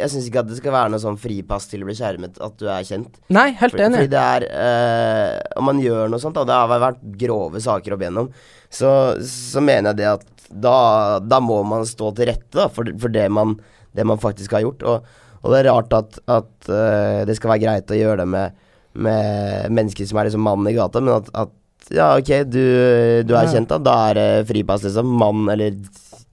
Jeg 0.00 0.10
syns 0.10 0.24
ikke 0.26 0.40
at 0.42 0.48
det 0.50 0.56
skal 0.58 0.74
være 0.74 0.90
noe 0.90 1.02
sånn 1.02 1.18
fripass 1.20 1.68
til 1.70 1.84
å 1.84 1.88
bli 1.88 1.94
skjermet 1.98 2.40
at 2.42 2.56
du 2.58 2.66
er 2.70 2.86
kjent. 2.86 3.20
Nei, 3.34 3.48
helt 3.58 3.74
fordi, 3.74 3.84
enig. 3.86 4.00
fordi 4.00 4.12
det 4.14 4.22
er 4.22 4.46
øh, 4.50 5.36
Om 5.60 5.68
man 5.70 5.82
gjør 5.82 6.10
noe 6.10 6.22
sånt, 6.22 6.38
da, 6.38 6.46
det 6.48 6.56
har 6.58 6.86
vært 6.88 7.04
grove 7.22 7.62
saker 7.62 7.96
opp 7.96 8.02
igjennom, 8.02 8.32
så, 8.72 8.90
så 9.22 9.62
mener 9.62 9.92
jeg 9.92 10.00
det 10.02 10.08
at 10.14 10.26
da, 10.50 10.76
da 11.22 11.40
må 11.42 11.60
man 11.66 11.86
stå 11.88 12.12
til 12.16 12.30
rette 12.30 12.54
da, 12.54 12.68
for, 12.72 12.88
for 13.02 13.14
det, 13.14 13.26
man, 13.34 13.56
det 13.98 14.06
man 14.06 14.20
faktisk 14.22 14.54
har 14.54 14.62
gjort. 14.66 14.84
Og, 14.86 15.22
og 15.42 15.52
det 15.52 15.60
er 15.60 15.70
rart 15.70 15.94
at, 15.94 16.18
at 16.30 16.70
øh, 16.70 17.20
det 17.26 17.38
skal 17.38 17.54
være 17.54 17.64
greit 17.64 17.94
å 17.94 17.98
gjøre 17.98 18.22
det 18.22 18.28
med, 18.30 18.66
med 19.06 19.74
mennesker 19.74 20.06
som 20.08 20.20
er 20.20 20.30
liksom 20.30 20.46
mannen 20.46 20.70
i 20.70 20.76
gata, 20.76 21.02
men 21.02 21.18
at, 21.18 21.30
at 21.34 21.54
ja, 21.94 22.08
ok, 22.18 22.30
du, 22.50 22.62
du 23.26 23.34
er 23.38 23.50
kjent, 23.52 23.70
da. 23.70 23.78
Da 23.82 23.96
er 24.10 24.18
det 24.18 24.28
fripass, 24.50 24.84
liksom. 24.86 25.10
Mann 25.20 25.46
eller 25.52 25.76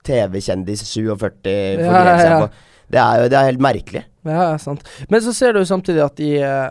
TV-kjendis 0.08 0.84
47 0.90 1.18
fordelt 1.20 1.84
Ja, 1.84 2.04
seg 2.20 2.38
på. 2.44 2.48
Det 2.94 3.02
er 3.02 3.22
jo 3.24 3.30
det 3.32 3.38
er 3.40 3.48
helt 3.50 3.64
merkelig. 3.64 4.04
Ja, 4.28 4.48
sant. 4.62 4.84
Men 5.10 5.24
så 5.26 5.34
ser 5.36 5.54
du 5.54 5.62
jo 5.62 5.68
samtidig 5.70 6.04
at 6.04 6.20
i 6.22 6.34
eh, 6.44 6.70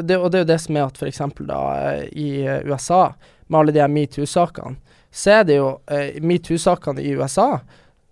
det, 0.00 0.16
Og 0.16 0.30
det 0.32 0.38
er 0.38 0.44
jo 0.44 0.50
det 0.52 0.60
som 0.62 0.78
er 0.78 0.86
at 0.86 1.00
f.eks. 1.00 1.20
da 1.44 1.60
eh, 1.90 2.04
i 2.16 2.28
eh, 2.46 2.62
USA, 2.68 3.02
med 3.48 3.60
alle 3.60 3.74
de 3.74 3.82
her 3.82 3.92
metoo-sakene, 3.92 4.78
så 5.14 5.34
er 5.40 5.44
det 5.48 5.58
jo 5.58 5.66
eh, 5.92 6.16
metoo-sakene 6.24 7.02
i 7.04 7.12
USA 7.18 7.48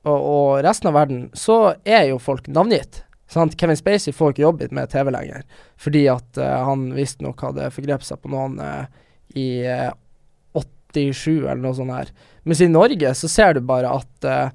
og, 0.03 0.19
og 0.19 0.65
resten 0.67 0.91
av 0.91 0.97
verden, 0.99 1.23
så 1.35 1.75
er 1.87 2.09
jo 2.11 2.19
folk 2.23 2.49
navngitt. 2.51 3.05
Sant? 3.31 3.55
Kevin 3.59 3.79
Spacey 3.79 4.13
får 4.13 4.35
ikke 4.35 4.45
jobbet 4.45 4.75
med 4.77 4.91
TV 4.93 5.09
lenger, 5.15 5.47
fordi 5.81 6.05
at 6.13 6.39
eh, 6.43 6.59
han 6.67 6.91
visstnok 6.97 7.41
hadde 7.47 7.71
forgrepet 7.73 8.11
seg 8.11 8.21
på 8.23 8.33
noen 8.35 8.59
eh, 8.61 8.85
i 9.39 9.49
eh, 9.69 9.91
87 10.93 11.47
eller 11.47 11.63
noe 11.63 11.77
sånt 11.77 11.95
her. 11.95 12.13
Mens 12.45 12.61
i 12.61 12.71
Norge 12.71 13.15
så 13.19 13.31
ser 13.31 13.57
du 13.57 13.65
bare 13.67 13.91
at 14.01 14.29
eh, 14.29 14.49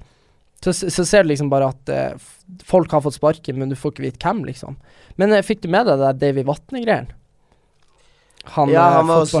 så, 0.64 0.72
så 0.74 1.04
ser 1.06 1.22
du 1.22 1.30
liksom 1.30 1.50
bare 1.52 1.70
at 1.70 1.92
eh, 1.94 2.28
folk 2.66 2.92
har 2.92 3.04
fått 3.04 3.18
sparken, 3.18 3.58
men 3.60 3.70
du 3.70 3.76
får 3.78 3.94
ikke 3.94 4.06
vite 4.08 4.26
hvem, 4.26 4.42
liksom. 4.48 4.78
Men 5.20 5.34
eh, 5.34 5.44
fikk 5.46 5.62
du 5.62 5.70
med 5.70 5.86
deg 5.86 6.00
det 6.00 6.08
der 6.08 6.20
Davy 6.24 6.44
Vatne-greien? 6.48 7.12
Han, 8.56 8.70
ja, 8.72 8.86
eh, 8.88 8.96
han 8.96 9.06
var 9.06 9.24
også 9.26 9.40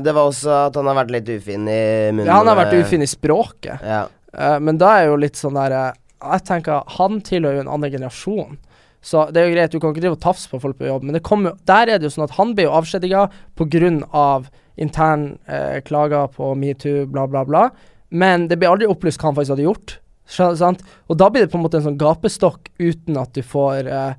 Det 0.00 0.12
var 0.16 0.30
også 0.30 0.52
at 0.70 0.78
han 0.78 0.88
har 0.88 0.96
vært 1.02 1.14
litt 1.14 1.28
ufin 1.28 1.68
i 1.68 1.82
munnen. 2.12 2.26
Ja, 2.26 2.40
han 2.40 2.50
har 2.50 2.58
vært 2.58 2.74
eh, 2.78 2.84
ufin 2.84 3.04
i 3.04 3.10
språket. 3.10 3.84
Ja. 3.84 4.06
Uh, 4.30 4.58
men 4.62 4.78
da 4.78 4.94
er 4.96 5.08
jo 5.10 5.18
litt 5.18 5.38
sånn 5.38 5.56
der 5.58 5.74
eh, 5.74 5.94
Jeg 6.22 6.44
tenker 6.46 6.84
Han 6.98 7.18
tilhører 7.26 7.58
jo 7.58 7.64
en 7.64 7.72
annen 7.74 7.90
generasjon. 7.90 8.58
Så 9.02 9.30
det 9.32 9.40
er 9.40 9.48
jo 9.48 9.54
greit, 9.54 9.72
du 9.72 9.80
kan 9.80 9.94
ikke 9.94 10.02
drive 10.04 10.16
og 10.18 10.20
tafse 10.20 10.48
på 10.50 10.60
folk 10.60 10.76
på 10.78 10.86
jobb, 10.86 11.04
men 11.04 11.16
jo- 11.16 11.56
der 11.64 11.88
er 11.88 11.98
det 11.98 12.04
jo 12.04 12.12
sånn 12.12 12.24
at 12.28 12.36
han 12.36 12.54
blir 12.54 12.68
jo 12.68 12.76
avskjediga 12.76 13.30
pga. 13.56 14.46
intern 14.76 15.38
eh, 15.48 15.80
klager 15.80 16.28
på 16.28 16.54
metoo, 16.56 17.06
bla, 17.06 17.26
bla, 17.26 17.44
bla. 17.44 17.70
men 18.10 18.48
det 18.48 18.58
blir 18.58 18.68
aldri 18.70 18.86
opplyst 18.86 19.18
hva 19.20 19.28
han 19.28 19.34
faktisk 19.34 19.56
hadde 19.56 19.68
gjort. 19.68 19.98
Sant? 20.26 20.82
Og 21.08 21.16
da 21.18 21.28
blir 21.28 21.42
det 21.44 21.50
på 21.52 21.58
en 21.58 21.64
måte 21.64 21.76
en 21.76 21.82
sånn 21.88 21.98
gapestokk 21.98 22.68
uten 22.78 23.16
at 23.16 23.32
du 23.34 23.42
får 23.42 23.86
eh, 23.86 24.14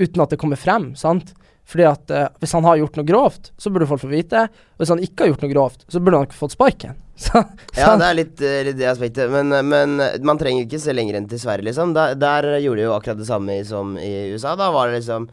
Uten 0.00 0.22
at 0.22 0.30
det 0.30 0.38
kommer 0.40 0.56
frem, 0.56 0.94
sant? 0.96 1.34
Fordi 1.68 1.84
at 1.86 2.10
eh, 2.10 2.26
hvis 2.42 2.52
han 2.56 2.64
har 2.66 2.76
gjort 2.80 2.96
noe 2.98 3.06
grovt, 3.06 3.52
så 3.60 3.70
burde 3.70 3.86
folk 3.88 4.02
få 4.02 4.10
vite. 4.10 4.48
Hvis 4.80 4.90
han 4.92 5.00
ikke 5.00 5.22
har 5.24 5.30
gjort 5.32 5.44
noe 5.44 5.52
grovt, 5.52 5.84
så 5.88 6.00
burde 6.02 6.18
han 6.18 6.26
ikke 6.26 6.40
fått 6.40 6.56
sparken. 6.56 6.96
Så, 7.22 7.38
Ja, 7.76 7.92
det 8.00 8.06
er 8.08 8.16
litt, 8.18 8.40
eh, 8.42 8.62
litt 8.66 8.78
det 8.80 8.88
aspektet. 8.90 9.30
Men, 9.30 9.52
eh, 9.54 9.62
men 9.62 10.00
eh, 10.02 10.16
man 10.26 10.40
trenger 10.40 10.64
ikke 10.66 10.80
se 10.82 10.94
lenger 10.96 11.20
enn 11.20 11.28
til 11.30 11.38
Sverige, 11.38 11.68
liksom. 11.68 11.92
Der, 11.94 12.16
der 12.18 12.48
gjorde 12.64 12.80
de 12.82 12.86
jo 12.88 12.94
akkurat 12.96 13.20
det 13.20 13.28
samme 13.28 13.60
som 13.68 13.94
i 14.00 14.32
USA. 14.34 14.56
Da 14.58 14.72
var 14.74 14.90
det 14.90 14.98
liksom 15.00 15.28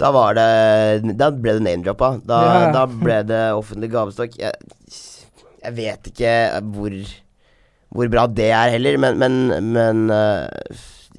Da 0.00 0.08
var 0.14 0.34
det 0.38 1.16
Da 1.20 1.28
ble 1.30 1.58
det 1.58 1.64
name-droppa. 1.66 2.08
Da, 2.26 2.38
Ja. 2.48 2.70
da 2.74 2.86
ble 2.88 3.18
det 3.28 3.42
offentlig 3.58 3.90
gavestokk. 3.92 4.38
Jeg, 4.40 4.56
jeg 5.62 5.76
vet 5.76 6.08
ikke 6.14 6.32
hvor 6.72 6.96
Hvor 7.92 8.08
bra 8.14 8.24
det 8.26 8.48
er 8.56 8.72
heller, 8.72 8.96
men, 9.04 9.18
men, 9.20 9.36
men 9.76 10.00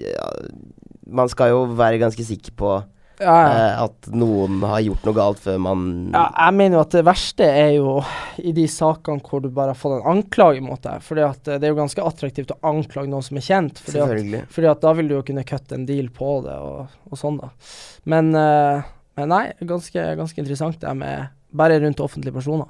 ja, 0.01 0.25
Man 1.05 1.29
skal 1.31 1.53
jo 1.53 1.61
være 1.77 2.01
ganske 2.01 2.25
sikker 2.25 2.55
på 2.57 2.73
ja, 3.23 3.33
ja. 3.33 3.51
eh, 3.53 3.81
at 3.85 4.09
noen 4.13 4.61
har 4.67 4.83
gjort 4.83 5.07
noe 5.07 5.17
galt 5.17 5.41
før 5.43 5.59
man 5.65 5.85
Ja, 6.13 6.25
jeg 6.27 6.57
mener 6.59 6.77
jo 6.77 6.83
at 6.83 6.97
det 6.97 7.05
verste 7.07 7.47
er 7.47 7.71
jo 7.77 7.97
i 8.43 8.53
de 8.55 8.65
sakene 8.71 9.23
hvor 9.23 9.43
du 9.43 9.49
bare 9.49 9.73
har 9.73 9.79
fått 9.79 9.97
en 9.97 10.09
anklage 10.17 10.63
mot 10.63 10.81
deg. 10.83 11.03
At 11.23 11.47
eh, 11.47 11.59
det 11.59 11.69
er 11.69 11.73
jo 11.73 11.79
ganske 11.81 12.07
attraktivt 12.09 12.53
å 12.55 12.59
anklage 12.73 13.11
noen 13.11 13.25
som 13.25 13.39
er 13.39 13.47
kjent. 13.47 13.81
Fordi 13.83 14.03
at, 14.03 14.51
fordi 14.53 14.71
at 14.73 14.83
da 14.83 14.93
vil 14.97 15.09
du 15.09 15.17
jo 15.17 15.23
kunne 15.31 15.47
kutte 15.47 15.79
en 15.79 15.87
deal 15.89 16.11
på 16.13 16.35
det 16.45 16.57
og, 16.59 16.99
og 17.09 17.19
sånn, 17.19 17.39
da. 17.41 17.51
Men, 18.09 18.33
eh, 18.37 18.91
men 19.19 19.33
nei, 19.33 19.45
ganske, 19.63 20.05
ganske 20.19 20.43
interessant 20.43 20.81
det 20.81 20.93
med 20.99 21.31
bare 21.53 21.79
rundt 21.79 22.01
offentlige 22.03 22.35
personer. 22.35 22.69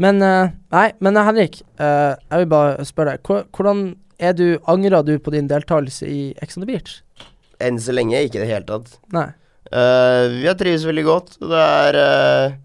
Men 0.00 0.22
eh, 0.24 0.52
nei, 0.72 0.86
men 1.04 1.18
Henrik, 1.20 1.60
eh, 1.80 2.14
jeg 2.16 2.44
vil 2.44 2.52
bare 2.52 2.86
spørre 2.88 3.16
deg. 3.18 3.50
Hvordan 3.52 3.90
er 4.20 4.36
du 4.36 4.46
Angrer 4.68 5.04
du 5.04 5.18
på 5.20 5.32
din 5.34 5.48
deltakelse 5.50 6.08
i 6.08 6.22
Ex 6.40 6.56
on 6.56 6.64
the 6.64 6.70
Beach? 6.70 7.00
Enn 7.60 7.80
så 7.80 7.92
lenge 7.92 8.22
ikke 8.24 8.40
i 8.40 8.44
det 8.44 8.50
hele 8.50 8.66
tatt. 8.68 8.96
Nei. 9.12 9.28
Vi 9.70 10.46
har 10.48 10.56
trives 10.58 10.82
veldig 10.88 11.04
godt. 11.06 11.36
Det 11.38 11.62
er 11.62 11.98
uh, 12.00 12.58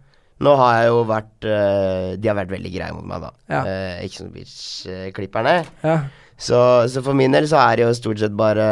Nå 0.43 0.53
har 0.59 0.77
jeg 0.81 0.91
jo 0.91 1.01
vært 1.07 1.47
uh, 1.47 2.13
De 2.19 2.29
har 2.29 2.37
vært 2.37 2.53
veldig 2.55 2.71
greie 2.73 2.93
mot 2.95 3.07
meg, 3.07 3.23
da. 3.23 3.31
Ja. 3.51 3.63
Uh, 3.63 4.03
Ex 4.03 4.21
on 4.21 4.31
the 4.31 4.39
Beach-klipperne. 4.41 5.57
Ja. 5.85 5.97
så, 6.35 6.59
så 6.91 7.03
for 7.05 7.17
min 7.17 7.35
del 7.35 7.47
så 7.47 7.61
er 7.63 7.79
det 7.79 7.85
jo 7.85 7.93
stort 7.95 8.23
sett 8.23 8.35
bare, 8.35 8.65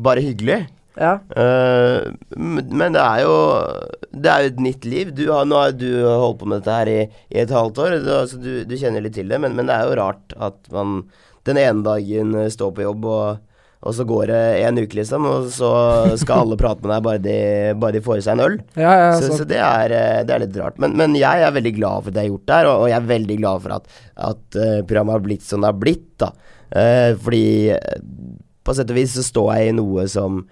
bare 0.00 0.24
hyggelig. 0.24 0.62
Ja. 1.00 1.18
Uh, 1.36 2.08
men 2.36 2.96
det 2.96 3.02
er 3.02 3.20
jo 3.22 3.34
Det 4.10 4.30
er 4.30 4.44
jo 4.44 4.52
et 4.54 4.64
nytt 4.64 4.88
liv. 4.88 5.12
Du 5.16 5.26
har, 5.30 5.44
nå 5.48 5.60
har 5.60 5.76
du 5.76 5.90
holdt 6.06 6.40
på 6.40 6.48
med 6.48 6.62
dette 6.62 6.78
her 6.78 6.92
i, 6.92 7.00
i 7.30 7.42
et 7.44 7.52
halvt 7.54 7.84
år, 7.84 7.98
så 8.00 8.16
altså, 8.24 8.40
du, 8.40 8.52
du 8.64 8.78
kjenner 8.80 9.04
litt 9.04 9.18
til 9.18 9.28
det. 9.28 9.40
Men, 9.44 9.58
men 9.58 9.68
det 9.68 9.76
er 9.76 9.90
jo 9.90 10.00
rart 10.00 10.36
at 10.40 10.72
man 10.74 11.02
den 11.48 11.60
ene 11.60 11.84
dagen 11.84 12.34
står 12.52 12.74
på 12.76 12.84
jobb, 12.84 13.06
og, 13.08 13.46
og 13.82 13.94
så 13.96 14.04
går 14.04 14.26
det 14.28 14.40
en 14.66 14.76
uke, 14.82 14.96
liksom, 14.98 15.24
og 15.24 15.46
så 15.56 15.70
skal 16.20 16.42
alle 16.44 16.56
prate 16.60 16.82
med 16.84 16.90
deg 16.92 17.04
bare 17.06 17.20
de, 17.24 17.36
bare 17.80 17.96
de 17.96 18.02
får 18.04 18.18
i 18.20 18.24
seg 18.26 18.34
en 18.36 18.44
øl. 18.44 18.56
Ja, 18.76 18.90
ja, 18.92 19.10
så, 19.16 19.30
så- 19.30 19.38
så 19.40 19.46
det, 19.48 19.56
er, 19.56 19.94
eh, 19.96 20.22
det 20.28 20.34
er 20.34 20.42
litt 20.44 20.58
rart. 20.60 20.76
Men, 20.82 20.96
men 21.00 21.14
jeg 21.16 21.46
er 21.46 21.54
veldig 21.56 21.72
glad 21.78 22.04
for 22.04 22.10
det 22.12 22.20
jeg 22.20 22.28
har 22.28 22.34
gjort 22.34 22.50
der, 22.52 22.68
og, 22.68 22.82
og 22.84 22.88
jeg 22.92 22.98
er 23.00 23.08
veldig 23.14 23.38
glad 23.40 23.62
for 23.64 23.76
at, 23.78 23.88
at 24.30 24.58
eh, 24.60 24.80
programmet 24.84 25.16
har 25.16 25.24
blitt 25.24 25.46
som 25.48 25.60
det 25.64 25.72
har 25.72 25.80
blitt. 25.86 26.08
da 26.20 26.32
Eh, 26.70 27.16
fordi 27.18 27.70
eh, 27.74 28.02
på 28.62 28.74
sett 28.78 28.90
og 28.92 28.98
vis 29.00 29.16
så 29.16 29.24
står 29.26 29.48
jeg 29.56 29.70
i 29.72 29.78
noe 29.80 30.04
som 30.12 30.44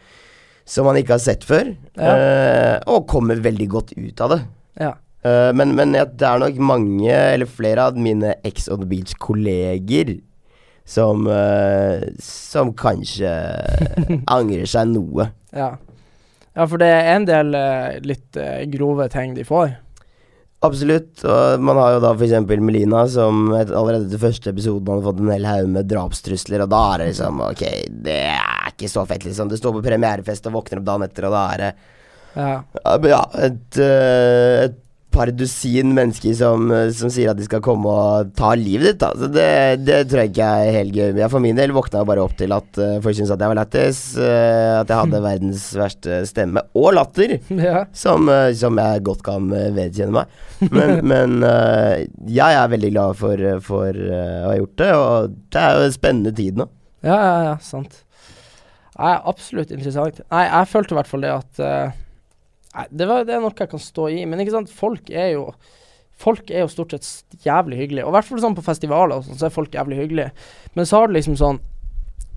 som 0.69 0.85
man 0.85 0.97
ikke 1.01 1.14
har 1.14 1.21
sett 1.23 1.45
før, 1.47 1.71
Ja. 1.97 2.09
eh, 2.17 2.75
og 2.91 3.07
kommer 3.09 3.38
veldig 3.41 3.69
godt 3.73 3.93
ut 3.97 4.21
av 4.21 4.33
det. 4.35 4.41
Ja. 4.83 4.91
Eh, 5.25 5.53
men 5.57 5.77
men 5.79 5.93
det 5.95 6.27
er 6.27 6.43
nok 6.43 6.59
mange, 6.61 7.09
eller 7.14 7.47
flere 7.49 7.87
av 7.88 7.97
mine 7.97 8.35
Ex 8.45 8.67
on 8.69 8.83
the 8.83 8.88
Beach-kolleger 8.91 10.19
som 10.88 11.27
uh, 11.29 12.01
Som 12.22 12.72
kanskje 12.77 13.33
angrer 14.37 14.68
seg 14.68 14.88
noe. 14.94 15.29
Ja. 15.53 15.74
ja, 16.55 16.64
for 16.64 16.81
det 16.81 16.88
er 16.88 17.12
en 17.16 17.29
del 17.29 17.53
uh, 17.57 17.98
litt 18.05 18.38
uh, 18.40 18.64
grove 18.72 19.11
ting 19.12 19.37
de 19.37 19.44
får. 19.48 19.77
Absolutt. 20.64 21.22
Og 21.22 21.62
man 21.62 21.79
har 21.79 21.94
jo 21.94 22.01
da 22.03 22.14
f.eks. 22.16 22.35
Melina, 22.64 23.05
som 23.12 23.53
allerede 23.55 24.09
til 24.11 24.22
første 24.22 24.51
episoden 24.51 24.90
hadde 24.90 25.07
fått 25.07 25.20
en 25.22 25.31
hel 25.31 25.46
haug 25.46 25.68
med 25.77 25.87
drapstrusler, 25.92 26.64
og 26.64 26.72
da 26.72 26.81
er 26.94 27.05
det 27.05 27.12
liksom 27.12 27.44
Ok, 27.46 27.62
det 28.09 28.18
er 28.33 28.72
ikke 28.72 28.90
så 28.90 29.05
fett, 29.07 29.29
liksom. 29.29 29.53
Du 29.53 29.61
står 29.61 29.77
på 29.77 29.85
premierefest 29.87 30.48
og 30.51 30.57
våkner 30.59 30.81
opp 30.81 30.88
dagen 30.88 31.07
etter, 31.07 31.29
og 31.29 31.37
da 31.37 31.44
er 31.53 31.64
det 31.64 31.70
Ja. 32.38 32.51
Ja, 33.09 33.22
et, 33.44 33.79
et 33.79 34.83
par 35.11 35.31
dusin 35.35 35.94
mennesker 35.97 36.35
som, 36.37 36.71
eh, 36.71 36.90
som 36.94 37.11
sier 37.12 37.33
at 37.33 37.38
de 37.38 37.47
skal 37.47 37.62
komme 37.64 37.90
og 37.90 38.33
ta 38.38 38.53
livet 38.59 38.92
ditt. 38.92 39.01
Da. 39.01 39.11
Så 39.16 39.29
det, 39.33 39.49
det 39.87 40.03
tror 40.09 40.23
jeg 40.23 40.33
ikke 40.33 40.49
er 40.62 40.77
helt 40.77 40.94
gøy. 40.94 41.12
Jeg 41.18 41.33
for 41.33 41.44
min 41.44 41.59
del 41.59 41.75
våkna 41.77 42.05
bare 42.09 42.25
opp 42.25 42.37
til 42.38 42.55
at 42.55 42.81
uh, 42.81 42.99
folk 43.05 43.16
syntes 43.16 43.33
at 43.35 43.42
jeg 43.42 43.53
var 43.53 43.59
lættis. 43.59 44.01
Uh, 44.18 44.81
at 44.81 44.92
jeg 44.92 45.01
hadde 45.01 45.23
verdens 45.29 45.66
verste 45.79 46.21
stemme. 46.29 46.64
Og 46.79 46.90
latter. 46.97 47.38
ja. 47.68 47.85
Som, 47.97 48.29
uh, 48.31 48.51
som 48.59 48.81
jeg 48.83 49.05
godt 49.09 49.25
kan 49.27 49.49
vedkjenne 49.77 50.14
meg. 50.14 50.35
Men, 50.75 50.99
men 51.12 51.38
ja, 51.44 52.51
jeg 52.51 52.59
er 52.64 52.75
veldig 52.75 52.90
glad 52.94 53.18
for, 53.18 53.47
for 53.64 53.94
å 53.94 54.51
ha 54.51 54.57
gjort 54.59 54.77
det, 54.81 54.90
og 54.99 55.38
det 55.55 55.62
er 55.62 55.79
jo 55.79 55.87
en 55.87 55.94
spennende 55.94 56.35
tid 56.35 56.59
nå. 56.59 56.66
Ja, 57.07 57.14
ja, 57.14 57.38
ja, 57.47 57.57
sant. 57.62 58.03
Nei, 58.99 59.14
absolutt 59.31 59.71
interessant. 59.71 60.18
Nei, 60.35 60.44
jeg 60.49 60.71
følte 60.73 60.97
i 60.97 60.99
hvert 60.99 61.11
fall 61.11 61.23
det 61.23 61.31
at 61.37 61.61
Nei, 62.79 62.87
det, 62.95 63.09
var, 63.11 63.27
det 63.27 63.35
er 63.35 63.43
noe 63.43 63.57
jeg 63.59 63.71
kan 63.73 63.83
stå 63.83 64.07
i, 64.14 64.23
men 64.29 64.38
ikke 64.43 64.55
sant, 64.55 64.73
folk 64.73 65.11
er 65.11 65.35
jo 65.35 65.51
Folk 66.19 66.49
er 66.51 66.64
jo 66.64 66.71
stort 66.73 66.91
sett 66.97 67.45
jævlig 67.45 67.77
hyggelige, 67.79 68.03
og 68.03 68.11
i 68.11 68.14
hvert 68.17 68.27
fall 68.27 68.41
sånn 68.43 68.57
på 68.59 68.64
festivaler 68.67 69.21
og 69.21 69.27
sånn, 69.29 69.37
så 69.38 69.47
er 69.47 69.53
folk 69.55 69.77
jævlig 69.77 70.01
hyggelige. 70.01 70.33
Men 70.75 70.88
så 70.91 70.99
har 70.99 71.07
det 71.07 71.14
liksom 71.14 71.37
sånn 71.38 71.61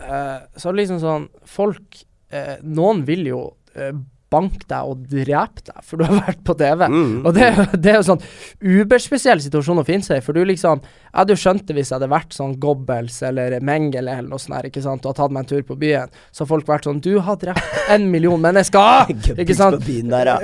uh, 0.03 0.43
Så 0.53 0.67
har 0.67 0.75
det 0.75 0.83
liksom 0.83 0.99
sånn 1.01 1.25
Folk 1.49 1.97
uh, 2.29 2.59
Noen 2.61 3.01
vil 3.07 3.25
jo 3.25 3.39
eh, 3.73 3.89
banke 4.31 4.63
deg 4.71 4.87
og 4.93 5.01
drepe 5.11 5.63
deg, 5.67 5.81
for 5.83 5.99
du 5.99 6.05
har 6.07 6.21
vært 6.23 6.41
på 6.47 6.55
TV. 6.59 6.85
Mm. 6.87 7.17
Og 7.27 7.33
det, 7.35 7.49
jo- 7.57 7.65
det 7.83 7.91
er 7.91 7.97
jo 7.99 8.05
sånn 8.07 8.21
uberspesiell 8.63 9.41
situasjon 9.43 9.81
å 9.81 9.85
finne 9.87 10.05
seg 10.07 10.21
i, 10.21 10.23
for 10.25 10.37
du 10.37 10.43
liksom 10.47 10.81
Jeg 10.85 11.17
hadde 11.19 11.35
jo 11.35 11.41
skjønt 11.41 11.65
det 11.67 11.75
hvis 11.75 11.89
jeg 11.91 11.97
hadde 11.97 12.07
vært 12.13 12.35
sånn 12.37 12.53
Gobbels 12.63 13.17
eller 13.27 13.57
Mengele 13.59 14.13
eller 14.15 14.29
noe 14.31 14.39
sånt 14.39 14.69
ikke 14.69 14.83
sant, 14.85 15.05
og 15.09 15.15
tatt 15.17 15.33
meg 15.35 15.43
en 15.43 15.49
tur 15.51 15.63
på 15.67 15.75
byen, 15.81 16.11
så 16.31 16.45
har 16.45 16.51
folk 16.53 16.67
vært 16.69 16.87
sånn 16.87 17.01
Du 17.03 17.13
har 17.25 17.35
drept 17.41 17.81
en 17.91 18.07
million 18.13 18.39
mennesker! 18.41 19.11
ikke 19.43 19.57
sant? 19.57 19.81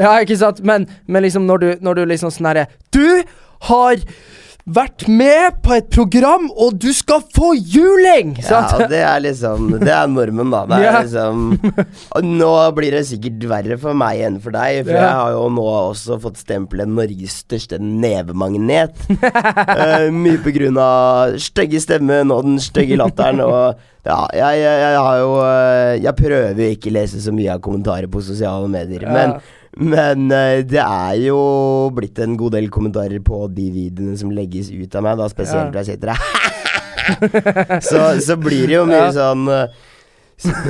Ja, 0.04 0.18
ikke 0.26 0.38
sant, 0.40 0.60
men, 0.68 0.88
men 1.08 1.24
liksom 1.24 1.48
når 1.48 1.64
du, 1.64 1.70
når 1.88 2.02
du 2.02 2.06
liksom 2.12 2.34
sånn 2.36 2.52
herre 2.52 2.68
Du 2.92 3.24
har 3.72 3.96
vært 4.68 5.06
med 5.08 5.62
på 5.64 5.72
et 5.78 5.86
program, 5.94 6.50
og 6.60 6.76
du 6.82 6.90
skal 6.96 7.22
få 7.34 7.54
juling! 7.56 8.34
Ja, 8.42 8.48
Sant? 8.68 8.82
Ja, 8.84 8.88
det 8.92 9.00
er 9.08 9.22
liksom 9.24 9.70
Det 9.80 9.94
er 9.96 10.10
normen, 10.12 10.52
da. 10.52 10.66
Det 10.68 10.80
er 10.82 10.86
Ja. 10.88 11.02
liksom 11.06 11.56
Nå 12.38 12.52
blir 12.76 12.98
det 12.98 13.06
sikkert 13.08 13.46
verre 13.48 13.78
for 13.80 13.96
meg 13.98 14.26
enn 14.28 14.40
for 14.44 14.56
deg, 14.56 14.82
for 14.88 14.98
jeg 14.98 15.08
har 15.22 15.34
jo 15.38 15.46
nå 15.56 15.66
også 15.72 16.18
fått 16.24 16.42
stempelet 16.44 16.92
Norges 16.92 17.40
største 17.46 17.80
nevemagnet. 17.80 18.98
uh, 19.24 20.08
mye 20.24 20.40
på 20.44 20.52
grunn 20.56 20.80
av 20.84 21.38
stygge 21.42 21.80
stemmen 21.84 22.34
og 22.36 22.44
den 22.48 22.60
stygge 22.64 23.00
latteren 23.00 23.44
og 23.46 23.80
ja, 24.08 24.22
jeg, 24.32 24.60
jeg, 24.62 24.76
jeg 24.86 25.00
har 25.04 25.16
jo 25.20 25.32
eh, 25.44 25.94
Jeg 26.00 26.16
prøver 26.16 26.62
jo 26.64 26.76
ikke 26.78 26.94
lese 26.96 27.20
så 27.20 27.34
mye 27.36 27.58
av 27.58 27.64
kommentarer 27.66 28.08
på 28.08 28.22
sosiale 28.24 28.70
medier, 28.72 29.04
men 29.12 29.34
men 29.80 30.32
uh, 30.32 30.62
det 30.66 30.80
er 30.82 31.18
jo 31.28 31.38
blitt 31.96 32.20
en 32.24 32.38
god 32.40 32.56
del 32.58 32.70
kommentarer 32.74 33.20
på 33.24 33.44
de 33.54 33.68
videoene 33.74 34.18
som 34.18 34.32
legges 34.34 34.72
ut 34.74 34.96
av 34.98 35.06
meg, 35.06 35.18
da 35.20 35.28
spesielt 35.32 35.68
Ja. 35.68 35.72
når 35.72 35.84
jeg 35.84 35.90
sitter 35.94 36.14
her. 36.14 36.22
så, 37.88 38.02
så 38.24 38.36
blir 38.42 38.66
det 38.68 38.76
jo 38.80 38.86
mye 38.90 39.06
Ja. 39.06 39.12
sånn 39.16 39.46
uh, 39.48 39.68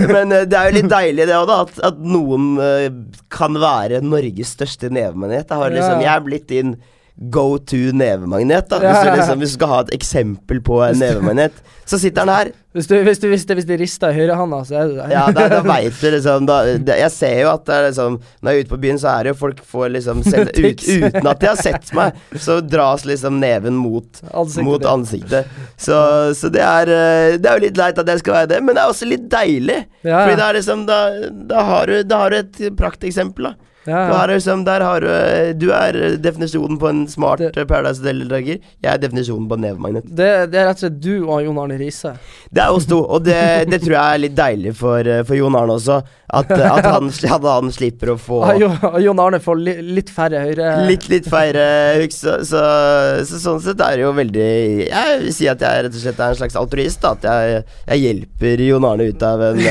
Men 0.08 0.32
eh, 0.32 0.46
det 0.48 0.56
er 0.56 0.70
jo 0.70 0.76
litt 0.78 0.92
deilig 0.92 1.26
det 1.28 1.36
òg, 1.36 1.48
da. 1.50 1.56
At, 1.66 1.80
at 1.90 1.98
noen 2.00 2.54
uh, 2.60 2.86
kan 3.34 3.58
være 3.60 4.00
Norges 4.06 4.54
største 4.56 4.88
nevemagnet. 4.94 5.50
Jeg 5.50 5.60
har 5.64 5.74
liksom, 5.74 5.98
Ja. 6.00 6.06
jeg 6.06 6.14
er 6.14 6.24
blitt 6.28 6.48
din 6.52 6.76
go 7.18 7.58
to 7.58 7.78
nevemagnet. 7.98 8.70
da 8.70 8.78
Hvis 8.78 9.02
du 9.02 9.10
liksom 9.16 9.40
hvis 9.42 9.54
du 9.56 9.58
skal 9.58 9.72
ha 9.72 9.82
et 9.88 9.94
eksempel 9.98 10.62
på 10.62 10.78
en 10.86 11.00
nevemagnet, 11.02 11.56
så 11.88 11.98
sitter 11.98 12.26
den 12.26 12.34
her. 12.34 12.50
Hvis 12.78 12.86
du, 12.92 12.94
hvis 13.02 13.18
du 13.18 13.26
visste 13.32 13.56
hvis 13.58 13.66
du 13.66 13.74
rister 13.80 14.14
høyrehånda, 14.14 14.60
så 14.68 14.76
er 14.78 14.90
du 14.92 14.98
der. 15.00 15.14
Ja, 15.16 15.24
da, 15.34 15.48
da 15.50 15.62
veit 15.66 15.98
du 15.98 16.12
liksom 16.14 16.46
da, 16.46 16.58
det, 16.78 16.98
Jeg 17.00 17.14
ser 17.16 17.40
jo 17.42 17.48
at 17.50 17.64
det 17.66 17.74
er 17.74 17.86
liksom 17.88 18.18
Når 18.22 18.52
jeg 18.52 18.60
er 18.60 18.66
ute 18.68 18.74
på 18.74 18.80
byen, 18.84 19.00
så 19.02 19.14
er 19.16 19.26
det 19.26 19.32
jo 19.34 19.38
folk 19.40 19.64
får 19.66 19.88
liksom 19.96 20.22
selv, 20.28 20.52
ut, 20.68 20.84
Uten 20.86 21.32
at 21.32 21.42
de 21.42 21.50
har 21.50 21.58
sett 21.58 21.94
meg, 21.98 22.20
så 22.38 22.60
dras 22.62 23.08
liksom 23.10 23.40
neven 23.42 23.80
mot 23.80 24.22
Ansiktet 24.30 24.68
mot 24.68 24.86
ansiktet. 24.86 25.56
Så, 25.74 25.98
så 26.38 26.52
det 26.54 26.62
er 26.62 26.92
eh, 26.94 27.38
Det 27.42 27.50
er 27.50 27.58
jo 27.58 27.66
litt 27.66 27.82
leit 27.82 28.04
at 28.04 28.14
jeg 28.14 28.22
skal 28.22 28.42
være 28.42 28.52
det, 28.54 28.62
men 28.68 28.78
det 28.78 28.84
er 28.84 28.94
også 28.94 29.10
litt 29.10 29.26
deilig. 29.32 29.80
Ja, 30.04 30.22
Fordi 30.22 30.38
det 30.38 30.46
er 30.50 30.60
liksom 30.60 30.86
Da, 30.92 31.00
da, 31.50 31.66
har, 31.72 31.90
du, 31.90 32.04
da 32.06 32.22
har 32.26 32.36
du 32.36 32.42
et 32.44 32.62
prakteksempel, 32.78 33.50
da. 33.50 33.67
Ja, 33.88 34.02
ja. 34.12 34.26
liksom, 34.28 34.66
har 34.68 35.02
du 35.02 35.08
eh, 35.10 35.54
Du 35.58 35.70
er 35.72 36.18
definisjonen 36.20 36.78
på 36.80 36.90
en 36.90 37.06
smart 37.08 37.40
Det- 37.40 37.56
eh, 37.58 37.66
Paradise 37.66 38.02
Hotel-deltaker. 38.04 38.60
Jeg 38.84 38.92
er 38.94 38.98
definisjonen 39.02 39.48
på 39.48 39.56
en 39.58 39.62
nevemagnet. 39.62 40.04
Det, 40.08 40.52
det 40.52 40.60
er 40.62 40.68
rett 40.70 40.82
og 40.82 40.86
slett 40.86 41.00
du 41.02 41.14
og 41.28 41.42
Jon 41.46 41.58
Arne 41.64 41.78
Riise. 41.80 42.14
Det 42.52 42.64
er 42.64 42.74
oss 42.76 42.88
to, 42.90 43.00
og 43.04 43.24
det, 43.24 43.40
det 43.72 43.82
tror 43.84 43.96
jeg 43.98 44.04
er 44.18 44.24
litt 44.26 44.36
deilig 44.38 44.76
for, 44.78 45.00
eh, 45.08 45.24
for 45.28 45.40
Jon 45.40 45.56
Arne 45.56 45.78
også. 45.80 46.02
At, 46.28 46.50
at, 46.52 46.84
han, 46.84 47.08
at 47.08 47.46
han 47.48 47.70
slipper 47.72 48.10
å 48.12 48.18
få 48.20 48.42
ja, 48.60 48.68
Jon 49.00 49.20
Arne 49.24 49.40
får 49.40 49.62
li, 49.64 49.76
litt 49.96 50.10
færre 50.12 50.42
høyre 50.44 50.74
litt, 50.90 51.06
litt 51.08 51.30
færre 51.32 51.64
hooks. 52.02 52.18
Så, 52.26 52.34
så, 52.50 52.64
så 53.30 53.40
sånn 53.40 53.62
sett 53.64 53.80
er 53.86 53.96
det 53.96 54.04
jo 54.04 54.12
veldig 54.18 54.48
Jeg 54.90 55.22
vil 55.22 55.32
si 55.36 55.48
at 55.48 55.64
jeg 55.64 55.86
rett 55.86 55.96
og 55.96 56.02
slett 56.04 56.20
er 56.20 56.34
en 56.34 56.40
slags 56.42 56.58
altruist. 56.60 57.00
Da, 57.06 57.14
at 57.16 57.24
jeg, 57.30 57.64
jeg 57.94 58.04
hjelper 58.04 58.66
Jon 58.68 58.88
Arne 58.90 59.08
ut 59.08 59.24
av 59.24 59.46
en 59.54 59.64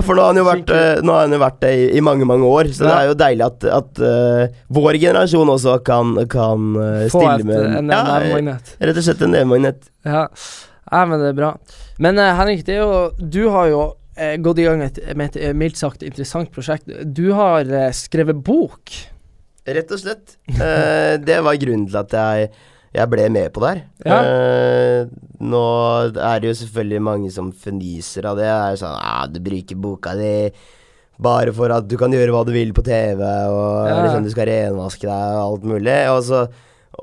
For 0.00 0.16
nå 0.16 0.24
har 0.24 0.32
han 0.32 0.40
jo 0.40 0.46
vært, 0.48 0.72
nå 1.04 1.12
har 1.18 1.26
han 1.26 1.36
jo 1.36 1.42
vært 1.42 1.60
det 1.66 1.72
i, 1.76 1.84
i 1.98 2.04
mange, 2.08 2.28
mange 2.28 2.48
år. 2.48 2.72
Så 2.72 2.86
det 2.86 2.94
er 2.96 3.10
jo 3.10 3.18
deilig 3.20 3.41
at, 3.44 3.64
at 3.68 4.02
uh, 4.02 4.60
vår 4.72 4.98
generasjon 5.02 5.54
også 5.54 5.78
kan, 5.86 6.14
kan 6.32 6.76
uh, 6.78 7.06
stille 7.12 7.40
et, 7.40 7.48
med 7.48 7.80
en 7.80 7.92
ja. 7.92 8.58
Rett 8.82 9.00
og 9.00 9.06
slett 9.06 9.24
en 9.26 9.34
nevemagnet. 9.36 9.90
Ja. 10.06 10.28
ja, 10.90 11.02
men 11.06 11.18
det 11.20 11.32
er 11.32 11.40
bra. 11.40 11.56
Men 12.02 12.20
uh, 12.20 12.30
Henrik, 12.38 12.64
det 12.66 12.78
er 12.78 12.86
jo 12.86 13.02
Du 13.18 13.42
har 13.54 13.68
jo 13.72 13.82
eh, 14.16 14.36
gått 14.40 14.60
i 14.60 14.66
gang 14.66 14.82
et, 14.84 15.00
med 15.16 15.32
et 15.32 15.40
eh, 15.40 15.54
mildt 15.56 15.80
sagt 15.80 16.04
interessant 16.06 16.52
prosjekt. 16.54 16.90
Du 17.04 17.32
har 17.36 17.68
eh, 17.68 17.90
skrevet 17.96 18.42
bok. 18.44 18.92
Rett 19.62 19.94
og 19.94 20.02
slett. 20.02 20.36
Eh, 20.50 21.16
det 21.28 21.40
var 21.44 21.60
grunnen 21.60 21.88
til 21.88 22.00
at 22.02 22.16
jeg, 22.18 22.52
jeg 22.92 23.12
ble 23.12 23.28
med 23.32 23.52
på 23.54 23.64
det 23.64 23.72
her. 23.72 23.82
Ja. 24.04 24.20
Eh, 24.20 25.16
nå 25.42 25.64
er 26.12 26.42
det 26.42 26.52
jo 26.52 26.60
selvfølgelig 26.62 27.02
mange 27.08 27.32
som 27.34 27.50
fnyser 27.52 28.30
av 28.30 28.40
det. 28.40 28.50
Er 28.52 28.80
sånn 28.80 28.98
ah, 28.98 29.26
'Du 29.30 29.40
bruker 29.44 29.80
boka 29.80 30.16
di 30.18 30.34
bare 31.22 31.52
for 31.56 31.72
at 31.74 31.86
du 31.88 31.96
kan 32.00 32.12
gjøre 32.14 32.34
hva 32.34 32.44
du 32.46 32.52
vil 32.54 32.72
på 32.76 32.82
TV', 32.86 33.22
og 33.48 33.88
Ja. 33.88 34.02
liksom, 34.02 34.24
du 34.24 34.30
skal 34.30 34.46
renvaske 34.50 35.06
deg 35.06 35.36
og 35.38 35.42
alt 35.46 35.64
mulig. 35.64 35.96
Og 36.10 36.22
så 36.28 36.48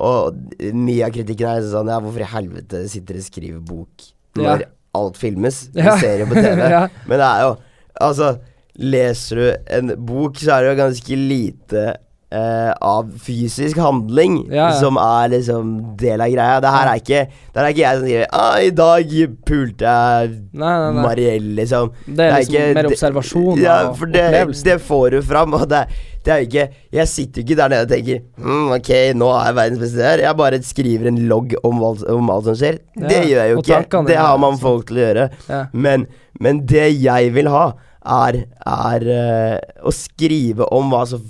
Og 0.00 0.36
mye 0.72 1.02
av 1.04 1.10
kritikken 1.10 1.48
er 1.50 1.62
sånn 1.66 1.88
Ja, 1.90 1.98
hvorfor 2.00 2.20
i 2.22 2.28
helvete 2.30 2.88
sitter 2.88 3.14
du 3.14 3.18
og 3.18 3.26
skriver 3.26 3.60
bok 3.66 4.04
når 4.38 4.60
Ja. 4.60 4.66
alt 4.94 5.16
filmes? 5.18 5.66
Du 5.74 5.80
Ja. 5.82 5.96
ser 5.98 6.20
jo 6.20 6.26
på 6.26 6.34
TV. 6.38 6.56
Men 7.08 7.18
det 7.18 7.26
er 7.26 7.42
jo 7.42 7.56
Altså, 8.00 8.38
leser 8.78 9.36
du 9.36 9.56
en 9.76 9.88
bok, 10.06 10.34
så 10.38 10.52
er 10.54 10.62
det 10.62 10.70
jo 10.78 10.82
ganske 10.84 11.16
lite 11.28 11.96
eh, 12.30 12.70
av 12.80 13.08
fysisk 13.18 13.78
handling 13.82 14.44
Ja, 14.50 14.70
ja. 14.70 14.72
som 14.78 14.98
er 15.00 15.32
liksom 15.34 15.72
del 15.98 16.20
av 16.22 16.30
greia. 16.30 16.60
Det 16.62 16.72
her 16.74 16.90
er 16.92 17.00
ikke 17.02 17.22
Det 17.26 17.58
her 17.58 17.64
er 17.66 17.74
ikke 17.74 17.84
jeg 17.84 17.98
som 17.98 18.06
sier 18.06 18.26
ah, 18.30 18.54
'I 18.60 18.70
dag 18.70 19.14
pulte 19.46 19.84
jeg 19.84 20.30
Nei, 20.52 20.70
nei, 20.70 20.92
nei. 20.94 21.02
Mariell', 21.04 21.50
liksom. 21.58 21.90
Det 22.06 22.26
er 22.26 22.38
liksom 22.38 22.74
mer 22.74 22.88
det- 22.88 23.64
Ja, 23.64 23.92
for 23.92 24.06
det, 24.06 24.64
det 24.64 24.78
får 24.80 25.10
du 25.10 25.22
fram, 25.22 25.54
og 25.54 25.68
det, 25.68 25.84
det 26.24 26.32
er 26.32 26.38
jo 26.44 26.46
ikke 26.48 26.68
Jeg 26.92 27.08
sitter 27.08 27.42
jo 27.42 27.46
ikke 27.46 27.56
der 27.62 27.68
nede 27.68 27.82
og 27.82 27.92
tenker 27.94 28.22
mm, 28.38 28.70
Ok, 28.78 28.90
nå 29.14 29.28
er 29.34 29.44
jeg 29.50 29.58
verdens 29.60 29.80
beste 29.84 30.02
her. 30.02 30.18
Jeg 30.18 30.36
bare 30.36 30.62
skriver 30.62 31.06
en 31.08 31.20
logg 31.28 31.54
om 31.64 31.82
om 31.82 32.30
alt 32.30 32.44
som 32.44 32.54
skjer. 32.54 32.78
Det 32.94 33.22
gjør 33.26 33.38
jeg 33.44 33.52
jo 33.52 33.60
ikke. 33.62 33.72
tankene 33.72 34.06
Det 34.06 34.16
har 34.16 34.36
man 34.38 34.52
altså. 34.54 34.62
folk 34.62 34.86
til 34.88 34.96
å 35.00 35.06
gjøre. 35.06 35.28
Men, 35.72 36.06
men 36.40 36.66
det 36.66 36.88
jeg 37.02 37.32
vil 37.34 37.48
ha, 37.48 37.72
er, 38.00 38.44
er 38.66 39.06
uh, 39.10 39.86
å 39.86 39.92
skrive 39.92 40.66
om 40.72 40.90
hva 40.92 41.04
som 41.08 41.20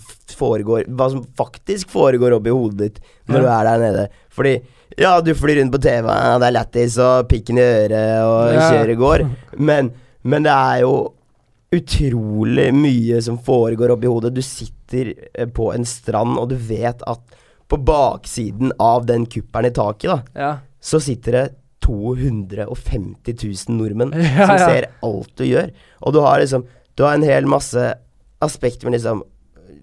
foregår 0.40 0.88
Hva 0.88 1.06
som 1.12 1.22
faktisk 1.38 1.92
foregår 1.92 2.34
oppi 2.40 2.50
hodet 2.56 2.78
ditt 2.80 3.00
når 3.28 3.36
Ja. 3.36 3.42
du 3.44 3.48
er 3.54 3.68
der 3.70 3.84
nede. 3.84 4.04
Fordi 4.34 4.54
ja, 4.98 5.12
du 5.22 5.30
flyr 5.38 5.60
rundt 5.60 5.72
på 5.76 5.80
TV, 5.84 6.08
ja, 6.10 6.34
det 6.42 6.48
er 6.48 6.56
lættis 6.58 6.96
og 6.98 7.28
pikken 7.30 7.60
i 7.60 7.66
øret 7.68 8.24
og 8.26 8.52
Ja. 8.56 8.66
kjøret 8.72 8.98
går, 8.98 9.26
men, 9.70 9.92
men 10.24 10.42
det 10.48 10.52
er 10.56 10.80
jo 10.82 10.94
utrolig 11.72 12.72
mye 12.74 13.20
som 13.22 13.36
foregår 13.46 13.92
oppi 13.94 14.08
hodet. 14.10 14.32
Du 14.34 14.42
sitter 14.42 15.12
eh, 15.34 15.46
på 15.46 15.68
en 15.74 15.84
strand, 15.86 16.34
og 16.40 16.48
du 16.50 16.56
vet 16.56 17.02
at 17.06 17.20
på 17.70 17.78
baksiden 17.86 18.72
av 18.82 19.04
den 19.06 19.26
kuppelen 19.30 19.70
i 19.70 19.74
taket, 19.76 20.10
da, 20.10 20.18
Ja. 20.40 20.52
så 20.82 20.98
sitter 21.00 21.32
det 21.38 21.44
250 21.86 23.34
000 23.68 23.76
nordmenn 23.78 24.12
Ja, 24.38 24.46
som 24.46 24.58
ser 24.66 24.88
alt 25.06 25.32
du 25.38 25.44
gjør. 25.46 25.70
Og 26.02 26.12
du 26.16 26.20
har 26.24 26.40
liksom 26.42 26.66
Du 26.98 27.04
har 27.06 27.14
en 27.16 27.22
hel 27.24 27.46
masse 27.48 27.94
aspekter 28.44 28.84
med 28.90 28.98
liksom 28.98 29.22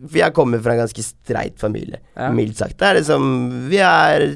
For 0.06 0.18
jeg 0.20 0.34
kommer 0.38 0.62
fra 0.62 0.74
en 0.76 0.84
ganske 0.86 1.04
streit 1.04 1.58
familie, 1.60 2.00
Ja. 2.16 2.30
mildt 2.32 2.58
sagt. 2.58 2.78
Det 2.78 2.88
er 2.88 3.00
liksom 3.00 3.70
Vi 3.70 3.78
er 3.82 4.28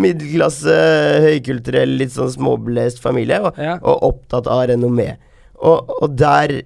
middelklasse, 0.00 0.76
høykulturell, 1.26 1.96
litt 2.00 2.14
sånn 2.14 2.30
småbelest 2.32 3.00
familie, 3.04 3.40
og, 3.44 3.58
Ja. 3.60 3.74
og 3.82 4.02
opptatt 4.02 4.46
av 4.48 4.66
renommé. 4.70 5.16
Og, 5.62 5.90
og 6.02 6.16
der 6.16 6.62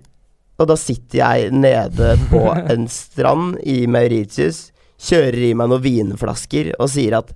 Og 0.61 0.67
da 0.69 0.75
sitter 0.77 1.19
jeg 1.23 1.53
nede 1.57 2.19
på 2.29 2.43
en 2.73 2.83
strand 2.93 3.57
i 3.65 3.87
Mauritius, 3.89 4.67
kjører 5.01 5.39
i 5.49 5.55
meg 5.57 5.71
noen 5.71 5.81
vinflasker 5.81 6.75
og 6.79 6.91
sier 6.93 7.17
at 7.17 7.31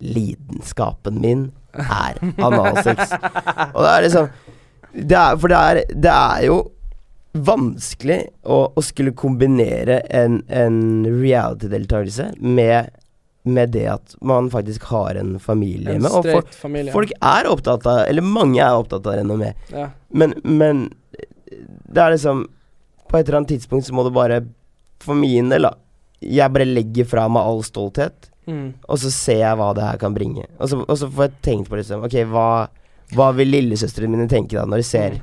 lidenskapen 0.00 1.18
min 1.20 1.42
er 1.76 2.16
analsex. 2.40 3.12
og 3.74 3.82
det 3.84 3.90
er 3.90 4.02
liksom 4.06 4.30
det 4.96 5.12
er, 5.18 5.36
For 5.36 5.52
det 5.52 5.58
er, 5.60 5.82
det 5.92 6.10
er 6.14 6.46
jo 6.46 6.56
vanskelig 7.32 8.18
å, 8.42 8.56
å 8.74 8.82
skulle 8.82 9.12
kombinere 9.14 10.00
en, 10.10 10.40
en 10.50 10.80
reality-deltakelse 11.06 12.30
med, 12.42 12.88
med 13.46 13.70
det 13.76 13.84
at 13.92 14.16
man 14.26 14.48
faktisk 14.50 14.88
har 14.90 15.14
en 15.20 15.36
familie 15.42 15.94
En 15.94 16.02
med. 16.02 16.10
Og 16.10 16.26
for, 16.26 16.48
familie. 16.64 16.92
folk 16.94 17.12
er 17.20 17.46
opptatt 17.50 17.86
av 17.86 18.02
Eller 18.10 18.26
mange 18.26 18.58
er 18.64 18.74
opptatt 18.76 19.06
av 19.06 19.14
renommé. 19.20 19.52
ja. 19.70 19.88
Men, 20.10 20.34
men 20.42 20.88
det 21.90 22.02
er 22.02 22.16
liksom 22.16 22.44
På 23.10 23.18
et 23.18 23.28
eller 23.28 23.40
annet 23.40 23.52
tidspunkt 23.54 23.86
så 23.86 23.94
må 23.94 24.02
du 24.06 24.10
bare 24.14 24.40
For 25.02 25.14
min 25.18 25.48
del, 25.54 25.68
da. 25.68 25.74
Jeg 26.20 26.50
bare 26.52 26.66
legger 26.68 27.06
fra 27.08 27.28
meg 27.32 27.46
all 27.46 27.62
stolthet, 27.66 28.26
Mm. 28.50 28.72
og 28.88 28.96
så 28.98 29.10
ser 29.12 29.36
jeg 29.44 29.56
hva 29.60 29.66
det 29.76 29.82
her 29.84 29.98
kan 30.00 30.14
bringe. 30.16 30.42
Og 30.58 30.66
så, 30.66 30.78
og 30.80 30.96
så 30.98 31.06
får 31.12 31.26
jeg 31.28 31.34
tenkt 31.44 31.68
på 31.70 31.76
liksom 31.78 32.00
Ok, 32.08 32.14
hva, 32.32 32.46
hva 33.14 33.26
vil 33.36 33.50
lillesøstrene 33.52 34.10
mine 34.10 34.26
tenke 34.32 34.56
da, 34.56 34.64
når 34.66 34.80
de 34.80 34.86
ser 34.88 35.18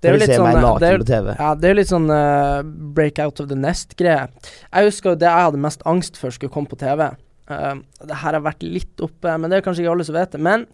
Det 0.00 0.10
er 0.10 0.16
jo 0.16 0.20
litt 0.22 0.34
sånn 0.34 0.50
eh, 0.50 0.68
det 0.82 0.90
er. 0.90 1.30
Ja, 1.38 1.48
det 1.58 1.70
er 1.70 1.78
litt 1.78 1.90
sånn 1.90 2.10
uh, 2.10 2.60
break 2.94 3.18
out 3.22 3.42
of 3.42 3.48
the 3.50 3.58
nest-greie. 3.58 4.28
Jeg 4.28 4.90
husker 4.90 5.14
jo 5.14 5.20
det 5.20 5.28
jeg 5.30 5.48
hadde 5.48 5.64
mest 5.64 5.84
angst 5.88 6.20
for 6.20 6.34
skulle 6.34 6.54
komme 6.54 6.70
på 6.70 6.78
TV. 6.80 7.08
Uh, 7.48 7.80
det 8.04 8.22
her 8.22 8.36
har 8.36 8.44
vært 8.44 8.64
litt 8.66 9.04
oppe, 9.04 9.34
men 9.34 9.50
det 9.50 9.60
er 9.60 9.66
kanskje 9.66 9.84
ikke 9.84 9.94
alle 9.96 10.08
som 10.08 10.18
vet 10.18 10.34
det. 10.34 10.42
Men 10.44 10.66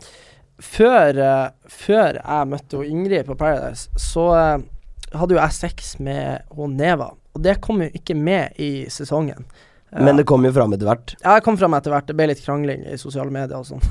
før, 0.62 1.18
uh, 1.18 1.48
før 1.70 2.20
jeg 2.20 2.50
møtte 2.50 2.84
Ingrid 2.86 3.28
på 3.28 3.36
Paradise, 3.38 3.90
så 4.00 4.28
eh, 4.38 4.64
hadde 5.14 5.36
jo 5.36 5.40
jeg 5.40 5.56
sex 5.56 5.94
med 6.02 6.56
Neva. 6.74 7.12
Og 7.34 7.42
det 7.42 7.60
kom 7.62 7.82
jo 7.82 7.90
ikke 7.94 8.16
med 8.18 8.58
i 8.62 8.86
sesongen. 8.90 9.46
Men 9.94 10.18
det 10.18 10.26
kom 10.26 10.44
jo 10.46 10.52
fram 10.54 10.72
etter 10.74 10.88
hvert. 10.88 11.14
ja, 11.20 11.36
jeg 11.36 11.44
kom 11.46 11.58
fram 11.58 11.76
etter 11.76 11.94
hvert. 11.94 12.08
Det 12.08 12.16
ble 12.18 12.26
litt 12.30 12.42
krangling 12.42 12.82
i 12.90 12.96
sosiale 12.98 13.30
medier 13.34 13.60
og 13.60 13.68
sånn. 13.68 13.84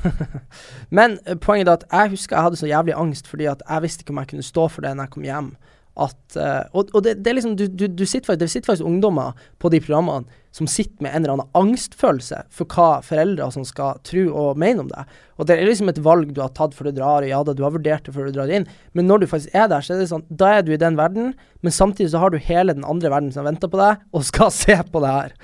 Men 0.98 1.18
eh, 1.24 1.38
poenget 1.40 1.70
er 1.70 1.78
at 1.78 1.86
jeg 1.88 2.16
husker 2.16 2.36
jeg 2.36 2.48
hadde 2.48 2.60
så 2.60 2.68
jævlig 2.68 2.98
angst 2.98 3.30
fordi 3.30 3.48
at 3.50 3.64
jeg 3.64 3.86
visste 3.86 4.04
ikke 4.04 4.12
om 4.16 4.20
jeg 4.20 4.34
kunne 4.34 4.50
stå 4.50 4.66
for 4.72 4.84
det 4.84 4.92
når 4.94 5.08
jeg 5.08 5.14
kom 5.16 5.28
hjem. 5.30 5.50
At, 5.94 6.36
eh, 6.36 6.64
og 6.74 6.90
og 6.90 7.04
det, 7.06 7.20
det 7.22 7.30
er 7.30 7.36
liksom 7.38 7.54
du, 7.54 7.68
du, 7.70 7.86
du 7.86 8.02
sitter 8.02 8.32
faktisk, 8.32 8.40
Det 8.42 8.50
sitter 8.50 8.72
faktisk 8.72 8.88
ungdommer 8.88 9.36
på 9.62 9.70
de 9.70 9.78
programmene 9.80 10.42
som 10.54 10.66
sitter 10.70 11.02
med 11.02 11.14
en 11.14 11.22
eller 11.22 11.34
annen 11.34 11.56
angstfølelse 11.58 12.44
for 12.54 12.70
hva 12.70 13.00
foreldre 13.02 13.46
som 13.54 13.64
skal 13.66 13.98
tro 14.06 14.24
og 14.30 14.58
mene 14.60 14.84
om 14.84 14.90
deg. 14.90 15.16
Og 15.38 15.48
det 15.48 15.56
er 15.56 15.66
liksom 15.66 15.90
et 15.90 15.98
valg 16.02 16.30
du 16.34 16.38
har 16.42 16.52
tatt 16.54 16.76
før 16.76 16.90
du 16.90 16.98
drar, 16.98 17.26
og 17.26 17.30
ja 17.30 17.40
da, 17.46 17.54
du 17.54 17.64
har 17.66 17.74
vurdert 17.74 18.06
det 18.06 18.14
før 18.14 18.28
du 18.28 18.36
drar 18.36 18.52
inn, 18.54 18.68
men 18.94 19.10
når 19.10 19.24
du 19.24 19.30
faktisk 19.32 19.54
er 19.54 19.66
der, 19.70 19.82
så 19.82 19.96
er 19.96 20.02
det 20.02 20.12
sånn 20.12 20.22
Da 20.30 20.52
er 20.54 20.62
du 20.62 20.70
i 20.74 20.78
den 20.78 20.98
verden, 20.98 21.32
men 21.62 21.74
samtidig 21.74 22.12
så 22.12 22.22
har 22.22 22.30
du 22.30 22.38
hele 22.38 22.74
den 22.76 22.86
andre 22.86 23.10
verden 23.10 23.34
som 23.34 23.46
venter 23.48 23.70
på 23.70 23.82
deg, 23.82 24.02
og 24.14 24.26
skal 24.30 24.54
se 24.62 24.78
på 24.78 25.02
det 25.02 25.14
her. 25.14 25.34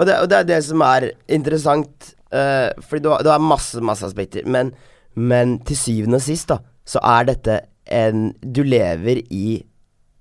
Og 0.00 0.08
det, 0.08 0.16
og 0.22 0.30
det 0.32 0.38
er 0.40 0.48
det 0.48 0.60
som 0.64 0.80
er 0.86 1.10
interessant, 1.28 2.12
uh, 2.32 2.70
fordi 2.80 3.04
du 3.04 3.10
har, 3.12 3.24
du 3.26 3.30
har 3.32 3.42
masse, 3.44 3.80
masse 3.84 4.06
aspekter, 4.06 4.46
men, 4.48 4.72
men 5.14 5.58
til 5.68 5.76
syvende 5.76 6.20
og 6.20 6.24
sist, 6.24 6.48
da, 6.52 6.60
så 6.88 7.02
er 7.04 7.28
dette 7.34 7.60
en 7.90 8.30
Du 8.40 8.62
lever 8.62 9.18
i 9.34 9.58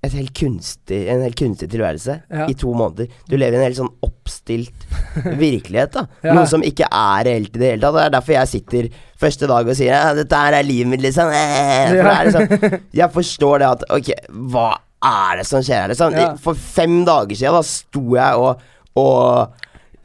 et 0.02 0.14
helt 0.16 0.32
kunstig, 0.34 1.02
en 1.12 1.22
helt 1.26 1.36
kunstig 1.38 1.68
tilværelse 1.74 2.14
Ja. 2.32 2.46
i 2.48 2.54
to 2.56 2.72
måneder. 2.74 3.10
Du 3.28 3.36
lever 3.36 3.58
i 3.58 3.60
en 3.60 3.66
helt 3.68 3.78
sånn 3.78 3.92
oppstilt 4.06 4.86
virkelighet, 5.44 5.92
da. 5.98 6.06
Ja. 6.24 6.34
Noe 6.38 6.48
som 6.48 6.64
ikke 6.64 6.88
er 6.88 7.26
reelt 7.28 7.52
i 7.52 7.60
det 7.60 7.72
hele 7.74 7.84
tatt. 7.84 7.98
Det 7.98 8.06
er 8.06 8.14
derfor 8.16 8.36
jeg 8.38 8.52
sitter 8.54 8.88
første 9.20 9.50
dag 9.52 9.68
og 9.68 9.76
sier 9.76 9.92
ja, 9.92 10.14
'Dette 10.16 10.40
her 10.40 10.56
er 10.56 10.64
livet 10.64 10.92
mitt', 10.94 11.04
liksom. 11.04 11.34
Er 11.36 12.32
liksom 12.32 12.80
Jeg 13.02 13.12
forstår 13.14 13.60
det 13.60 13.68
at 13.76 13.84
Ok, 14.00 14.12
hva 14.54 14.70
er 15.04 15.42
det 15.42 15.48
som 15.52 15.62
skjer 15.64 15.84
her, 15.84 15.92
liksom? 15.92 16.16
Ja. 16.16 16.32
For 16.48 16.54
fem 16.56 17.02
dager 17.08 17.36
siden 17.36 17.60
da 17.60 17.64
sto 17.68 18.06
jeg 18.16 18.40
og, 18.40 18.64
og 19.04 19.59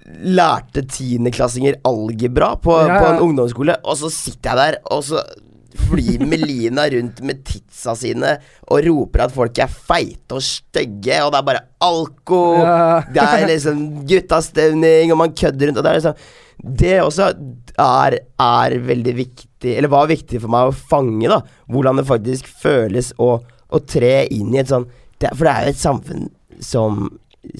lærte 0.05 0.84
tiendeklassinger 0.84 1.78
algebra 1.88 2.55
på, 2.61 2.76
Ja, 2.84 3.00
på 3.00 3.09
en 3.09 3.22
ungdomsskole, 3.28 3.78
og 3.84 3.96
så 4.02 4.11
sitter 4.12 4.52
jeg 4.52 4.61
der, 4.61 4.78
og 4.92 5.05
så 5.07 5.22
flyr 5.88 6.22
Melina 6.28 6.84
rundt 6.94 7.22
med 7.26 7.40
tidsa 7.46 7.96
sine 7.98 8.36
og 8.68 8.84
roper 8.86 9.24
at 9.24 9.34
folk 9.34 9.59
er 9.59 9.72
feite 9.72 10.36
og 10.36 10.44
stygge, 10.44 11.18
og 11.24 11.32
det 11.32 11.40
er 11.40 11.48
bare 11.48 11.64
alko. 11.82 12.42
Ja. 12.61 13.00
Det 13.09 13.24
er 13.24 13.46
liksom 13.50 13.80
guttastemning, 14.09 15.12
og 15.14 15.22
man 15.24 15.34
kødder 15.34 15.70
rundt, 15.70 15.80
og 15.80 15.86
det 15.86 15.92
er 15.92 16.00
liksom 16.00 16.24
Det 16.78 16.92
også 17.02 17.32
er, 17.82 18.18
er 18.40 18.76
veldig 18.86 19.16
viktig, 19.16 19.72
eller 19.74 19.90
var 19.90 20.07
viktig 20.12 20.38
for 20.44 20.52
meg 20.52 20.68
å 20.68 20.76
fange, 20.92 21.26
da. 21.32 21.40
Hvordan 21.66 21.98
det 21.98 22.07
faktisk 22.07 22.46
føles 22.62 23.11
å, 23.18 23.32
å 23.40 23.80
tre 23.82 24.28
inn 24.30 24.55
i 24.55 24.61
et 24.62 24.70
sånn 24.70 24.86
det, 25.18 25.32
For 25.32 25.46
det 25.46 25.52
er 25.55 25.66
jo 25.66 25.74
et 25.74 25.82
samfunn 25.82 26.28
som 26.62 27.09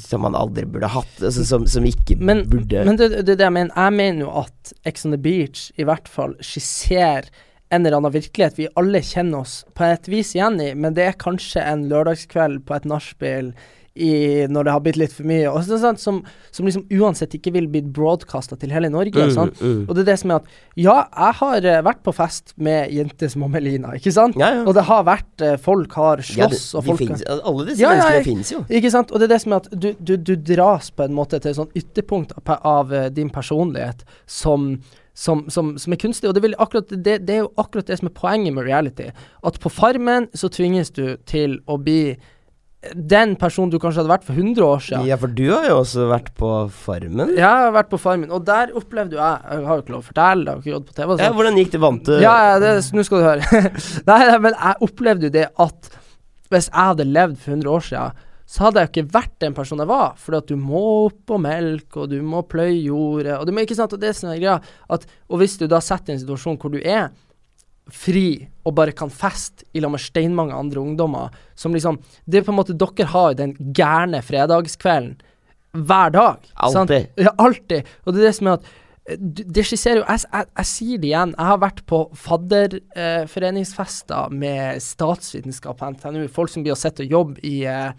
som 0.01 0.24
man 0.24 0.37
aldri 0.39 0.66
burde 0.68 0.91
hatt. 0.91 1.16
Altså, 1.20 1.45
som, 1.47 1.66
som 1.70 1.87
ikke 1.89 2.16
Men, 2.20 2.45
burde 2.51 2.85
men 2.87 3.01
det, 3.01 3.11
det 3.22 3.39
det 3.39 3.47
jeg 3.47 3.57
mener. 3.57 3.74
Jeg 3.76 3.97
mener 3.97 4.26
jo 4.26 4.30
at 4.45 4.74
Ex 4.89 5.07
on 5.07 5.14
the 5.14 5.20
Beach 5.20 5.68
i 5.80 5.87
hvert 5.89 6.09
fall 6.11 6.37
skisserer 6.45 7.30
en 7.74 7.82
eller 7.87 7.99
annen 7.99 8.14
virkelighet 8.14 8.59
vi 8.59 8.68
alle 8.78 9.01
kjenner 9.03 9.43
oss 9.43 9.62
på 9.74 9.87
et 9.89 10.09
vis 10.11 10.35
igjen 10.37 10.61
i, 10.62 10.72
men 10.78 10.95
det 10.95 11.09
er 11.09 11.18
kanskje 11.18 11.64
en 11.64 11.89
lørdagskveld 11.91 12.62
på 12.68 12.76
et 12.76 12.87
nachspiel 12.89 13.55
i, 13.95 14.47
når 14.51 14.66
det 14.66 14.72
har 14.74 14.80
blitt 14.82 14.97
litt 14.99 15.12
for 15.14 15.26
mye, 15.28 15.47
og 15.47 15.61
så, 15.62 15.76
sånn, 15.78 15.99
som, 16.03 16.16
som 16.51 16.66
liksom 16.66 16.88
uansett 16.99 17.34
ikke 17.38 17.53
vil 17.55 17.68
bli 17.70 17.84
broadcasta 17.95 18.59
til 18.59 18.72
hele 18.74 18.90
Norge. 18.90 19.26
Uh, 19.30 19.53
mm. 19.55 19.84
Og 19.86 19.92
det 19.95 20.03
er 20.03 20.09
det 20.09 20.16
som 20.22 20.32
er 20.34 20.40
at 20.42 20.49
Ja, 20.74 20.97
jeg 21.07 21.36
har 21.38 21.68
eh, 21.70 21.82
vært 21.86 22.03
på 22.03 22.14
fest 22.16 22.57
med 22.59 22.90
jenter 22.90 23.30
som 23.30 23.45
har 23.47 23.53
Melina, 23.55 23.92
ikke 23.95 24.11
sant? 24.14 24.34
Ja, 24.40 24.51
ja. 24.57 24.64
Og 24.66 24.74
det 24.74 24.86
har 24.88 25.07
vært 25.07 25.45
eh, 25.47 25.55
Folk 25.62 25.95
har 25.95 26.24
Ja, 26.34 26.49
det, 26.51 26.59
slåss, 26.59 26.74
og 26.80 26.88
folk 26.88 27.05
finnes, 27.05 27.22
har 27.28 27.45
alle 27.47 27.68
disse 27.68 27.84
Ja, 27.84 27.92
ja, 27.95 28.03
menneskene 28.03 28.18
jeg- 28.18 28.26
finnes 28.26 28.53
jo. 28.57 28.64
ikke 28.80 28.90
sant? 28.97 29.14
Og 29.14 29.22
det 29.22 29.28
er 29.28 29.34
det 29.36 29.40
som 29.45 29.55
er 29.55 29.62
at 29.62 29.70
du, 29.70 29.88
du, 30.01 30.16
du 30.18 30.34
dras 30.51 30.90
på 30.90 31.07
en 31.07 31.14
måte 31.14 31.38
til 31.38 31.55
et 31.55 31.61
sånn 31.62 31.72
ytterpunkt 31.78 32.34
av, 32.40 32.59
av 32.66 32.92
eh, 32.92 33.09
din 33.14 33.30
personlighet 33.30 34.03
som, 34.26 34.72
som, 35.14 35.47
som, 35.55 35.76
som 35.78 35.95
er 35.95 36.03
kunstig. 36.03 36.28
Og 36.28 36.34
det, 36.34 36.42
vil 36.42 36.59
akkurat, 36.59 36.90
det, 36.90 37.20
det 37.28 37.38
er 37.38 37.45
jo 37.45 37.53
akkurat 37.62 37.86
det 37.86 38.03
som 38.03 38.11
er 38.11 38.18
poenget 38.18 38.59
med 38.59 38.66
reality. 38.66 39.12
At 39.47 39.62
på 39.62 39.70
Farmen 39.70 40.26
så 40.34 40.51
tvinges 40.51 40.90
du 40.90 41.16
til 41.30 41.61
å 41.70 41.78
bli 41.78 42.16
den 42.95 43.35
personen 43.41 43.70
du 43.72 43.78
kanskje 43.82 44.03
hadde 44.03 44.12
vært 44.12 44.26
for 44.26 44.35
100 44.39 44.64
år 44.66 44.82
siden. 44.85 45.07
Ja, 45.09 45.16
for 45.20 45.32
du 45.32 45.45
har 45.51 45.66
jo 45.70 45.78
også 45.80 46.07
vært 46.11 46.30
på 46.39 46.51
Farmen. 46.70 47.32
Ja, 47.37 47.51
Jeg 47.55 47.64
har 47.68 47.72
vært 47.78 47.91
på 47.93 48.01
Farmen, 48.03 48.30
og 48.35 48.45
der 48.45 48.72
opplevde 48.76 49.16
jo 49.16 49.22
jeg 49.22 49.41
Jeg 49.51 49.66
har 49.68 49.76
jo 49.78 49.82
ikke 49.85 49.95
lov 49.97 50.03
å 50.05 50.09
fortelle, 50.11 50.45
jeg 50.45 50.55
har 50.55 50.62
ikke 50.62 50.76
gått 50.78 50.87
på 50.91 50.97
TV. 50.99 51.09
Så. 51.14 51.18
Ja, 51.18 51.28
sånn. 51.28 51.37
hvordan 51.39 51.59
gikk 51.62 51.70
det? 51.72 51.80
Vant 51.80 52.05
du? 52.05 52.14
Ja, 52.20 52.37
ja, 52.51 52.59
det- 52.59 52.93
nå 52.93 53.05
skal 53.05 53.18
du 53.18 53.24
høre. 53.24 53.72
nei, 54.11 54.20
nei, 54.28 54.39
men 54.39 54.53
jeg 54.59 54.80
opplevde 54.89 55.28
jo 55.30 55.35
det 55.41 55.49
at 55.59 55.91
hvis 56.51 56.68
jeg 56.70 56.87
hadde 56.91 57.05
levd 57.11 57.39
for 57.41 57.51
100 57.57 57.70
år 57.74 57.80
siden, 57.89 58.12
så 58.47 58.66
hadde 58.66 58.82
jeg 58.82 58.91
ikke 58.93 59.11
vært 59.14 59.32
den 59.41 59.55
personen 59.57 59.80
jeg 59.87 59.89
var. 59.89 60.14
Fordi 60.20 60.37
at 60.37 60.47
du 60.53 60.57
må 60.61 60.82
opp 61.07 61.30
og 61.32 61.41
melk, 61.41 61.97
og 61.97 62.11
du 62.12 62.18
må 62.22 62.43
pløye 62.47 62.82
jordet, 62.85 63.39
og 63.41 63.47
du 63.49 63.53
må 63.57 63.64
ikke 63.64 63.74
sant, 63.78 63.93
og 63.97 64.01
det 64.03 64.11
er 64.12 64.18
sånn 64.18 64.35
greia 64.37 64.59
at 64.93 65.07
Og 65.32 65.39
hvis 65.41 65.57
du 65.59 65.66
da 65.66 65.80
setter 65.80 66.12
i 66.12 66.16
en 66.18 66.20
situasjon 66.20 66.59
hvor 66.61 66.70
du 66.70 66.78
er 66.85 67.09
fri 67.93 68.49
og 68.64 68.72
bare 68.78 68.93
kan 68.97 69.11
feste 69.12 69.66
i 69.76 69.80
lag 69.85 69.93
med 69.93 70.01
steinmange 70.01 70.57
andre 70.57 70.80
ungdommer, 70.80 71.28
som 71.55 71.74
liksom 71.76 71.99
Det 72.24 72.39
er 72.39 72.43
på 72.47 72.53
en 72.55 72.61
måte 72.62 72.72
Dere 72.80 73.05
har 73.12 73.35
den 73.37 73.53
gærne 73.76 74.22
fredagskvelden 74.24 75.18
hver 75.74 76.11
dag. 76.14 76.37
Alltid. 76.55 77.09
Ja, 77.18 77.32
alltid. 77.37 77.82
Og 78.07 78.14
det 78.14 78.20
er 78.22 78.26
det 78.28 78.35
som 78.37 78.47
er 78.47 78.53
at 78.61 78.64
eh, 79.11 79.18
det 79.18 79.64
skisserer 79.66 79.97
jo 80.01 80.05
jeg, 80.07 80.20
jeg, 80.32 80.47
jeg 80.57 80.66
sier 80.70 80.99
det 81.03 81.09
igjen, 81.11 81.35
jeg 81.37 81.47
har 81.51 81.59
vært 81.64 81.80
på 81.91 81.99
fadderforeningsfester 82.14 84.30
med 84.32 84.80
statsvitenskap 84.82 85.78
på 85.80 85.91
NTNU. 85.95 86.28
Folk 86.32 86.51
som 86.53 86.62
blir 86.64 86.74
å 86.76 86.78
sitte 86.78 87.03
og 87.05 87.11
jobbe 87.16 87.41
i, 87.45 87.64
eh, 87.66 87.93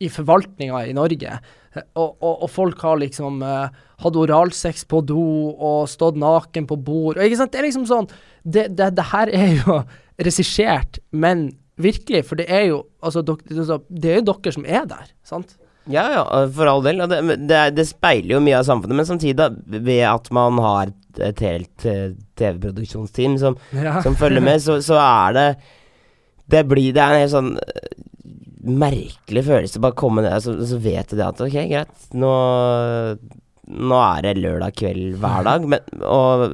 i 0.00 0.08
forvaltninga 0.12 0.84
i 0.86 0.92
Norge. 0.96 1.38
Eh, 1.74 1.82
Og, 1.92 2.16
og, 2.24 2.38
og 2.46 2.48
folk 2.48 2.80
har 2.80 2.96
liksom 3.02 3.42
eh, 3.44 3.68
hatt 4.00 4.16
oralsex 4.16 4.86
på 4.88 5.02
do 5.04 5.20
og 5.52 5.84
stått 5.92 6.16
naken 6.16 6.64
på 6.66 6.76
bord. 6.80 7.18
Og 7.18 7.24
ikke 7.26 7.36
sant? 7.36 7.52
Det 7.52 7.60
er 7.60 7.66
liksom 7.68 7.84
sånn 7.90 8.08
Det, 8.46 8.68
det, 8.78 8.92
det 8.94 9.06
her 9.10 9.30
er 9.34 9.54
jo 9.58 9.80
regissert, 10.22 11.00
men 11.12 11.48
virkelig. 11.82 12.22
For 12.28 12.38
det 12.40 12.46
er 12.48 12.68
jo 12.70 12.82
altså, 13.04 13.20
altså, 13.26 13.80
Det 13.90 14.12
er 14.12 14.20
jo 14.20 14.26
dere 14.32 14.52
som 14.54 14.64
er 14.66 14.86
der, 14.88 15.08
sant? 15.26 15.56
Ja, 15.86 16.06
ja, 16.10 16.22
for 16.50 16.66
all 16.66 16.80
del. 16.82 17.02
Det, 17.10 17.18
det, 17.46 17.58
det 17.76 17.84
speiler 17.86 18.36
jo 18.36 18.42
mye 18.42 18.56
av 18.58 18.64
samfunnet, 18.66 18.96
men 18.98 19.06
samtidig, 19.06 19.36
da, 19.38 19.50
ved 19.76 20.00
at 20.08 20.30
man 20.34 20.58
har 20.62 20.90
et, 21.22 21.42
helt 21.44 21.84
eh, 21.86 22.08
TV-produksjonsteam 22.36 23.36
som, 23.38 23.54
Ja. 23.76 24.00
som 24.02 24.16
følger 24.18 24.42
med, 24.44 24.58
så, 24.64 24.80
så 24.84 24.98
er 25.00 25.36
det 25.36 25.46
Det 26.50 26.64
blir 26.68 26.92
Det 26.92 27.00
er 27.02 27.14
en 27.14 27.22
helt 27.22 27.32
sånn 27.34 27.52
eh, 27.62 27.94
merkelig 28.66 29.44
følelse. 29.46 29.80
Bare 29.84 29.96
komme 29.96 30.24
ned, 30.26 30.40
så, 30.42 30.56
så 30.66 30.80
vet 30.82 31.12
du 31.12 31.16
det 31.20 31.28
at 31.28 31.40
ok, 31.46 31.54
greit, 31.70 32.08
nå 32.18 32.32
Nå 33.66 33.96
er 33.98 34.26
det 34.26 34.36
lørdag 34.38 34.74
kveld 34.78 35.16
hver 35.22 35.46
dag, 35.46 35.64
men 35.70 36.02
Og 36.06 36.44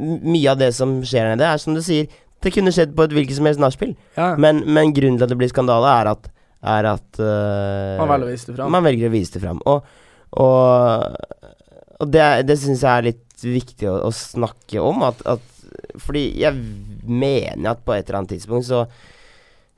mye 0.00 0.52
av 0.52 0.60
det 0.60 0.72
som 0.76 1.00
skjer 1.06 1.32
nede, 1.32 1.48
er 1.48 1.60
som 1.62 1.76
du 1.76 1.82
sier, 1.84 2.08
det 2.42 2.52
kunne 2.54 2.72
skjedd 2.74 2.94
på 2.96 3.06
et 3.06 3.14
hvilket 3.14 3.38
som 3.38 3.46
helst 3.46 3.62
nachspiel. 3.62 3.92
Ja. 4.16 4.32
Men, 4.40 4.64
men 4.66 4.94
grunnen 4.96 5.18
til 5.18 5.26
at 5.26 5.32
det 5.32 5.38
blir 5.38 5.52
skandale, 5.52 5.90
er 6.00 6.12
at, 6.14 6.30
er 6.72 6.88
at 6.94 7.20
uh, 7.20 8.00
Man 8.00 8.10
velger 8.10 8.26
å 8.26 8.32
vise 8.32 8.48
det 8.48 8.56
frem 8.56 8.74
Man 8.74 8.86
velger 8.86 9.10
å 9.10 9.14
vise 9.14 9.36
det 9.36 9.42
fram. 9.44 9.62
Og, 9.70 9.94
og, 10.42 11.46
og 12.02 12.12
det, 12.12 12.26
det 12.48 12.58
syns 12.58 12.82
jeg 12.82 12.92
er 12.92 13.08
litt 13.12 13.46
viktig 13.46 13.90
å, 13.90 13.96
å 14.08 14.12
snakke 14.14 14.82
om. 14.82 15.04
At, 15.06 15.22
at, 15.36 15.64
fordi 16.02 16.28
jeg 16.42 16.58
mener 17.06 17.72
at 17.74 17.82
på 17.86 17.94
et 17.94 18.06
eller 18.06 18.22
annet 18.22 18.36
tidspunkt 18.36 18.68
så 18.68 18.86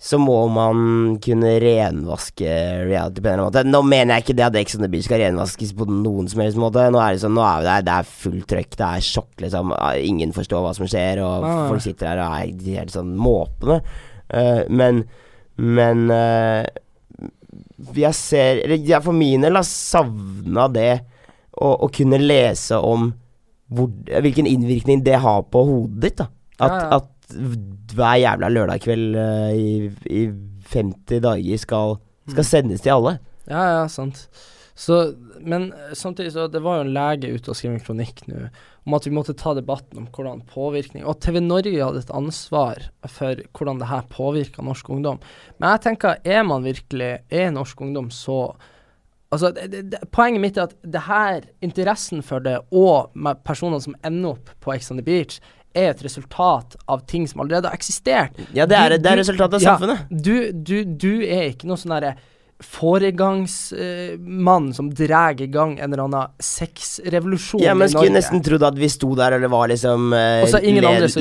så 0.00 0.18
må 0.20 0.36
man 0.52 1.14
kunne 1.24 1.54
renvaske 1.62 2.48
reality 2.84 3.22
på 3.22 3.28
en 3.30 3.32
eller 3.32 3.44
annen 3.46 3.48
måte. 3.48 3.62
Nå 3.70 3.80
mener 3.88 4.18
jeg 4.18 4.24
ikke 4.26 4.36
det 4.36 4.46
at 4.46 4.58
Ex 4.60 4.76
on 4.76 4.84
the 4.84 4.90
Beach 4.92 5.06
skal 5.06 5.22
renvaskes 5.22 5.72
på 5.78 5.86
noen 5.88 6.28
som 6.28 6.42
helst 6.44 6.60
måte. 6.60 6.84
Nå 6.92 7.00
er 7.00 7.14
det 7.14 7.22
sånn, 7.22 7.36
nå 7.38 7.44
er 7.46 7.62
vi 7.62 7.68
der, 7.70 7.86
det 7.86 7.94
er 7.94 8.10
fullt 8.10 8.48
trøkk, 8.50 8.76
det 8.80 8.88
er 8.90 9.06
sjokk, 9.06 9.32
liksom. 9.46 9.72
Ingen 10.10 10.34
forstår 10.36 10.66
hva 10.66 10.74
som 10.76 10.90
skjer, 10.90 11.22
og 11.24 11.46
nei. 11.46 11.54
folk 11.72 11.86
sitter 11.86 12.10
der 12.10 12.24
og 12.24 12.36
er 12.36 12.76
helt 12.82 12.94
sånn 12.94 13.14
måpende. 13.16 13.80
Uh, 14.28 14.64
men 14.72 15.04
men 15.60 16.08
uh, 16.10 16.64
jeg 17.94 18.16
ser 18.16 18.62
Eller 18.64 18.80
jeg 18.82 19.04
for 19.04 19.14
min 19.14 19.44
del 19.44 19.58
har 19.58 19.66
savna 19.68 20.66
det 20.72 21.04
å, 21.54 21.68
å 21.86 21.88
kunne 21.94 22.18
lese 22.18 22.78
om 22.82 23.12
hvor, 23.74 23.90
hvilken 24.24 24.48
innvirkning 24.50 25.04
det 25.06 25.20
har 25.22 25.44
på 25.50 25.62
hodet 25.68 26.00
ditt. 26.02 26.18
da 26.18 26.26
At, 26.58 26.72
Ja, 26.72 26.80
ja. 26.80 26.88
at 26.98 27.13
hver 27.32 28.18
jævla 28.20 28.50
lørdagskveld 28.52 29.16
uh, 29.16 29.52
i, 29.54 29.90
i 30.10 30.26
50 30.72 31.22
dager 31.24 31.62
skal, 31.62 31.96
Mm. 32.24 32.32
skal 32.32 32.44
sendes 32.48 32.80
til 32.80 32.88
alle. 32.94 33.18
Ja, 33.44 33.62
ja, 33.68 33.80
sant. 33.92 34.22
Så, 34.74 35.12
men 35.44 35.66
eh, 35.72 35.92
samtidig 35.92 36.32
så 36.32 36.46
Det 36.48 36.62
var 36.64 36.78
jo 36.78 36.86
en 36.86 36.94
lege 36.94 37.28
ute 37.30 37.50
og 37.52 37.56
skrev 37.58 37.74
en 37.76 37.82
kronikk 37.84 38.22
nå 38.26 38.46
om 38.86 38.96
at 38.96 39.04
vi 39.06 39.12
måtte 39.12 39.34
ta 39.36 39.52
debatten 39.54 40.00
om 40.00 40.06
hvordan 40.08 40.40
påvirkning 40.48 41.04
Og 41.04 41.20
TV 41.20 41.38
Norge 41.40 41.76
hadde 41.76 42.00
et 42.00 42.10
ansvar 42.16 42.80
for 43.06 43.38
hvordan 43.52 43.78
det 43.80 43.90
her 43.92 44.08
påvirka 44.08 44.64
norsk 44.64 44.88
ungdom. 44.90 45.20
Men 45.58 45.70
jeg 45.70 45.82
tenker, 45.86 46.16
er 46.24 46.42
man 46.48 46.64
virkelig 46.64 47.18
Er 47.30 47.52
norsk 47.52 47.80
ungdom 47.80 48.08
så 48.10 48.54
Altså, 49.30 49.50
det, 49.52 49.68
det, 49.72 49.84
det, 49.92 50.00
Poenget 50.14 50.40
mitt 50.40 50.56
er 50.56 50.68
at 50.68 50.74
det 50.80 51.04
her, 51.08 51.44
interessen 51.60 52.22
for 52.22 52.40
det, 52.40 52.58
og 52.72 53.10
med 53.14 53.40
personene 53.44 53.80
som 53.82 53.96
ender 54.04 54.36
opp 54.36 54.52
på 54.62 54.72
Ex 54.74 54.90
on 54.90 55.00
the 55.00 55.04
Beach, 55.04 55.40
er 55.74 55.90
et 55.90 56.02
resultat 56.06 56.76
av 56.88 57.04
ting 57.06 57.26
som 57.28 57.40
allerede 57.44 57.68
har 57.68 57.74
eksistert. 57.76 58.30
Ja, 58.54 58.66
det 58.66 58.76
er, 58.78 58.88
Du- 58.96 59.02
det 59.02 59.10
er 59.12 59.16
resultatet 59.22 59.54
av 59.54 59.62
ja. 59.62 59.96
Du, 60.10 60.52
du, 60.52 60.84
du 60.84 61.22
er 61.26 61.50
ikke 61.52 61.66
noe 61.66 61.76
sånn 61.76 61.90
derre 61.96 62.14
foregangsmann 62.64 64.72
som 64.74 64.90
drar 64.94 65.40
i 65.42 65.46
gang 65.50 65.72
en 65.78 65.92
eller 65.92 66.04
annen 66.04 66.28
sexrevolusjon 66.38 67.60
Ja, 67.64 67.74
men 67.74 67.88
i 67.88 67.92
skulle 67.92 68.12
nesten 68.14 68.42
trodd 68.46 68.62
at 68.66 68.78
vi 68.78 68.88
sto 68.92 69.10
der, 69.18 69.38
det 69.42 69.50
var 69.52 69.68
liksom 69.72 70.12
eh. 70.14 70.44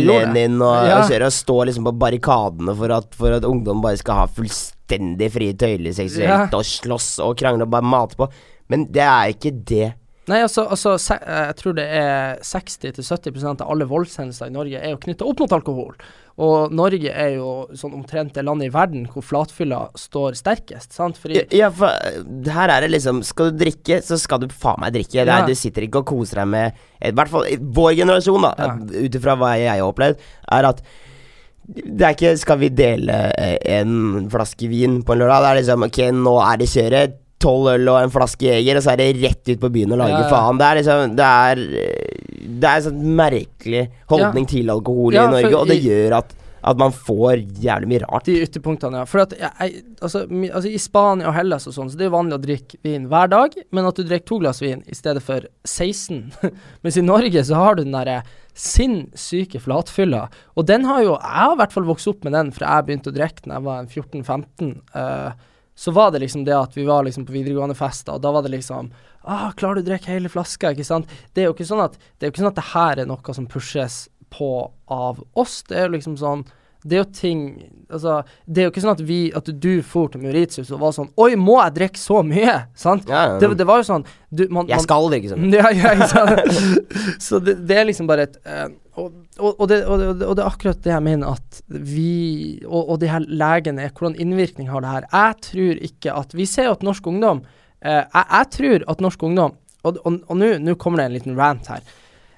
Lenin 0.06 0.62
og, 0.62 0.88
Ja. 0.88 1.00
og 1.02 1.12
og 1.24 1.32
stå 1.34 1.58
liksom 1.70 1.84
på 1.90 1.94
barrikadene 2.00 2.76
for 2.78 2.90
at, 2.92 3.16
for 3.16 3.32
at 3.34 3.44
ungdom 3.50 3.82
bare 3.82 3.98
skal 3.98 4.16
ha 4.24 4.28
fullstendig 4.28 5.32
frie 5.34 5.54
tøyler 5.54 5.94
seksuelt 5.98 6.30
Ja. 6.30 6.48
og 6.54 6.64
slåss 6.64 7.20
og 7.26 7.36
krangle 7.38 7.64
og 7.64 7.70
bare 7.74 7.84
mate 7.84 8.16
på. 8.16 8.28
Men 8.70 8.86
det 8.92 9.02
er 9.04 9.28
ikke 9.34 9.52
det. 9.66 9.94
Nei, 10.32 10.40
altså, 10.46 10.64
altså 10.72 10.94
eh, 10.96 11.46
jeg 11.50 11.56
tror 11.60 11.74
det 11.76 11.86
er 12.00 12.38
60-70% 12.48 13.64
av 13.66 13.72
alle 13.74 13.88
voldshendelser 13.90 14.48
i 14.48 14.54
Norge 14.56 14.80
er 14.80 14.94
jo 14.94 15.00
knytta 15.04 15.26
opp 15.28 15.42
mot 15.44 15.56
alkohol. 15.58 15.96
Og 16.44 16.72
Norge 16.74 17.12
er 17.12 17.36
jo 17.36 17.50
sånn 17.78 17.94
omtrent 17.94 18.34
det 18.34 18.46
landet 18.48 18.72
i 18.72 18.74
verden 18.74 19.04
hvor 19.12 19.22
flatfylla 19.28 19.84
står 20.00 20.38
sterkest, 20.40 20.96
sant? 20.96 21.20
Fordi 21.22 21.44
Ja, 21.54 21.70
for 21.76 21.92
eh, 21.92 22.24
her 22.56 22.72
er 22.74 22.86
det 22.88 22.94
liksom 22.96 23.20
Skal 23.28 23.52
du 23.52 23.60
drikke, 23.66 24.00
så 24.02 24.18
skal 24.18 24.42
du 24.42 24.48
faen 24.50 24.80
meg 24.82 24.96
drikke. 24.96 25.20
Ja. 25.22 25.28
Nei, 25.30 25.52
Du 25.52 25.60
sitter 25.60 25.86
ikke 25.86 26.02
og 26.02 26.10
koser 26.14 26.42
deg 26.42 26.50
med 26.56 26.84
I 27.04 27.12
hvert 27.14 27.34
fall 27.34 27.50
vår 27.78 27.96
generasjon, 28.02 28.48
da, 28.48 28.54
Ja. 28.58 28.74
ut 28.80 29.20
ifra 29.20 29.36
hva 29.38 29.54
jeg 29.60 29.76
har 29.76 29.86
opplevd, 29.86 30.24
er 30.58 30.70
at 30.72 30.82
det 31.64 32.04
er 32.04 32.16
ikke 32.16 32.34
Skal 32.42 32.60
vi 32.60 32.70
dele 32.76 33.20
eh, 33.38 33.58
en 33.80 34.26
flaske 34.32 34.68
vin 34.72 35.02
på 35.04 35.14
en 35.14 35.22
lørdag? 35.22 35.44
Det 35.44 35.52
er 35.52 35.60
liksom 35.62 35.86
Ok, 35.88 36.00
nå 36.18 36.34
er 36.44 36.58
det 36.64 36.72
kjøret. 36.74 37.20
Tolv 37.44 37.68
øl 37.74 37.90
og 37.92 37.98
en 38.06 38.14
flaske 38.14 38.48
Jeger, 38.48 38.80
og 38.80 38.86
så 38.86 38.94
er 38.94 39.02
det 39.04 39.10
rett 39.24 39.50
ut 39.54 39.60
på 39.66 39.72
byen 39.74 39.92
og 39.96 40.00
lage 40.04 40.16
Ja, 40.16 40.22
ja. 40.24 40.30
faen. 40.32 40.62
Det 40.62 40.70
er 40.70 40.80
liksom 40.82 41.16
Det 41.20 41.32
er 41.34 41.66
Det 42.44 42.70
er 42.70 42.78
en 42.78 42.86
sånn 42.88 43.04
merkelig 43.20 43.84
holdning 44.12 44.48
til 44.48 44.70
alkohol 44.72 45.14
i 45.16 45.28
Norge, 45.28 45.56
og 45.60 45.68
det 45.68 45.78
i- 45.82 45.90
gjør 45.90 46.18
at 46.24 46.34
at 46.66 46.78
man 46.80 46.94
får 46.96 47.42
jævlig 47.60 47.88
mye 47.92 48.00
rart. 48.06 48.24
De 48.24 48.38
ytterpunktene, 48.46 48.96
ja. 49.02 49.04
For 49.04 49.20
at 49.20 49.34
jeg, 49.36 49.82
altså, 50.02 50.22
mi, 50.32 50.48
altså 50.48 50.70
I 50.72 50.78
Spania 50.80 51.28
og 51.28 51.34
Hellas 51.36 51.68
og 51.68 51.74
sånn, 51.76 51.90
så 51.92 51.98
det 52.00 52.06
er 52.06 52.14
vanlig 52.14 52.38
å 52.38 52.40
drikke 52.40 52.78
vin 52.88 53.10
hver 53.12 53.28
dag, 53.34 53.52
men 53.76 53.86
at 53.90 53.96
du 54.00 54.04
drikker 54.08 54.26
to 54.30 54.38
glass 54.40 54.62
vin 54.64 54.80
i 54.88 54.96
stedet 54.96 55.22
for 55.22 55.44
16. 55.68 56.32
Mens 56.86 56.96
i 56.96 57.04
Norge 57.04 57.44
så 57.44 57.56
har 57.60 57.76
du 57.76 57.84
den 57.84 57.92
derre 57.92 58.22
sinnssyke 58.56 59.60
flatfylla, 59.60 60.30
og 60.56 60.66
den 60.70 60.86
har 60.88 61.02
jo 61.04 61.18
Jeg 61.18 61.36
har 61.44 61.52
i 61.52 61.60
hvert 61.60 61.76
fall 61.76 61.84
vokst 61.92 62.08
opp 62.08 62.24
med 62.24 62.32
den 62.38 62.52
fra 62.56 62.78
jeg 62.78 62.88
begynte 62.88 63.12
å 63.12 63.18
drikke 63.18 63.44
da 63.44 63.58
jeg 63.58 63.68
var 63.68 63.84
14-15. 63.92 64.72
eh, 64.96 65.32
så 65.76 65.92
var 65.92 66.12
det 66.12 66.20
liksom 66.24 66.44
det 66.46 66.56
at 66.58 66.78
vi 66.78 66.86
var 66.86 67.04
liksom 67.04 67.26
på 67.26 67.34
videregående 67.34 67.76
fester, 67.78 68.16
og 68.16 68.22
da 68.22 68.32
var 68.32 68.46
det 68.46 68.54
liksom 68.54 68.92
ah, 69.24 69.52
'Klarer 69.52 69.76
du 69.76 69.82
å 69.82 69.90
drikke 69.92 70.12
hele 70.12 70.30
flaska?' 70.30 70.74
Ikke 70.74 70.86
sant? 70.86 71.10
Det 71.34 71.44
er 71.44 71.50
jo 71.50 71.56
ikke 71.56 71.70
sånn 71.70 71.84
at 71.84 71.98
Det 71.98 72.26
er 72.26 72.30
jo 72.30 72.34
ikke 72.36 72.44
sånn 72.44 72.54
at 72.54 72.62
det 72.62 72.72
her 72.74 73.00
er 73.00 73.10
noe 73.10 73.34
som 73.34 73.48
pushes 73.48 74.10
på 74.34 74.72
av 74.90 75.24
oss. 75.38 75.64
Det 75.64 75.78
er 75.78 75.88
jo 75.88 75.96
liksom 75.96 76.18
sånn 76.18 76.46
det 76.84 76.98
er 76.98 77.04
jo 77.04 77.10
ting 77.16 77.42
Altså, 77.94 78.22
det 78.50 78.62
er 78.62 78.66
jo 78.68 78.72
ikke 78.72 78.82
sånn 78.82 78.96
at 78.96 79.02
vi 79.06 79.18
At 79.38 79.50
du 79.62 79.72
for 79.86 80.10
til 80.10 80.24
Mauritius 80.24 80.72
og 80.74 80.82
var 80.82 80.94
sånn 80.96 81.12
Oi, 81.22 81.34
må 81.40 81.60
jeg 81.60 81.76
drikke 81.78 82.02
så 82.02 82.22
mye? 82.26 82.56
Sant? 82.80 83.10
Ja, 83.12 83.24
ja. 83.34 83.40
Det, 83.42 83.52
det 83.60 83.68
var 83.70 83.82
jo 83.82 83.88
sånn 83.88 84.06
du, 84.34 84.48
man, 84.50 84.70
Jeg 84.72 84.80
man- 84.80 84.86
skal 84.88 85.10
drikke 85.12 85.34
sånn. 85.34 85.50
Ja, 85.54 85.70
ja, 85.76 85.94
ikke 85.94 86.10
sant? 86.10 86.80
Så 87.28 87.40
det, 87.44 87.60
det 87.70 87.78
er 87.78 87.88
liksom 87.90 88.10
bare 88.10 88.28
et 88.30 88.40
eh, 88.50 88.70
og, 88.94 89.14
og, 89.40 89.52
og, 89.52 89.66
det, 89.72 89.80
og, 89.90 90.02
det, 90.20 90.28
er 90.38 90.46
akkurat 90.46 90.82
det 90.86 90.92
jeg 90.94 91.06
mener 91.06 91.34
at 91.38 91.62
vi 91.70 92.62
Og, 92.66 92.96
de 93.02 93.10
her 93.10 93.26
legene, 93.26 93.88
hvordan 93.90 94.18
innvirkning 94.22 94.70
har 94.70 94.86
det 94.86 94.92
her? 94.94 95.10
Jeg 95.14 95.40
tror 95.50 95.84
ikke 95.90 96.18
at 96.24 96.38
Vi 96.38 96.48
ser 96.50 96.70
jo 96.70 96.78
at 96.78 96.86
norsk 96.86 97.10
ungdom 97.14 97.44
eh, 97.82 98.04
jeg, 98.04 98.26
jeg 98.26 98.52
tror 98.58 98.88
at 98.96 99.06
norsk 99.06 99.28
ungdom 99.30 99.58
Og, 99.84 100.00
nå 100.34 100.78
kommer 100.82 101.02
det 101.02 101.10
en 101.10 101.18
liten 101.18 101.38
rant 101.38 101.68
her. 101.68 101.84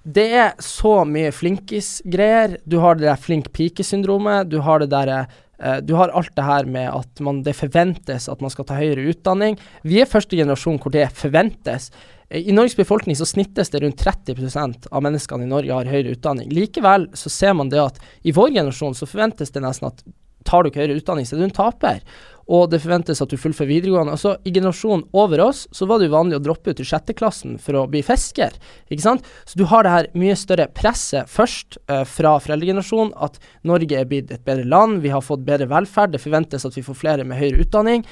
Det 0.05 0.25
er 0.37 0.51
så 0.61 0.99
mye 1.09 1.31
flinkis-greier. 1.33 2.59
Du 2.69 2.77
har 2.83 2.97
det 2.97 3.07
der 3.07 3.17
flink 3.17 3.49
pike-syndromet. 3.57 4.51
Du 4.51 4.59
har 4.61 4.83
det 4.83 4.91
derre 4.91 5.23
eh, 5.57 5.79
du 5.81 5.95
har 5.97 6.13
alt 6.13 6.35
det 6.37 6.45
her 6.45 6.67
med 6.69 6.91
at 6.91 7.21
man, 7.25 7.41
det 7.41 7.55
forventes 7.57 8.29
at 8.29 8.43
man 8.43 8.53
skal 8.53 8.67
ta 8.69 8.77
høyere 8.77 9.07
utdanning. 9.09 9.57
Vi 9.81 9.97
er 10.01 10.09
første 10.09 10.37
generasjon 10.37 10.77
hvor 10.83 10.93
det 10.93 11.07
forventes. 11.17 11.89
I 12.29 12.53
Norges 12.53 12.77
befolkning 12.77 13.17
så 13.17 13.25
snittes 13.25 13.73
det 13.73 13.81
rundt 13.81 14.01
30% 14.01 14.87
av 14.91 15.03
menneskene 15.05 15.45
i 15.45 15.49
Norge 15.49 15.73
har 15.73 15.89
høyere 15.89 16.13
utdanning. 16.13 16.53
Likevel 16.53 17.09
så 17.17 17.31
ser 17.33 17.57
man 17.57 17.73
det 17.73 17.81
at 17.81 17.97
i 18.21 18.33
vår 18.33 18.53
generasjon 18.53 18.97
så 18.97 19.09
forventes 19.09 19.53
det 19.53 19.65
nesten 19.65 19.89
at 19.89 20.05
tar 20.45 20.61
du 20.61 20.69
ikke 20.69 20.83
høyere 20.83 20.99
utdanning, 20.99 21.25
så 21.25 21.33
er 21.33 21.41
du 21.41 21.47
en 21.47 21.57
taper. 21.57 22.01
Og 22.45 22.67
det 22.69 22.81
forventes 22.83 23.21
at 23.23 23.31
du 23.31 23.39
fullfører 23.41 23.71
videregående. 23.71 24.13
Altså, 24.13 24.35
I 24.45 24.53
generasjonen 24.53 25.07
over 25.17 25.41
oss 25.47 25.63
så 25.73 25.87
var 25.89 25.99
det 25.99 26.09
jo 26.09 26.15
vanlig 26.17 26.37
å 26.37 26.43
droppe 26.45 26.75
ut 26.75 26.81
i 26.81 26.85
sjette 26.85 27.15
klassen 27.17 27.57
for 27.61 27.79
å 27.79 27.87
bli 27.89 28.03
fisker. 28.05 28.53
Ikke 28.89 29.05
sant? 29.05 29.25
Så 29.49 29.57
du 29.57 29.65
har 29.71 29.85
det 29.85 29.95
her 29.95 30.11
mye 30.13 30.37
større 30.37 30.67
presset 30.69 31.31
først 31.31 31.79
eh, 31.89 32.03
fra 32.05 32.35
foreldregenerasjonen, 32.43 33.15
at 33.17 33.41
Norge 33.65 33.97
er 33.97 34.09
blitt 34.09 34.33
et 34.35 34.45
bedre 34.45 34.67
land, 34.69 35.01
vi 35.01 35.13
har 35.13 35.25
fått 35.25 35.45
bedre 35.47 35.69
velferd, 35.71 36.13
det 36.13 36.21
forventes 36.21 36.67
at 36.69 36.77
vi 36.77 36.85
får 36.85 37.01
flere 37.01 37.25
med 37.25 37.41
høyere 37.41 37.65
utdanning. 37.65 38.05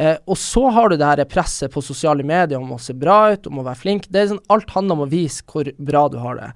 Eh, 0.00 0.16
og 0.26 0.38
så 0.40 0.64
har 0.74 0.90
du 0.90 0.96
det 0.98 1.06
her 1.06 1.22
presset 1.30 1.72
på 1.74 1.84
sosiale 1.84 2.24
medier 2.26 2.58
om 2.58 2.72
å 2.74 2.80
se 2.82 2.96
bra 2.96 3.34
ut, 3.34 3.50
om 3.50 3.60
å 3.60 3.66
være 3.68 3.82
flink. 3.82 4.08
Det 4.08 4.22
er 4.22 4.32
sånn, 4.32 4.46
Alt 4.50 4.72
handler 4.74 4.96
om 4.96 5.04
å 5.04 5.12
vise 5.12 5.44
hvor 5.50 5.68
bra 5.76 6.08
du 6.08 6.18
har 6.24 6.40
det. 6.40 6.50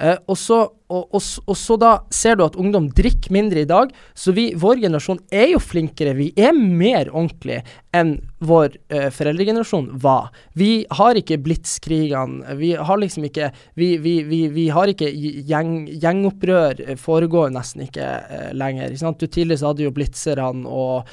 Eh, 0.00 0.16
og, 0.26 0.36
så, 0.38 0.58
og, 0.88 1.14
og, 1.14 1.22
og 1.46 1.56
så 1.58 1.76
da 1.80 1.92
ser 2.12 2.38
du 2.38 2.44
at 2.46 2.56
ungdom 2.58 2.88
drikker 2.96 3.32
mindre 3.34 3.62
i 3.62 3.68
dag. 3.68 3.92
Så 4.18 4.34
vi, 4.36 4.48
vår 4.58 4.80
generasjon 4.82 5.20
er 5.30 5.52
jo 5.52 5.60
flinkere. 5.62 6.14
Vi 6.18 6.30
er 6.36 6.56
mer 6.56 7.10
ordentlige 7.12 7.62
enn 7.94 8.14
vår 8.42 8.78
uh, 8.90 9.08
foreldregenerasjon 9.14 9.90
var. 10.02 10.30
Vi 10.58 10.86
har 10.98 11.18
ikke 11.20 11.38
blitzkrigene. 11.44 12.56
Vi 12.58 12.72
har 12.74 12.98
liksom 12.98 13.28
ikke 13.28 13.52
Vi, 13.78 13.96
vi, 14.00 14.14
vi, 14.48 14.68
har 14.72 14.90
ikke 14.90 15.10
gjeng, 15.12 15.86
gjengopprør. 16.00 16.80
eh, 16.86 16.96
Foregår 16.98 17.52
nesten 17.54 17.84
ikke 17.86 18.08
uh, 18.22 18.48
lenger. 18.56 18.90
Ikke 18.90 19.04
sant? 19.04 19.20
Du 19.20 19.28
Tidligere 19.32 19.70
hadde 19.70 19.86
jo 19.86 19.94
blitzerne 19.94 20.68
og 20.68 21.12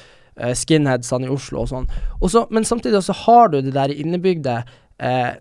skinheadsene 0.56 1.26
i 1.26 1.32
Oslo 1.34 1.66
og 1.66 1.68
sånn. 1.68 1.88
Men 2.54 2.64
samtidig 2.64 3.02
så 3.04 3.12
har 3.26 3.50
du 3.52 3.58
det 3.60 3.74
der 3.74 3.92
innebygde 3.92 4.62
eh, 5.02 5.34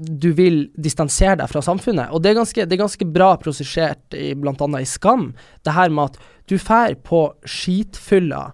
du 0.00 0.30
vil 0.36 0.64
distansere 0.74 1.36
deg 1.42 1.50
fra 1.50 1.62
samfunnet. 1.64 2.12
Og 2.12 2.22
det 2.22 2.32
er 2.32 2.40
ganske, 2.40 2.66
det 2.66 2.76
er 2.76 2.84
ganske 2.84 3.08
bra 3.12 3.34
prosessert 3.42 4.16
i 4.16 4.32
bl.a. 4.38 4.54
i 4.80 4.88
Skam, 4.88 5.32
det 5.64 5.76
her 5.76 5.92
med 5.92 6.12
at 6.12 6.18
du 6.50 6.58
fær 6.60 6.96
på 7.06 7.26
skitfylla, 7.48 8.50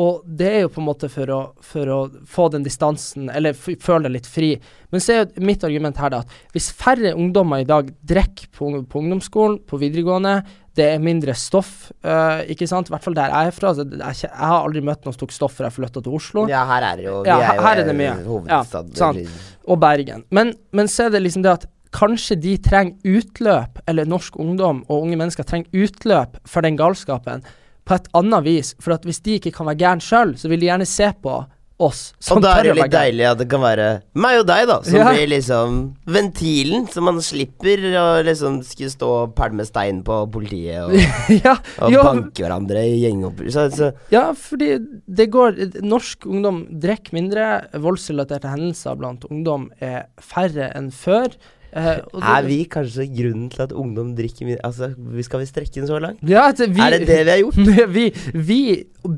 og 0.00 0.22
det 0.24 0.46
er 0.46 0.60
jo 0.62 0.70
på 0.70 0.80
en 0.80 0.86
måte 0.86 1.08
for 1.10 1.30
å, 1.34 1.38
for 1.66 1.90
å 1.90 1.98
få 2.30 2.46
den 2.54 2.62
distansen, 2.64 3.26
eller 3.34 3.56
føle 3.58 4.04
deg 4.06 4.14
litt 4.14 4.28
fri. 4.30 4.52
Men 4.94 5.02
så 5.02 5.12
er 5.12 5.18
jo 5.24 5.44
mitt 5.44 5.64
argument 5.66 5.98
her 6.00 6.12
da 6.14 6.22
at 6.22 6.36
hvis 6.54 6.70
færre 6.78 7.10
ungdommer 7.18 7.64
i 7.64 7.68
dag 7.68 7.90
drikker 8.08 8.52
på, 8.54 8.70
på 8.86 9.02
ungdomsskolen, 9.02 9.58
på 9.66 9.80
videregående, 9.82 10.38
det 10.78 10.86
er 10.94 11.02
mindre 11.02 11.34
stoff, 11.34 11.90
uh, 12.06 12.40
ikke 12.48 12.68
sant, 12.70 12.88
i 12.88 12.94
hvert 12.94 13.04
fall 13.04 13.16
der 13.18 13.32
jeg 13.34 13.50
er 13.50 13.56
fra. 13.56 13.72
Altså, 13.74 13.84
jeg, 13.90 14.20
jeg 14.22 14.30
har 14.38 14.60
aldri 14.60 14.84
møtt 14.86 15.02
noen 15.04 15.16
som 15.16 15.24
tok 15.24 15.34
stoff 15.34 15.56
før 15.58 15.66
jeg 15.66 15.76
flytta 15.80 16.04
til 16.06 16.14
Oslo. 16.16 16.44
Ja, 16.48 16.62
her 16.70 16.86
er 16.92 17.00
det 17.00 17.08
jo 17.08 17.16
Ja, 17.26 17.40
Vi 17.40 17.48
er 17.48 17.58
jo 17.58 17.64
her 17.66 17.82
er 17.82 17.90
det 17.90 17.96
mye. 17.98 18.12
hovedstad. 18.28 18.94
Ja, 18.94 19.00
sant. 19.02 19.49
Og 19.70 19.78
Bergen. 19.82 20.24
Men, 20.34 20.54
men 20.74 20.90
så 20.90 21.06
er 21.06 21.14
det 21.14 21.22
liksom 21.24 21.44
det 21.46 21.52
at 21.60 21.68
kanskje 21.94 22.36
de 22.38 22.56
trenger 22.62 23.18
utløp, 23.18 23.80
eller 23.90 24.08
norsk 24.08 24.36
ungdom 24.42 24.84
og 24.88 25.06
unge 25.06 25.18
mennesker 25.18 25.46
trenger 25.46 25.86
utløp 25.86 26.38
for 26.46 26.66
den 26.66 26.78
galskapen 26.78 27.42
på 27.86 27.96
et 27.96 28.10
annet 28.14 28.46
vis. 28.46 28.74
For 28.82 28.94
at 28.94 29.06
hvis 29.06 29.22
de 29.26 29.38
ikke 29.38 29.54
kan 29.56 29.70
være 29.70 29.80
gærne 29.82 30.04
sjøl, 30.04 30.36
så 30.38 30.50
vil 30.50 30.62
de 30.62 30.70
gjerne 30.70 30.88
se 30.88 31.10
på 31.22 31.40
oss 31.80 32.00
Og 32.30 32.42
da 32.44 32.52
er 32.58 32.68
det 32.68 32.74
litt 32.78 32.92
deilig 32.92 33.26
at 33.30 33.38
det 33.40 33.46
kan 33.50 33.62
være 33.64 33.86
meg 34.20 34.40
og 34.42 34.46
deg, 34.50 34.66
da, 34.68 34.76
som 34.84 34.98
Ja. 35.00 35.10
blir 35.14 35.30
liksom 35.32 35.78
ventilen, 36.06 36.86
så 36.92 37.02
man 37.04 37.20
slipper 37.24 37.82
å 38.00 38.04
liksom 38.26 38.60
skulle 38.66 38.92
stå 38.92 39.10
og 39.22 39.34
pælme 39.38 39.64
stein 39.68 40.02
på 40.06 40.18
politiet 40.32 40.82
og, 40.84 40.94
ja, 41.46 41.56
og 41.80 41.94
ja. 41.94 42.02
banke 42.04 42.44
hverandre 42.44 42.84
i 42.88 42.98
gjengopprør. 43.04 43.94
Ja, 44.12 44.26
fordi 44.36 44.74
det 45.06 45.30
går 45.32 45.58
Norsk 45.82 46.26
ungdom 46.28 46.64
drikker 46.82 47.16
mindre. 47.16 47.46
Voldsrelaterte 47.80 48.50
hendelser 48.52 48.98
blant 49.00 49.24
ungdom 49.30 49.70
er 49.80 50.04
færre 50.20 50.70
enn 50.76 50.90
før. 50.94 51.32
Det- 51.74 52.04
er 52.34 52.42
vi 52.48 52.58
kanskje 52.70 53.06
grunnen 53.14 53.48
til 53.52 53.62
at 53.62 53.72
ungdom 53.72 54.14
drikker 54.18 54.46
mye 54.48 54.58
Altså, 54.66 54.90
skal 55.22 55.40
vi 55.42 55.46
strekke 55.46 55.76
den 55.80 55.86
så 55.88 55.98
langt? 56.02 56.18
ja, 56.26 56.48
det, 56.56 56.66
vi, 56.74 56.80
Er 56.82 56.90
det 56.98 57.06
det 57.08 57.20
vi 57.26 57.30
har 57.30 57.38
gjort? 57.44 57.56
vi, 57.96 58.04
vi, 58.34 58.60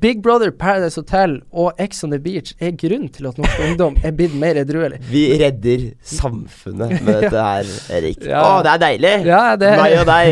Big 0.03 0.21
Brother, 0.23 0.51
Paradise 0.55 1.01
Hotel 1.01 1.39
og 1.51 1.73
Ex 1.83 2.05
on 2.05 2.11
the 2.13 2.19
Beach 2.23 2.53
er 2.61 2.71
grunnen 2.79 3.09
til 3.13 3.27
at 3.31 3.39
norsk 3.41 3.59
ungdom 3.67 3.97
er 4.05 4.13
blitt 4.15 4.35
mer 4.39 4.55
edruelig. 4.61 5.01
Vi 5.11 5.25
redder 5.41 5.89
samfunnet 6.07 7.01
med 7.03 7.13
dette 7.25 7.43
her, 7.43 7.65
Erik. 7.99 8.21
Ja. 8.29 8.43
Å, 8.45 8.61
det 8.63 8.71
er 8.77 8.83
deilig! 8.85 9.15
Ja, 9.27 9.43
det 9.59 9.73
Meg 9.81 9.97
og 9.99 10.07
deg. 10.13 10.27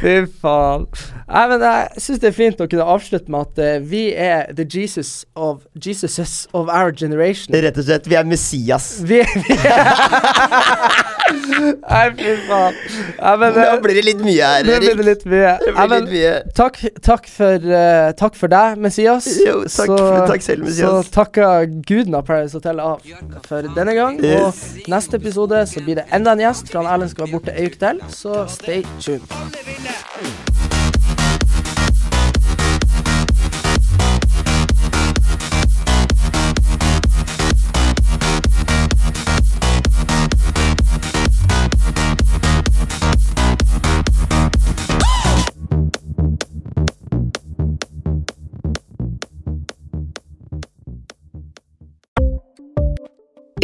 Fy 0.00 0.14
faen. 0.40 0.86
Nei, 1.30 1.42
men 1.52 1.62
jeg 1.62 2.02
syns 2.02 2.20
det 2.22 2.28
er 2.30 2.34
fint 2.34 2.62
å 2.62 2.66
kunne 2.70 2.86
avslutte 2.90 3.30
med 3.30 3.40
at 3.44 3.60
uh, 3.62 3.84
vi 3.86 4.00
er 4.18 4.48
the 4.56 4.64
Jesus 4.66 5.24
of 5.38 5.62
Jesuses 5.78 6.46
of 6.56 6.66
our 6.72 6.90
generation. 6.96 7.54
Rett 7.54 7.78
og 7.78 7.86
slett, 7.86 8.08
vi 8.10 8.16
er 8.18 8.26
Messias. 8.26 8.88
Vi, 9.06 9.20
vi 9.22 9.39
Nei, 11.30 12.06
fy 12.18 12.32
faen. 12.48 12.74
Nå 13.20 13.48
eh, 13.48 13.74
blir 13.84 13.94
det 13.98 14.04
litt 14.06 14.22
mye 14.24 14.48
her, 14.52 14.64
nå 14.66 14.78
blir 14.80 14.88
Erik. 14.90 14.98
det 15.00 15.06
litt 15.06 15.24
mye. 15.30 15.52
Det 15.62 15.74
blir 15.76 15.92
litt 15.94 16.10
mye. 16.14 16.32
takk, 16.58 16.80
takk, 17.06 17.28
for, 17.30 17.68
uh, 17.70 18.10
takk 18.18 18.38
for 18.38 18.52
deg, 18.52 18.78
Messias. 18.82 19.28
Jo, 19.38 19.60
takk 19.68 19.92
for- 19.92 20.26
takk 20.32 20.42
selv, 20.46 20.66
Messias. 20.66 21.06
Så 21.06 21.14
takker 21.14 21.66
guden 21.86 22.18
av 22.18 22.26
Paradise 22.28 22.58
Hotel 22.58 22.82
av 22.82 23.00
for 23.46 23.70
denne 23.78 23.94
gang. 23.98 24.18
Yes. 24.24 24.40
Og 24.40 24.90
neste 24.90 25.20
episode 25.22 25.64
så 25.70 25.84
blir 25.86 26.02
det 26.02 26.08
enda 26.12 26.34
en 26.36 26.44
gjest, 26.46 26.70
for 26.72 26.82
han 26.82 26.90
Erlend 26.94 27.14
skal 27.14 27.26
være 27.28 27.38
borte 27.38 27.54
ei 27.56 27.70
uke 27.70 27.78
til. 27.80 28.02
Så 28.10 28.46
stay 28.50 28.82
tuned. 28.98 30.49